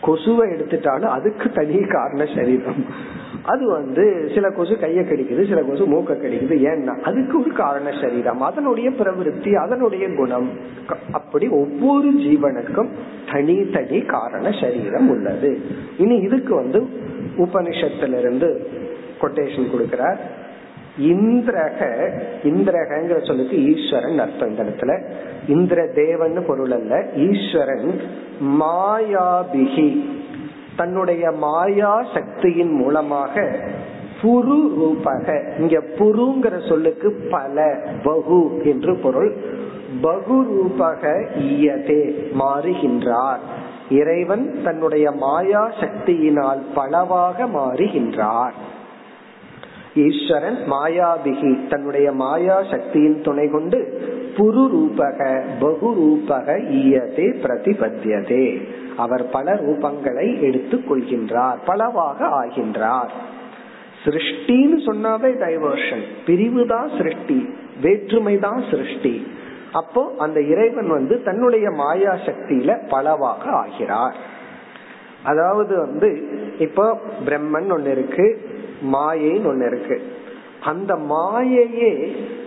கொசுவை 0.00 0.50
எடுத்துட்டாலும் 0.50 1.08
அதுக்கு 1.08 1.50
தனி 1.50 1.80
காரண 1.80 2.24
சரீரம். 2.34 2.84
அது 3.46 3.68
வந்து 3.68 4.30
சில 4.34 4.50
கொசு 4.50 4.74
கைய 4.74 5.00
கடிக்குது 5.00 5.48
சில 5.48 5.62
கொசு 5.62 5.86
மூக்க 5.86 6.14
கடிக்குது. 6.16 6.54
ஏன்னா 6.70 7.00
அதுக்கு 7.00 7.40
ஒரு 7.40 7.52
காரண 7.52 7.90
சரீரம். 8.00 8.40
அதனுடைய 8.40 8.90
பிரவருத்தி 8.90 9.54
அதனுடைய 9.54 10.14
குணம். 10.14 10.50
அப்படி 11.12 11.48
ஒவ்வொரு 11.48 12.12
ஜீவனுக்கும் 12.14 12.88
தனி 13.32 13.70
தனி 13.70 14.00
காரண 14.00 14.50
சரீரம் 14.60 15.10
உள்ளது. 15.10 15.60
இனி 15.98 16.16
இதுக்கு 16.16 16.54
வந்து 16.54 16.80
உபனிஷத்திலிருந்து 17.36 18.56
கொட்டேஷன் 19.20 19.70
கொடுக்கிறார். 19.70 20.16
இந்திரக 21.00 22.10
இந்திரகங்கிற 22.44 23.26
சொல்லுக்கு 23.26 23.64
ஈஸ்வரன் 23.64 24.18
அர்த்தம் 24.18 24.48
இந்த 24.48 24.62
இடத்துல. 24.62 25.02
இந்திர 25.48 25.86
தேவன் 25.94 26.44
பொருள் 26.46 26.70
அல்ல 26.70 27.06
ஈஸ்வரன் 27.16 28.00
மாயாபிகி. 28.42 30.14
தன்னுடைய 30.76 31.30
மாயா 31.30 32.04
சக்தியின் 32.14 32.72
மூலமாக 32.72 33.42
புரு 34.22 34.58
ரூபக. 34.78 35.26
இங்க 35.58 35.82
புருங்கிற 35.98 36.68
சொல்லுக்கு 36.68 37.28
பல 37.30 37.78
பகு 38.04 38.62
என்று 38.64 38.96
பொருள். 38.96 39.36
பகு 40.00 40.36
ரூபக 40.50 41.02
ஈயதே 41.38 42.02
மாறுகின்றார். 42.40 43.42
இறைவன் 43.90 44.62
தன்னுடைய 44.64 45.10
மாயா 45.10 45.70
சக்தியினால் 45.80 46.62
பலவாக 46.74 47.46
மாறுகின்றார். 47.46 48.56
ஈஸ்வரன் 49.94 50.58
மாயாபிகி 50.70 51.68
தன்னுடைய 51.68 52.12
மாயா 52.12 52.62
சக்தியின் 52.70 53.22
துணை 53.22 53.48
கொண்டு 53.48 53.78
புரு 54.36 54.64
ரூபக 54.74 55.44
பகு 55.60 55.88
ரூபக 56.00 56.58
ஈயதே 56.70 57.28
பிரதிபத்தியதே. 57.44 58.46
அவர் 59.04 59.24
பல 59.36 59.54
ரூபங்களை 59.66 60.26
எடுத்துக் 60.48 60.86
கொள்கின்றார் 60.88 61.58
பலவாக 61.64 62.18
ஆகின்றார். 62.42 63.12
சிருஷ்டின்னு 64.04 64.78
சொன்னாவே 64.88 65.30
டைவர்ஷன் 65.44 66.04
பிரிவு 66.26 66.62
தான் 66.66 66.90
சிருஷ்டி 66.98 67.38
வேற்றுமை 67.80 68.34
தான் 68.46 68.60
சிருஷ்டி. 68.70 69.14
அப்போ 69.72 70.02
அந்த 70.18 70.38
இறைவன் 70.52 70.88
வந்து 70.88 71.14
தன்னுடைய 71.22 71.66
மாயா 71.80 72.12
சக்தியில 72.26 72.72
பலவாக 72.88 73.44
ஆகிறார். 73.62 74.16
அதாவது 75.22 75.74
வந்து 75.86 76.10
இப்போ 76.58 76.84
பிரம்மன் 77.26 77.72
ஒன்னு 77.76 77.90
இருக்கு 77.90 78.26
மாயைன்னு 78.94 79.50
ஒன்னு 79.52 79.66
இருக்கு. 79.66 79.96
அந்த 80.70 80.92
மாயையே 81.12 81.92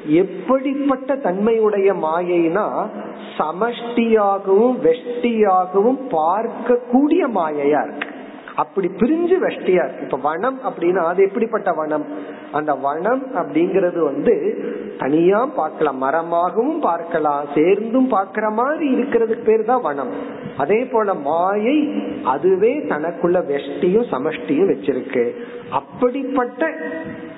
எப்படிப்பட்ட 0.05 1.15
தன்மையுடைய 1.15 1.93
மாயைனா 1.93 2.89
சமஷ்டியாகவும் 3.37 4.77
வெஷ்டியாகவும் 4.85 5.99
பார்க்கக்கூடிய 6.11 7.23
மாயையா 7.33 7.83
இருக்கு. 7.83 8.07
அப்படி 8.55 8.87
பிரிஞ்சு 8.87 9.37
வெஷ்டியா 9.47 9.83
இருக்கு. 9.83 10.03
இப்ப 10.03 10.17
வனம் 10.17 10.59
அப்படின்னா 10.63 10.97
அது 10.97 11.23
எப்படிப்பட்ட 11.23 11.71
வனம்? 11.71 12.05
அந்த 12.51 12.73
வனம் 12.73 13.23
அப்படிங்கறது 13.35 13.99
வந்து 14.03 14.63
தனியா 14.97 15.45
பார்க்கலாம். 15.45 16.03
மரமாகவும் 16.03 16.79
பார்க்கலாம். 16.79 17.45
சேர்ந்தும் 17.55 18.07
பார்க்கிற 18.07 18.49
மாதிரி 18.49 18.93
இருக்கிறதுக்கு 18.93 19.43
பேர் 19.43 19.65
தான் 19.65 19.81
வனம். 19.81 20.09
அதே 20.57 20.85
போல 20.85 21.13
மாயை 21.13 21.89
அதுவே 22.23 22.77
தனக்குள்ள 22.77 23.37
வெஷ்டியும் 23.51 24.07
சமஷ்டியும் 24.11 24.71
வச்சிருக்கு. 24.71 25.31
அப்படிப்பட்ட 25.69 26.73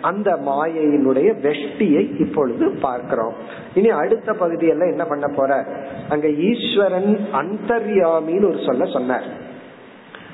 அந்த 0.01 0.29
மாயையினுடைய 0.45 1.29
வெஷ்டியை 1.45 2.03
இப்பொழுது 2.19 2.77
பார்க்கிறோம். 2.81 3.33
இனி 3.73 3.89
அடுத்த 3.89 4.33
பகுதியெல்லாம் 4.33 4.91
என்ன 4.91 5.05
பண்ண 5.05 5.27
போற? 5.27 5.65
அங்க 6.09 6.27
ஈஸ்வரன் 6.27 7.11
அந்தர்யாமின்னு 7.33 8.49
ஒரு 8.49 8.59
சொல்ல 8.65 8.85
சொன்னார். 8.85 9.27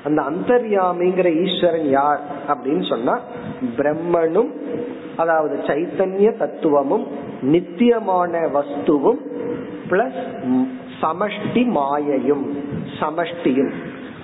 அந்த 0.04 0.20
அந்தர்யாமிங்கிற 0.30 1.28
ஈஸ்வரன் 1.44 1.88
யார் 1.88 2.20
அப்படின்னு 2.48 2.88
சொன்னா 2.88 3.20
பிரம்மனும் 3.76 4.52
அதாவது 5.16 5.56
சைத்தன்ய 5.66 6.36
தத்துவமும் 6.36 7.06
நித்தியமான 7.42 8.40
வஸ்துவும் 8.54 9.20
பிளஸ் 9.90 10.20
சமஷ்டி 11.02 11.62
மாயையும் 11.76 12.44
சமஷ்டியும். 13.00 13.72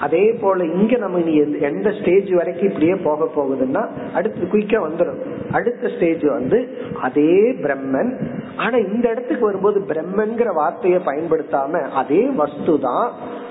அதே 0.05 0.25
போல 0.41 0.65
இங்க 0.77 0.95
நம்ம 0.97 1.21
இனி 1.21 1.35
எந்த 1.69 1.89
ஸ்டேஜ் 1.99 2.31
வரைக்கும் 2.33 2.69
இப்படியே 2.69 2.97
போக 3.05 3.29
போகுதுன்னா 3.37 3.83
அடுத்து 4.15 4.49
குயிக்கா 4.53 4.81
வந்துடும் 4.87 5.21
அடுத்த 5.51 5.91
ஸ்டேஜ் 5.95 6.25
வந்து 6.31 6.59
அதே 7.01 7.35
பிரம்மன். 7.65 8.11
ஆனா 8.57 8.77
இந்த 8.89 9.05
இடத்துக்கு 9.09 9.45
வரும்போது 9.45 9.79
பிரம்மன்கிற 9.93 10.51
வார்த்தையை 10.55 11.01
பயன்படுத்தாம 11.07 11.83
அதே 11.95 12.23
வஸ்து 12.37 12.75
தான் 12.81 13.09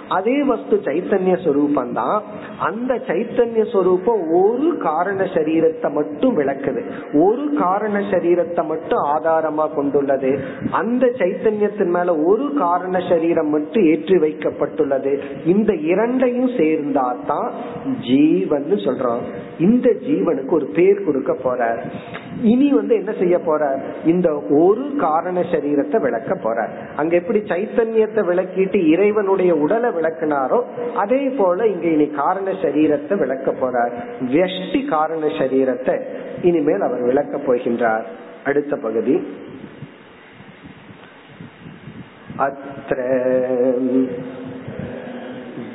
அதே 0.10 0.44
வஸ்து 0.44 0.76
சைத்தன்ய 0.84 1.44
சொரூபம் 1.44 1.94
தான் 1.94 2.24
அந்த 2.60 2.94
சைத்தன்ய 3.08 3.72
சொரூபம் 3.72 4.22
ஒரு 4.30 4.78
காரண 4.78 5.24
சரீரத்தை 5.24 5.92
மட்டும் 5.92 6.38
விளக்குது. 6.38 6.82
ஒரு 7.14 7.54
காரண 7.60 8.00
சரீரத்தை 8.00 8.66
மட்டும் 8.66 9.00
ஆதாரமா 9.00 9.74
கொண்டுள்ளது. 9.74 10.40
அந்த 10.72 11.12
சைத்தன்யத்தின் 11.18 11.92
மேல 11.92 12.16
ஒரு 12.16 12.54
காரண 12.58 13.00
சரீரம் 13.10 13.50
மட்டும் 13.50 13.84
ஏற்றி 13.84 14.16
வைக்கப்பட்டுள்ளது. 14.16 15.22
இந்த 15.46 15.74
இரண்டையும் 15.74 16.50
சேர்ந்தா 16.50 17.26
தான் 17.26 17.52
ஜீவன் 18.00 18.62
சொல்றோம். 18.64 19.22
இந்த 19.60 19.90
ஜீவனுக்கு 19.90 20.50
ஒரு 20.50 20.66
பேர் 20.66 21.04
கொடுக்க 21.04 21.34
போற 21.34 21.84
இனி 22.42 22.68
வந்து 22.74 22.94
என்ன 22.96 23.12
செய்ய 23.20 23.36
போறார்? 23.38 23.82
இந்த 24.06 24.30
ஒரு 24.62 24.86
காரண 24.98 25.40
சரீரத்தை 25.52 25.98
விளக்க 26.02 26.34
போறார். 26.36 26.72
அங்க 26.96 27.14
எப்படி 27.16 27.40
சைத்தன்யத்தை 27.52 28.22
விளக்கிட்டு 28.30 28.80
இறைவனுடைய 28.94 29.54
உடலை 29.56 29.90
விளக்குனாரோ 29.90 30.60
அதே 31.04 31.24
போல 31.40 31.68
இங்க 31.68 31.88
இனி 31.88 32.08
காரண 32.10 32.52
சரீரத்தை 32.66 33.18
விளக்க 33.18 33.52
போறார். 33.52 33.94
வெஷ்டி 34.36 34.82
காரண 34.88 35.24
சரீரத்தை 35.40 35.98
இனிமேல் 36.42 36.88
அவர் 36.90 37.08
விளக்க 37.12 37.38
போகின்றார். 37.48 38.06
அடுத்த 38.44 38.76
பகுதி. 38.76 39.16
அத்த 42.46 42.94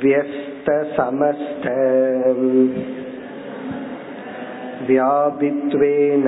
வியஸ்த 0.01 0.69
சமஸ்த 0.95 1.65
व्यापित्वेन 4.88 6.26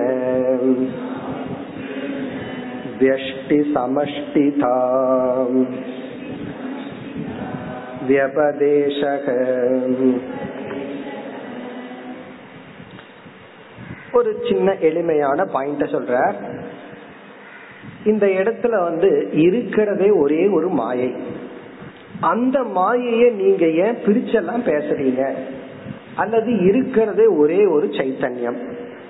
व्यष्टिसमष्टिता 3.00 4.74
व्यपदेशः 8.08 9.26
ஒரு 14.16 14.30
சின்ன 14.48 14.68
எளிமையான 14.80 15.38
பாயிண்ட 15.54 15.84
சொல்ற 15.94 16.14
இந்த 18.04 18.24
இடத்துல 18.38 18.74
வந்து 18.82 19.10
இருக்கிறதே 19.38 20.08
ஒரே 20.22 20.42
ஒரு 20.48 20.68
மாயை 20.72 21.10
அந்த 22.30 22.58
மாயைய 22.76 23.24
நீங்க 23.40 23.64
ஏன் 23.84 23.98
பிரிச்செல்லாம் 24.06 24.64
பேசுறீங்க 24.68 25.22
அல்லது 26.15 26.51
இருக்கிறதே 26.69 27.25
ஒரே 27.41 27.61
ஒரு 27.65 27.87
சைத்தன்யம். 27.99 28.59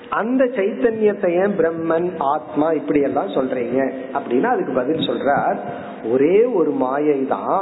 அந்த 0.09 0.43
சைத்தன்யத்தை 0.55 1.29
ஏன் 1.41 1.53
பிரம்மன் 1.59 2.07
ஆத்மா 2.33 2.67
இப்படி 2.71 3.01
எல்லாம் 3.01 3.33
சொல்றீங்க? 3.35 3.79
அப்படின்னா 4.17 4.49
அதுக்கு 4.53 4.73
பதில் 4.73 5.07
சொல்றார் 5.09 5.57
ஒரே 6.11 6.37
ஒரு 6.59 6.71
மாயை 6.83 7.19
தான் 7.27 7.61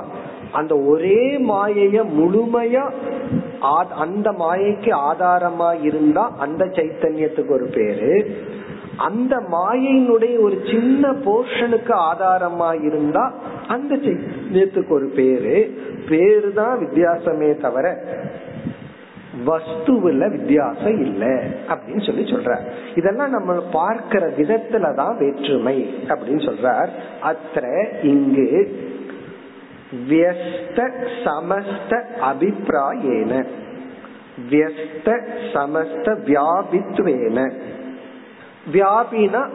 அந்த 0.51 0.73
ஒரே 0.91 1.23
மாயைய 1.49 2.03
முழுமையா 2.17 2.85
அந்த 4.03 4.27
மாயைக்கு 4.41 4.91
ஆதாரமா 5.09 5.69
இருந்தா 5.89 6.23
அந்த 6.37 6.63
சைத்தன்யத்துக்கு 6.77 7.53
ஒரு 7.57 7.67
பேரு. 7.77 8.13
அந்த 9.07 9.35
மாயையினுடைய 9.51 10.35
ஒரு 10.45 10.57
சின்ன 10.71 11.11
போர்ஷனுக்கு 11.25 11.93
ஆதாரமா 12.09 12.71
இருந்தா 12.87 13.23
அந்த 13.67 13.95
சைத்தன்யத்துக்கு 13.95 14.93
ஒரு 14.99 15.09
பேரு. 15.19 15.57
பேரு 16.09 16.49
தான் 16.53 16.75
வித்தியாசமே 16.83 17.49
தவிர 17.65 17.87
வஸ்துவில 19.45 20.31
வித்தியாசம் 20.31 20.99
இல்லை 21.01 21.33
அப்படின்னு 21.67 22.05
சொல்லி 22.05 22.23
சொல்ற 22.31 22.57
இதெல்லாம் 22.95 23.29
நம்ம 23.29 23.53
பார்க்கிற 23.71 24.27
விதத்துலதான் 24.27 25.17
வேற்றுமை 25.17 26.01
அப்படின்னு 26.07 26.49
சொல்றார். 26.49 26.89
அத்த 27.21 27.87
இங்கு 28.03 28.77
வியஸ்த 30.09 30.79
சமஸ்த 31.23 32.03
அபிப்பிராயேன 32.21 33.45
வியஸ்த 34.49 35.21
சமஸ்த 35.53 36.07
வியாபித்வேன 36.25 37.51
வியாபினா 38.73 39.49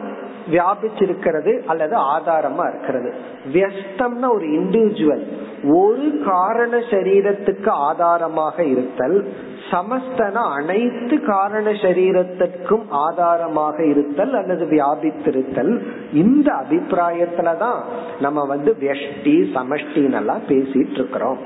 வியாபிச்சிருக்கிறது 0.51 1.63
அல்லது 1.65 1.97
ஆதாரமா 1.97 2.69
இருக்கிறது. 2.69 3.13
வியஸ்தம்னா 3.53 4.33
ஒரு 4.33 4.47
இண்டிவிஜுவல் 4.47 5.27
ஒரு 5.73 6.21
காரண 6.25 6.77
சரீரத்துக்கு 6.77 7.69
ஆதாரமாக 7.69 8.63
இருத்தல் 8.63 9.33
சமஸ்தன 9.71 10.31
அனைத்து 10.31 11.21
காரண 11.21 11.71
சரீரத்திற்கும் 11.71 12.85
ஆதாரமாக 12.89 13.85
இருத்தல் 13.85 14.35
அல்லது 14.35 14.65
வியாபித்திருத்தல். 14.65 15.81
இந்த 16.13 16.53
அபிப்பிராயத்துலதான் 16.53 17.79
நம்ம 18.21 18.45
வந்து 18.45 18.75
வெஷ்டி 18.79 19.47
சமஷ்டின்னு 19.53 20.39
பேசிட்டு 20.47 20.91
இருக்கிறோம். 20.91 21.37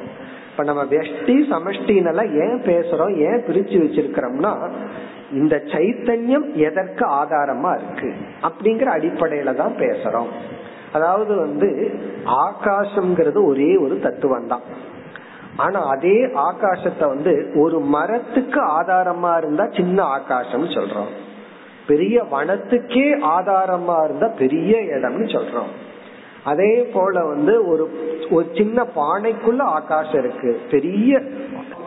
இப்ப 0.52 0.64
நம்ம 0.64 0.84
வெஷ்டி 0.84 1.44
சமஷ்டின்னு 1.50 2.34
ஏன் 2.34 2.62
பேசுறோம்? 2.62 3.16
ஏன் 3.18 3.44
பிரிச்சு 3.48 3.86
வச்சிருக்கிறோம்னா 3.86 4.72
இந்த 5.32 5.62
சைத்தன்யம் 5.66 6.54
எதற்கு 6.54 7.06
ஆதாரமா 7.10 7.78
இருக்கு? 7.78 8.14
அப்படிங்கிற 8.42 8.88
அடிப்படையில 8.98 9.56
தான் 9.56 9.74
பேசுறோம். 9.80 10.28
அதாவது 10.94 11.36
வந்து 11.36 11.98
ஆகாசம்ங்கிறது 12.26 13.46
ஒரே 13.46 13.78
ஒரு 13.78 14.00
தத்துவம் 14.00 14.48
தான் 14.48 14.62
ஆனா 15.56 15.88
அதே 15.88 16.26
ஆகாசத்தை 16.26 17.08
வந்து 17.08 17.52
ஒரு 17.56 17.80
மரத்துக்கு 17.80 18.62
ஆதாரமா 18.62 19.38
இருந்தா 19.38 19.68
சின்ன 19.68 20.04
ஆகாசம் 20.04 20.66
சொல்றோம். 20.66 21.12
பெரிய 21.88 22.24
வனத்துக்கே 22.32 23.08
ஆதாரமா 23.38 24.04
இருந்தா 24.04 24.28
பெரிய 24.38 24.78
இடம்னு 24.78 25.26
சொல்றோம். 25.36 25.72
அதே 26.44 26.90
போல 26.94 27.26
வந்து 27.26 27.68
ஒரு 27.68 27.90
ஒரு 28.32 28.46
சின்ன 28.54 28.88
பானைக்குள்ள 28.96 29.60
ஆகாஷம் 29.60 30.24
இருக்கு. 30.24 30.60
பெரிய 30.72 31.22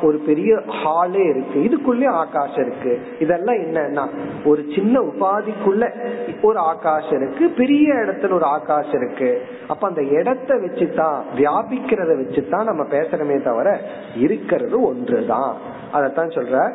ஒரு 0.02 0.18
பெரிய 0.18 0.54
ஹாலே 0.54 1.28
இருக்கு. 1.28 1.70
இதுக்குள்ளே 1.70 2.08
ஆகாசம் 2.08 2.66
இருக்கு. 2.66 3.00
இதெல்லாம் 3.18 3.56
என்னன்னா 3.56 4.08
ஒரு 4.44 4.64
சின்ன 4.74 5.00
உபாதிக்குள்ள 5.00 6.08
ஒரு 6.42 6.58
ஆகாஷம் 6.58 7.22
இருக்கு. 7.22 7.48
பெரிய 7.48 7.94
இடத்துல 7.94 8.32
ஒரு 8.32 8.44
ஆகாசம் 8.44 9.06
இருக்கு. 9.06 9.42
அப்ப 9.68 9.88
அந்த 9.88 10.02
இடத்த 10.02 10.54
வச்சுதான் 10.54 11.22
வியாபிக்கிறத 11.36 12.24
வச்சுதான் 12.24 12.64
நம்ம 12.64 12.82
பேசுறமே 12.82 13.42
தவிர 13.42 13.80
இருக்கிறது 14.16 14.82
ஒன்றுதான். 14.82 15.56
அதத்தான் 15.92 16.30
சொல்ற. 16.30 16.74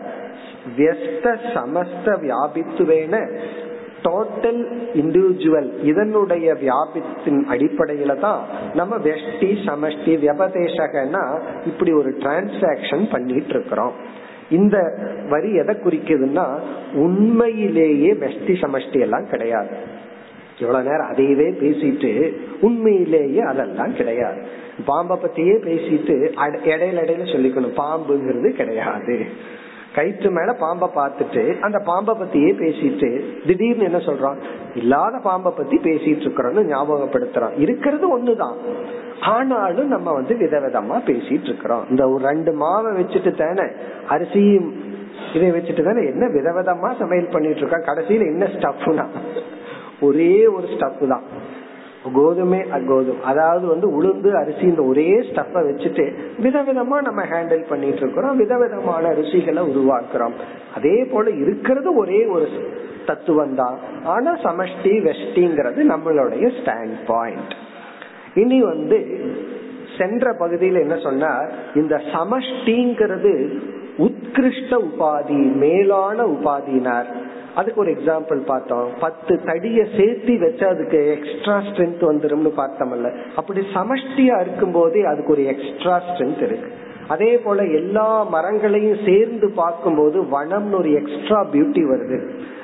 வியஸ்த 0.78 1.38
சமஸ்த 1.54 2.06
வியாபித்துவேன 2.06 3.40
டோட்டல் 4.08 4.62
இண்டிவிஜுவல் 4.94 5.84
இதனுடைய 5.84 6.54
வியாபித்தின் 6.54 7.42
அடிப்படையில 7.52 8.20
தான் 8.20 8.42
நம்ம 8.74 8.98
வெஷ்டி 8.98 9.50
சமஷ்டி 9.66 10.14
வியபதேசகனா 10.24 11.24
இப்படி 11.66 11.92
ஒரு 11.92 12.10
டிரான்சாக்சன் 12.20 13.12
பண்ணிட்டு 13.12 13.50
இருக்கிறோம். 13.50 13.94
இந்த 14.50 14.78
வரி 15.30 15.56
எதை 15.56 15.76
குறிக்குதுன்னா 15.76 16.60
உண்மையிலேயே 16.94 18.12
வெஷ்டி 18.14 18.54
சமஷ்டி 18.62 19.00
எல்லாம் 19.00 19.30
கிடையாது. 19.30 19.76
இவ்வளவு 20.60 20.88
நேரம் 20.90 21.12
அதையவே 21.12 21.50
பேசிட்டு 21.64 22.12
உண்மையிலேயே 22.62 23.40
அதெல்லாம் 23.40 23.96
கிடையாது. 23.96 24.40
பாம்பை 24.86 25.18
பத்தியே 25.18 25.56
பேசிட்டு 25.68 26.16
இடையில 26.66 27.02
இடையில 27.04 27.28
சொல்லிக்கணும். 27.34 27.78
பாம்புங்கிறது 27.78 28.50
கிடையாது. 28.50 29.26
கயிற்று 29.98 30.30
மேல 30.32 30.54
பாம்பை 30.54 30.88
பார்த்துட்டு 30.96 31.44
அந்த 31.60 31.78
பாம்பை 31.86 32.14
பத்தியே 32.22 32.52
பேசிட்டு 32.62 33.10
திடீர்னு 33.48 33.88
என்ன 33.90 33.98
சொல்றான்? 33.98 34.40
இல்லாத 34.76 35.18
பாம்பை 35.18 35.52
பத்தி 35.58 35.78
பேசிட்டு 35.78 36.24
இருக்கிறோம்னு 36.26 36.70
ஞாபகப்படுத்துறான். 36.74 37.56
இருக்கிறது 37.60 38.06
ஒண்ணுதான். 38.18 38.56
ஆனாலும் 39.22 39.88
நம்ம 39.88 40.14
வந்து 40.14 40.34
விதவிதமா 40.36 40.98
பேசிட்டு 41.10 41.48
இருக்கிறோம். 41.52 41.86
இந்த 41.90 42.04
ஒரு 42.10 42.24
ரெண்டு 42.24 42.52
மாவை 42.62 42.92
வச்சுட்டு 43.00 43.32
தானே 43.42 43.68
அரிசியும் 44.10 44.70
இதை 45.36 45.48
வச்சுட்டு 45.52 45.84
தானே 45.84 46.02
என்ன 46.14 46.26
விதவிதமா 46.28 46.90
சமையல் 47.00 47.34
பண்ணிட்டு 47.34 47.62
இருக்கா 47.62 47.78
கடைசியில 47.92 48.32
என்ன 48.34 48.46
ஸ்டப்னா 48.56 49.06
ஒரே 50.02 50.48
ஒரு 50.48 50.68
ஸ்டப் 50.74 51.08
தான். 51.08 51.26
கோதுமை 52.14 52.64
கோதுமை 52.88 53.22
அதாவது 53.24 53.68
வந்து 53.68 54.02
உளுந்து 54.02 54.32
அரிசி 54.32 54.62
இந்த 54.62 54.84
ஒரே 54.84 55.20
ஸ்டப்ப 55.20 55.54
வச்சுட்டு 55.54 56.14
விதவிதமா 56.42 57.02
நம்ம 57.02 57.24
ஹேண்டில் 57.24 57.68
பண்ணிட்டு 57.70 57.98
இருக்கிறோம். 57.98 58.38
விதவிதமான 58.38 59.10
ருசிகளை 59.10 59.62
உருவாக்குறோம். 59.72 60.34
அதே 60.76 61.04
போல 61.04 61.30
இருக்கிறது 61.30 61.96
ஒரே 61.96 62.26
ஒரு 62.26 62.48
தத்துவம் 63.06 63.56
தான். 63.56 63.78
ஆனா 64.04 64.34
சமஷ்டி 64.36 64.94
வெஷ்டிங்கிறது 65.08 65.94
நம்மளுடைய 65.94 66.52
ஸ்டாண்ட் 66.64 66.98
பாயிண்ட் 67.08 67.54
இனி 68.34 68.62
வந்து 68.62 69.20
சென்ற 69.98 70.34
பகுதியில் 70.34 70.76
என்ன 70.76 70.96
சொன்னார்? 70.96 71.52
இந்த 71.76 72.02
சமஷ்டிங்கிறது 72.14 73.58
உத்கிருஷ்ட 73.98 74.70
உபாதி 74.70 75.56
மேலான 75.56 76.24
உபாதினார். 76.24 77.06
அதுக்கு 77.58 77.82
ஒரு 77.82 77.92
எக்ஸாம்பிள் 77.92 78.42
பார்த்தோம். 78.46 78.90
பத்து 79.00 79.34
தடிய 79.46 79.84
சேர்த்தி 79.98 80.34
வச்சா 80.44 80.66
அதுக்கு 80.66 81.00
எக்ஸ்ட்ரா 81.18 81.56
ஸ்ட்ரென்த் 81.60 82.04
வந்துடும் 82.10 82.46
பார்த்தோம்ல. 82.58 83.12
அப்படி 83.36 83.62
சமஷ்டியா 83.76 84.36
இருக்கும் 84.42 84.72
போதே 84.72 85.04
அதுக்கு 85.04 85.32
ஒரு 85.32 85.46
எக்ஸ்ட்ரா 85.46 85.96
ஸ்ட்ரென்த் 86.10 86.44
இருக்கு. 86.44 86.70
அதே 87.08 87.38
போல 87.38 87.64
எல்லா 87.64 88.24
மரங்களையும் 88.24 89.04
சேர்ந்து 89.06 89.48
பார்க்கும்போது 89.50 90.22
வனம்னு 90.22 90.78
ஒரு 90.78 90.92
எக்ஸ்ட்ரா 90.92 91.40
பியூட்டி 91.52 91.84
வருது. 91.92 92.18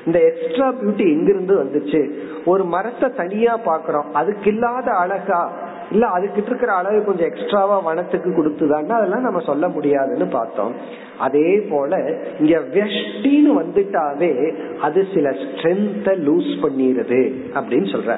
இந்த 0.06 0.18
எக்ஸ்ட்ரா 0.20 0.66
பியூட்டி 0.72 1.04
எங்கிருந்து 1.12 1.54
வந்துச்சு? 1.62 2.00
ஒரு 2.44 2.64
மரத்தை 2.64 3.08
தனியா 3.16 3.54
பாக்குறோம் 3.66 4.10
அதுக்கு 4.12 4.48
இல்லாத 4.52 4.90
அழகா 4.90 5.40
இல்ல 5.94 6.06
அதுக்கிட்ட 6.16 6.50
இருக்கிற 6.52 6.72
அளவு 6.72 7.04
கொஞ்சம் 7.04 7.28
எக்ஸ்ட்ராவா 7.30 7.76
வனத்துக்கு 7.78 8.30
கொடுத்துதான்னா 8.30 8.94
அதெல்லாம் 8.98 9.26
நம்ம 9.26 9.40
சொல்ல 9.40 9.68
முடியாதுன்னு 9.68 10.26
பார்த்தோம். 10.26 10.72
அதே 11.18 11.50
போல 11.70 11.92
இங்க 12.40 12.54
வெஷ்டின்னு 12.76 13.52
வந்துட்டாவே 13.60 14.32
அது 14.80 15.06
சில 15.14 15.30
ஸ்ட்ரென்த 15.42 16.16
லூஸ் 16.28 16.52
பண்ணிருது 16.64 17.20
அப்படின்னு 17.54 17.88
சொல்ற. 17.94 18.14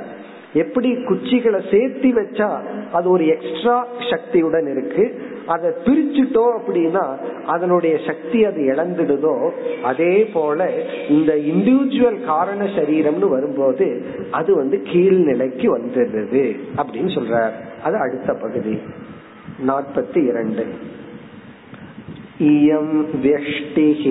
எப்படி 0.54 0.90
குச்சிகளை 1.06 1.60
சேர்த்தி 1.72 2.10
வச்சா 2.12 2.48
அது 2.94 3.08
ஒரு 3.10 3.26
எக்ஸ்ட்ரா 3.26 3.76
சக்தியுடன் 4.10 4.68
இருக்கு 4.68 5.04
அதை 5.48 5.70
பிரிச்சுட்டோம் 5.86 6.56
அப்படின்னா 6.58 7.04
அதனுடைய 7.46 7.96
சக்தி 8.06 8.40
அது 8.46 8.62
இழந்துடுதோ 8.64 9.36
அதே 9.84 10.16
போல 10.34 10.60
இந்த 11.10 11.32
இண்டிவிஜுவல் 11.52 12.20
காரண 12.26 12.64
சரீரம்னு 12.76 13.30
வரும்போது 13.30 13.88
அது 14.32 14.52
வந்து 14.56 14.80
கீழ்நிலைக்கு 14.92 15.70
வந்துடுது 15.78 16.44
அப்படின்னு 16.78 17.14
சொல்ற 17.16 17.38
அது 17.84 17.98
அடுத்த 17.98 18.34
பகுதி 18.42 18.76
நாற்பத்தி 19.68 20.22
இரண்டு 20.26 20.66
இயம் 22.52 22.94
व्यष्टिः 23.24 24.04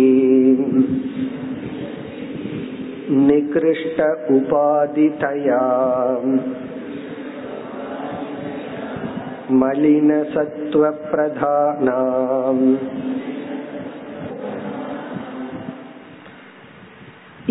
निकृष्ट 3.20 3.98
उपाधितया 4.30 5.60
मलिनसत्त्वप्रधानाम् 11.40 12.64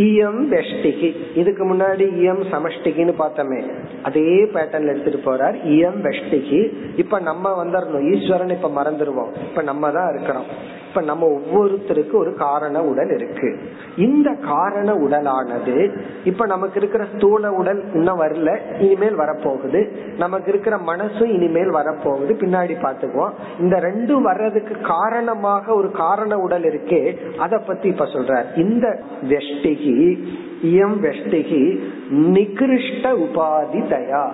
இயம் 0.03 0.41
வெஷ்டிகி 0.51 1.07
இதுக்கு 1.41 1.63
முன்னாடி 1.65 2.05
இயம் 2.19 2.41
சமஷ்டிகின்னு 2.51 3.13
பார்த்தோமே 3.21 3.59
அதே 4.03 4.23
பேட்டர்ன்ல 4.53 4.93
எடுத்துட்டு 4.93 5.21
போறார் 5.23 5.55
இயம் 5.71 5.99
வெஷ்டிகி 6.05 6.59
இப்ப 7.03 7.19
நம்ம 7.21 7.51
வந்துடணும் 7.59 8.05
ஈஸ்வரன் 8.11 8.55
இப்ப 8.57 8.69
மறந்துடுவோம் 8.77 9.31
இப்ப 9.47 9.61
நம்ம 9.61 9.91
தான் 9.91 10.09
இருக்கிறோம் 10.11 10.47
இப்ப 10.94 11.06
நம்ம 11.06 11.26
ஒவ்வொருத்தருக்கு 11.26 12.12
ஒரு 12.12 12.34
காரண 12.34 12.82
உடல் 12.82 13.10
இருக்கு. 13.14 13.58
இந்த 13.96 14.34
காரண 14.34 14.92
உடலானது 14.94 15.96
இப்ப 16.24 16.46
நமக்கு 16.46 16.78
இருக்கிற 16.80 17.04
ஸ்தூல 17.16 17.50
உடல் 17.52 17.92
இன்னும் 17.92 18.20
வரல 18.20 18.58
இனிமேல் 18.78 19.18
வரப்போகுது. 19.18 19.80
நமக்கு 20.18 20.48
இருக்கிற 20.48 20.76
மனசும் 20.76 21.32
இனிமேல் 21.32 21.72
வரப்போகுது. 21.72 22.32
பின்னாடி 22.42 22.76
பாத்துக்குவோம் 22.82 23.32
இந்த 23.60 23.76
ரெண்டும் 23.76 24.22
வர்றதுக்கு 24.22 24.80
காரணமாக 24.80 25.74
ஒரு 25.74 25.90
காரண 25.90 26.38
உடல் 26.38 26.62
இருக்கே 26.62 27.16
அத 27.38 27.58
பத்தி 27.58 27.88
இப்ப 27.88 28.04
சொல்ற 28.04 28.44
இந்த 28.56 29.02
வெஷ்டிகி 29.28 30.22
இயம் 30.62 30.98
வெஷ்டிகி 31.02 31.80
நிகிருஷ்ட 32.10 33.12
உபாதி 33.26 33.82
தயா 33.94 34.30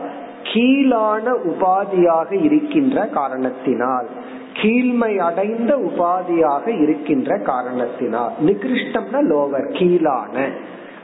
கீழான 0.52 1.32
உபாதியாக 1.46 2.42
இருக்கின்ற 2.42 3.06
காரணத்தினால். 3.06 4.06
கீழ்மை 4.54 5.18
அடைந்த 5.18 5.76
உபாதியாக 5.76 6.80
இருக்கின்ற 6.80 7.38
காரணத்தினால். 7.38 8.32
நிகிருஷ்டம்னா 8.46 9.20
லோவர் 9.20 9.72
கீழான. 9.72 10.48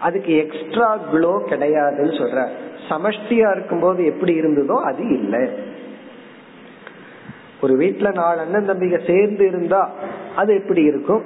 அதுக்கு 0.01 0.37
எக்ஸ்ட்ரா 0.37 0.99
குளோ 1.13 1.39
கிடையாதுன்னு 1.51 2.15
சொல்ற. 2.17 2.47
சமஷ்டியா 2.89 3.51
இருக்கும்போது 3.51 4.05
எப்படி 4.05 4.41
இருந்ததோ 4.41 4.77
அது 4.83 5.09
இல்லை. 5.09 5.49
ஒரு 7.61 7.79
வீட்டுல 7.79 8.13
நாலு 8.13 8.41
அண்ணன் 8.41 8.69
தம்பிங்க 8.69 9.07
சேர்ந்து 9.07 9.47
இருந்தா 9.47 9.91
அது 10.37 10.55
எப்படி 10.55 10.83
இருக்கும்? 10.83 11.23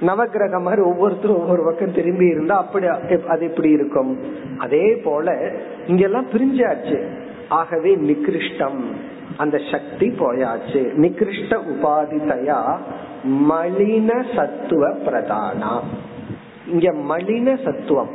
நவகிரக 0.00 0.60
மாதிரி 0.60 0.82
ஒவ்வொருத்தரும் 0.82 1.38
ஒவ்வொரு 1.38 1.62
பக்கம் 1.62 1.92
திரும்பி 1.92 2.26
இருந்தா 2.26 2.56
அப்படி 2.56 2.86
அது 3.28 3.46
எப்படி 3.46 3.70
இருக்கும்? 3.70 4.18
அதே 4.58 4.94
போல 4.94 5.52
இங்கெல்லாம் 5.86 6.26
பிரிஞ்சாச்சு. 6.26 7.06
ஆகவே 7.48 7.96
நிகிருஷ்டம். 7.96 8.80
அந்த 9.38 9.60
சக்தி 9.70 10.08
போயாச்சு. 10.08 10.82
நிகிருஷ்ட 10.94 11.58
உபாதிதயா 11.72 12.76
மலின 13.50 14.24
சத்துவ 14.36 14.88
பிரதானா. 14.88 15.80
இங்க 16.66 16.92
மலின 16.92 17.64
சத்துவம். 17.64 18.08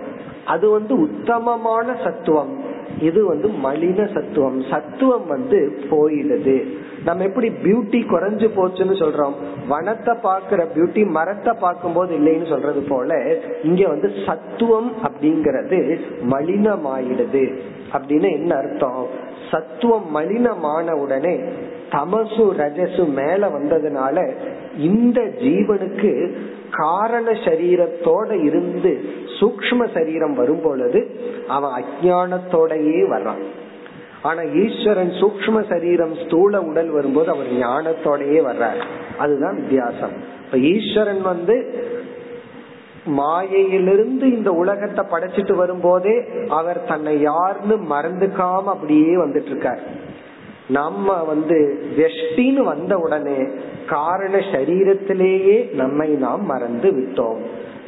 அது 0.46 0.70
வந்து 0.70 1.00
உத்தமமான 1.00 1.96
சத்துவம். 2.04 2.62
இது 3.00 3.26
வந்து 3.26 3.48
மலின 3.48 4.14
சத்துவம். 4.14 4.64
சத்துவம் 4.70 5.28
வந்து 5.28 5.80
போயிடுது. 5.90 6.68
நம்ம 7.06 7.24
எப்படி 7.24 7.50
பியூட்டி 7.50 8.02
குறைஞ்சு 8.06 8.48
போச்சுன்னு 8.56 8.96
சொல்றோம். 9.04 9.34
வனத்தை 9.70 10.16
பாக்குற 10.24 10.68
பியூட்டி 10.76 11.10
மரத்தை 11.10 11.54
பார்க்கும் 11.60 11.94
போது 11.94 12.18
இல்லைன்னு 12.18 12.50
சொல்றது 12.50 12.82
போல 12.82 13.38
இங்க 13.64 13.88
வந்து 13.88 14.12
சத்துவம் 14.26 14.92
அப்படிங்கறது 15.04 16.00
மலினமாயிடுது. 16.30 17.60
அப்படின்னு 17.94 18.32
என்ன 18.32 18.56
அர்த்தம்? 18.56 19.08
சத்துவம் 19.52 20.16
மலினமான 20.16 20.92
உடனே 20.92 21.36
தமசு 21.92 22.46
ரஜசு 22.58 23.08
மேல 23.08 23.48
வந்ததுனால 23.48 24.32
இந்த 24.78 25.22
ஜீவனுக்கு 25.22 26.34
காரண 26.72 27.32
சரீரத்தோட 27.32 28.44
இருந்து 28.44 29.02
சூக்ம 29.40 29.94
சரீரம் 29.94 30.34
வரும் 30.34 30.62
பொழுது 30.62 31.22
அவன் 31.48 31.84
அஜானத்தோடயே 31.84 33.02
வர்றான். 33.12 33.44
ஆனா 34.22 34.42
ஈஸ்வரன் 34.44 35.10
சூக்ம 35.10 35.70
சரீரம் 35.70 36.16
ஸ்தூல 36.16 36.62
உடல் 36.62 36.90
வரும்போது 36.90 37.30
அவர் 37.30 37.52
ஞானத்தோடயே 37.52 38.40
வர்றார். 38.40 38.82
அதுதான் 39.18 39.56
வித்தியாசம். 39.56 40.16
இப்ப 40.46 40.58
ஈஸ்வரன் 40.58 41.22
வந்து 41.22 41.86
மாயையிலிருந்து 43.06 44.26
இந்த 44.32 44.52
உலகத்தை 44.52 45.06
படைச்சிட்டு 45.12 45.56
வரும்போதே 45.56 46.46
அவர் 46.48 46.86
தன்னை 46.86 47.22
யாருன்னு 47.22 47.76
மறந்துக்காம 47.76 48.64
அப்படியே 48.64 49.16
வந்துட்டு 49.16 49.46
இருக்கார் 49.46 49.80
நம்ம 50.68 51.24
வந்து 51.24 51.80
வெஷ்டின்னு 51.98 52.64
வந்த 52.64 52.98
உடனே 52.98 53.48
காரண 53.86 54.38
சரீரத்திலேயே 54.38 55.74
நம்மை 55.74 56.10
நாம் 56.10 56.46
மறந்து 56.46 56.92
விட்டோம். 56.92 57.38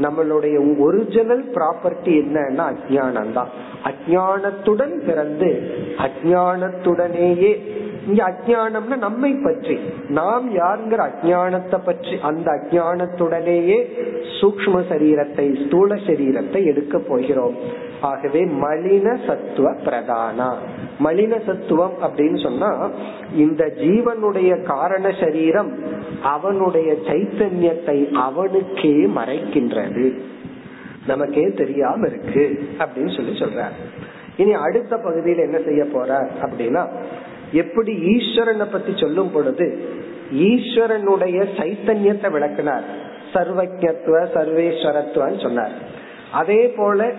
நம்மளுடைய 0.01 0.77
ஒரிஜினல் 0.79 1.51
ப்ராப்பர்ட்டி 1.53 2.13
என்னன்னா 2.23 2.73
அஜானம் 2.73 3.31
தான் 3.31 3.47
அஜானத்துடன் 3.83 5.05
பிறந்து 5.05 5.49
அஜானத்துடனேயே 5.97 7.83
இங்க 8.07 8.21
அஜானம்னா 8.29 8.97
நம்மை 8.97 9.31
பற்றி. 9.43 9.75
நாம் 10.09 10.45
யாருங்கிற 10.55 11.01
அஜானத்தை 11.09 11.79
பற்றி 11.85 12.15
அந்த 12.29 12.47
அஜானத்துடனேயே 12.51 13.79
சூக்ம 14.37 14.81
சரீரத்தை 14.91 15.45
ஸ்தூல 15.63 15.95
சரீரத்தை 16.07 16.61
எடுக்க 16.65 16.97
போகிறோம். 17.09 17.57
ஆகவே 18.01 18.41
மலின 18.63 19.07
சத்துவ 19.27 19.67
பிரதானா. 19.85 20.49
மலின 21.03 21.33
சத்துவம் 21.45 21.95
அப்படின்னு 22.01 22.39
சொன்னா 22.43 22.71
இந்த 23.35 23.63
ஜீவனுடைய 23.77 24.51
காரண 24.63 25.05
சரீரம் 25.23 25.71
அவனுடைய 26.35 26.91
சைத்தன்யத்தை 27.09 27.97
அவனுக்கே 28.27 28.95
மறைக்கின்றது. 29.19 30.07
நமக்கே 31.07 31.45
தெரியாம 31.57 32.07
இருக்கு 32.07 32.43
அப்படின்னு 32.79 33.11
சொல்லி 33.15 33.33
சொல்ற 33.39 33.63
இனி 34.37 34.53
அடுத்த 34.65 34.93
பகுதியில் 34.97 35.45
என்ன 35.47 35.57
செய்ய 35.65 35.83
போற 35.85 36.11
அப்படின்னா 36.41 36.83
எப்படி 37.51 37.93
ஈஸ்வரனை 37.93 38.71
பத்தி 38.71 38.93
சொல்லும் 38.97 39.31
பொழுது 39.31 39.87
ஈஸ்வரனுடைய 40.31 41.47
சைத்தன்யத்தை 41.57 42.29
விளக்குனார். 42.31 42.83
சர்வஜத்துவ 43.33 44.23
சர்வேஸ்வரத்துவன்னு 44.33 45.41
சொன்னார். 45.41 45.71
அதே 46.31 46.67
போல 46.67 47.11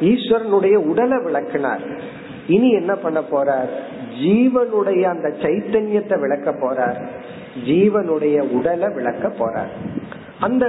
ஈஸ்வரனுடைய 0.00 0.74
உடலை 0.74 1.18
விளக்குனார். 1.18 2.00
இனி 2.46 2.70
என்ன 2.70 2.94
பண்ண 2.94 3.20
போறார்? 3.20 3.68
ஜீவனுடைய 4.22 5.02
அந்த 5.02 5.28
சைத்தன்யத்தை 5.28 6.20
விளக்க 6.20 6.50
போறார். 6.50 7.06
ஜீவனுடைய 7.66 8.40
உடலை 8.40 8.88
விளக்க 8.94 9.28
போறார். 9.28 9.70
அந்த 10.42 10.66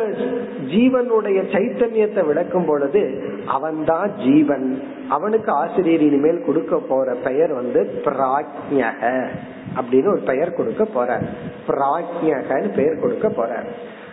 ஜீவனுடைய 0.74 1.40
சைத்தன்யத்தை 1.54 2.22
விளக்கும் 2.26 2.66
பொழுது 2.66 3.02
அவன்தான் 3.46 4.12
ஜீவன். 4.18 4.68
அவனுக்கு 5.10 5.50
ஆசிரியர் 5.52 6.06
இனிமேல் 6.08 6.46
கொடுக்க 6.46 6.76
போற 6.90 7.16
பெயர் 7.28 7.54
வந்து 7.54 7.82
பிராஜ்யக 8.06 9.02
அப்படின்னு 9.80 10.12
ஒரு 10.16 10.24
பெயர் 10.26 10.58
கொடுக்க 10.60 10.86
போற. 10.86 11.10
பிராஜ்யகன்னு 11.68 12.72
பெயர் 12.76 13.02
கொடுக்க 13.02 13.30
போற. 13.30 13.52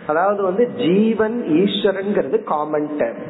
அதாவது 0.07 0.41
வந்து 0.43 0.63
ஜீவன் 0.85 1.37
ஈஸ்வரன்ங்கிறது 1.61 2.37
காமன் 2.43 2.89
டேர்ம் 2.99 3.21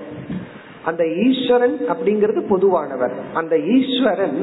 அந்த 0.83 1.03
ஈஸ்வரன் 1.25 1.75
அப்படிங்கிறது 1.93 2.41
பொதுவானவர். 2.51 3.15
அந்த 3.33 3.55
ஈஸ்வரன் 3.75 4.39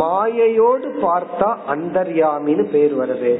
மாயையோடு 0.00 0.88
பார்த்தா 1.04 1.48
அந்தர்யாமின்னு 1.74 2.64
பேர் 2.72 2.94
வருது. 2.98 3.32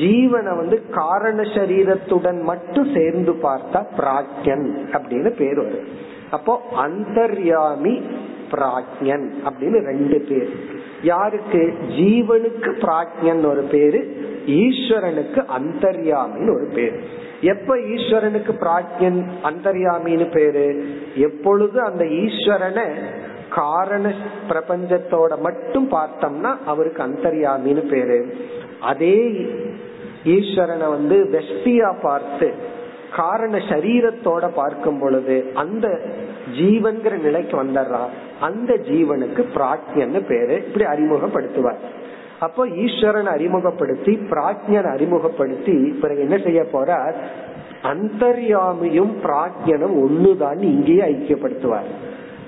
ஜீவனை 0.00 0.56
வந்து 0.56 0.88
காரண 0.90 1.42
சரீரத்துடன் 1.42 2.42
மட்டும் 2.42 2.94
சேர்ந்து 2.94 3.32
பார்த்தா 3.32 3.86
பிராக்யன் 3.98 4.66
அப்படின்னு 4.92 5.30
பேர் 5.36 5.58
வருது 5.58 5.86
அப்போ 6.30 6.60
அந்தர்யாமி 6.76 8.02
பிராக்யன் 8.50 9.30
அப்படின்னு 9.44 9.84
ரெண்டு 9.84 10.24
பேர் 10.28 10.48
யாருக்கு? 11.02 11.74
ஜீவனுக்கு 11.88 12.70
பிராக்யன் 12.80 13.46
ஒரு 13.46 13.62
பேரு 13.62 14.16
ஈஸ்வரனுக்கு 14.46 15.44
அந்தர்யாமின்னு 15.58 16.54
ஒரு 16.54 16.70
பேர். 16.74 17.00
எப்ப 17.40 17.76
ஈஸ்வரனுக்கு 17.76 18.52
பிராக்யன் 18.60 19.24
அந்தர்யாமின்னு 19.44 20.30
பேரு? 20.30 20.86
எப்பொழுது 21.14 21.80
அந்த 21.80 22.04
ஈஸ்வரனை 22.04 22.86
காரண 23.50 24.14
பிரபஞ்சத்தோட 24.48 25.38
மட்டும் 25.38 25.90
பார்த்தோம்னா 25.90 26.56
அவருக்கு 26.66 27.02
அந்தர்யாமின்னு 27.02 27.88
பேரு. 27.88 28.36
அதே 28.82 29.16
ஈஸ்வரனை 30.24 30.88
வந்து 30.88 31.16
வெஷ்டியா 31.32 31.90
பார்த்து 32.02 32.48
காரண 33.16 33.54
சரீரத்தோட 33.58 34.44
பார்க்கும் 34.54 34.98
பொழுது 34.98 35.36
அந்த 35.54 35.86
ஜீவன்கிற 36.58 37.14
நிலைக்கு 37.22 37.62
வந்துடுறான் 37.62 38.12
அந்த 38.40 38.72
ஜீவனுக்கு 38.74 39.42
பிராஜ்யன்னு 39.56 40.20
பேரு 40.26 40.54
இப்படி 40.66 40.84
அறிமுகப்படுத்துவார். 40.84 41.82
அப்போ 42.38 42.62
ஈஸ்வரன் 42.84 43.26
அறிமுகப்படுத்தி 43.26 44.12
பிராஜ்யன் 44.30 44.88
அறிமுகப்படுத்தி 44.92 45.76
பிறகு 46.00 46.20
என்ன 46.20 46.36
செய்ய 46.36 46.62
போறார்? 46.72 47.16
அந்தர்யாமியும் 47.82 49.12
பிராஜ்யனும் 49.22 49.96
ஒண்ணுதான் 50.04 50.60
இங்கேயே 50.72 51.02
ஐக்கியப்படுத்துவார். 51.02 51.90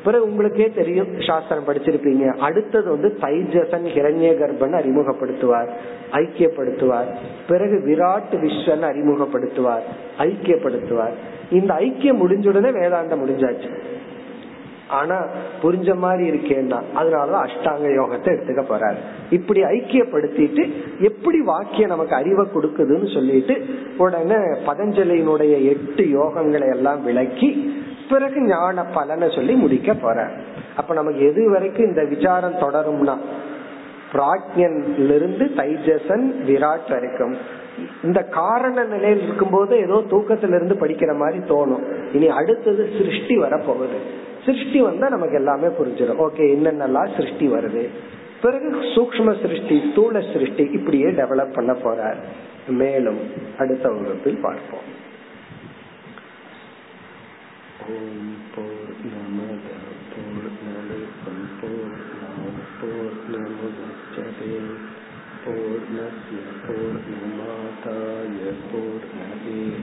பிறகு 0.05 0.25
உங்களுக்கே 0.25 0.71
தெரியும் 0.71 1.21
சாஸ்திரம் 1.21 1.67
படிச்சிருப்பீங்க. 1.67 2.37
அடுத்தது 2.37 2.91
வந்து 2.91 3.17
தைஜசன் 3.21 3.87
ஹிரண்ய 3.97 4.31
கர்ப்பன் 4.41 4.77
அறிமுகப்படுத்துவார் 4.81 5.69
ஐக்கியப்படுத்துவார். 6.13 7.15
பிறகு 7.49 7.83
விராட் 7.87 8.33
விஸ்வன் 8.33 8.87
அறிமுகப்படுத்துவார் 8.91 9.87
ஐக்கியப்படுத்துவார். 10.19 11.15
இந்த 11.51 11.75
ஐக்கியம் 11.75 12.21
முடிஞ்சுடனே 12.23 12.71
வேதாந்தம் 12.79 13.23
முடிஞ்சாச்சு. 13.25 13.71
ஆனா 14.89 15.27
புரிஞ்ச 15.63 15.97
மாதிரி 15.97 16.31
இருக்கேன்னா 16.31 16.81
அதனாலதான் 16.97 17.47
அஷ்டாங்க 17.47 17.87
யோகத்தை 17.99 18.29
எடுத்துக்க 18.35 18.63
போறாரு. 18.71 18.97
இப்படி 19.31 19.63
ஐக்கியப்படுத்திட்டு 19.63 20.73
எப்படி 21.01 21.41
வாக்கியம் 21.41 21.89
நமக்கு 21.89 22.15
அறிவை 22.15 22.47
கொடுக்குதுன்னு 22.55 23.15
சொல்லிட்டு 23.15 23.65
உடனே 23.99 24.35
பதஞ்சலியினுடைய 24.67 25.65
எட்டு 25.65 26.05
யோகங்களை 26.05 26.75
எல்லாம் 26.75 27.05
விளக்கி 27.05 27.83
பிறகு 28.11 28.43
ஞான 28.43 28.85
பலனை 28.85 29.31
சொல்லி 29.35 29.55
முடிக்க 29.55 29.95
போற. 29.95 30.31
அப்ப 30.77 30.95
நமக்கு 30.95 31.21
எது 31.21 31.51
வரைக்கும் 31.51 31.87
இந்த 31.87 32.05
விசாரம் 32.05 32.55
தொடரும்னா 32.55 33.17
பிராக்யன்லிருந்து 34.13 35.47
தைஜசன் 35.57 36.33
விராட் 36.47 36.91
வரைக்கும். 36.91 37.37
இந்த 38.03 38.23
காரண 38.23 38.85
நிலையில் 38.85 39.23
இருக்கும்போது 39.23 39.77
ஏதோ 39.77 40.03
தூக்கத்திலிருந்து 40.11 40.75
படிக்கிற 40.75 41.17
மாதிரி 41.17 41.39
தோணும். 41.39 41.83
இனி 42.13 42.29
அடுத்தது 42.29 42.91
சிருஷ்டி 42.99 43.39
வரப்போகுது. 43.39 43.97
சிருஷ்டி 44.45 44.81
வந்தா 44.81 45.09
நமக்கு 45.09 45.35
எல்லாமே 45.35 45.67
புரிஞ்சிடும். 45.67 46.21
ஓகே 46.21 46.57
என்னென்னலாம் 46.57 47.17
சிருஷ்டி 47.17 47.49
வருது? 47.49 47.89
பிறகு 48.43 48.71
சூக்ம 48.71 49.41
சிருஷ்டி 49.41 49.89
ஸ்தூல 49.91 50.21
சிருஷ்டி 50.21 50.69
இப்படியே 50.73 51.07
டெவலப் 51.07 51.53
பண்ண 51.53 51.73
போறார். 51.73 52.17
மேலும் 52.69 53.19
அடுத்த 53.59 53.89
வகுப்பில் 53.89 54.41
பார்ப்போம். 54.43 55.03
ॐ 57.85 58.18
पूर्णमदः 58.53 59.82
पूर्णमिदं 60.11 61.41
पूर्णात् 61.61 62.61
पूर्णमुदच्यते 62.80 64.53
पूर्णस्य 65.45 66.39
पूर्णमादाय 66.64 68.39
पूर्णमेवावशिष्यते 68.70 69.82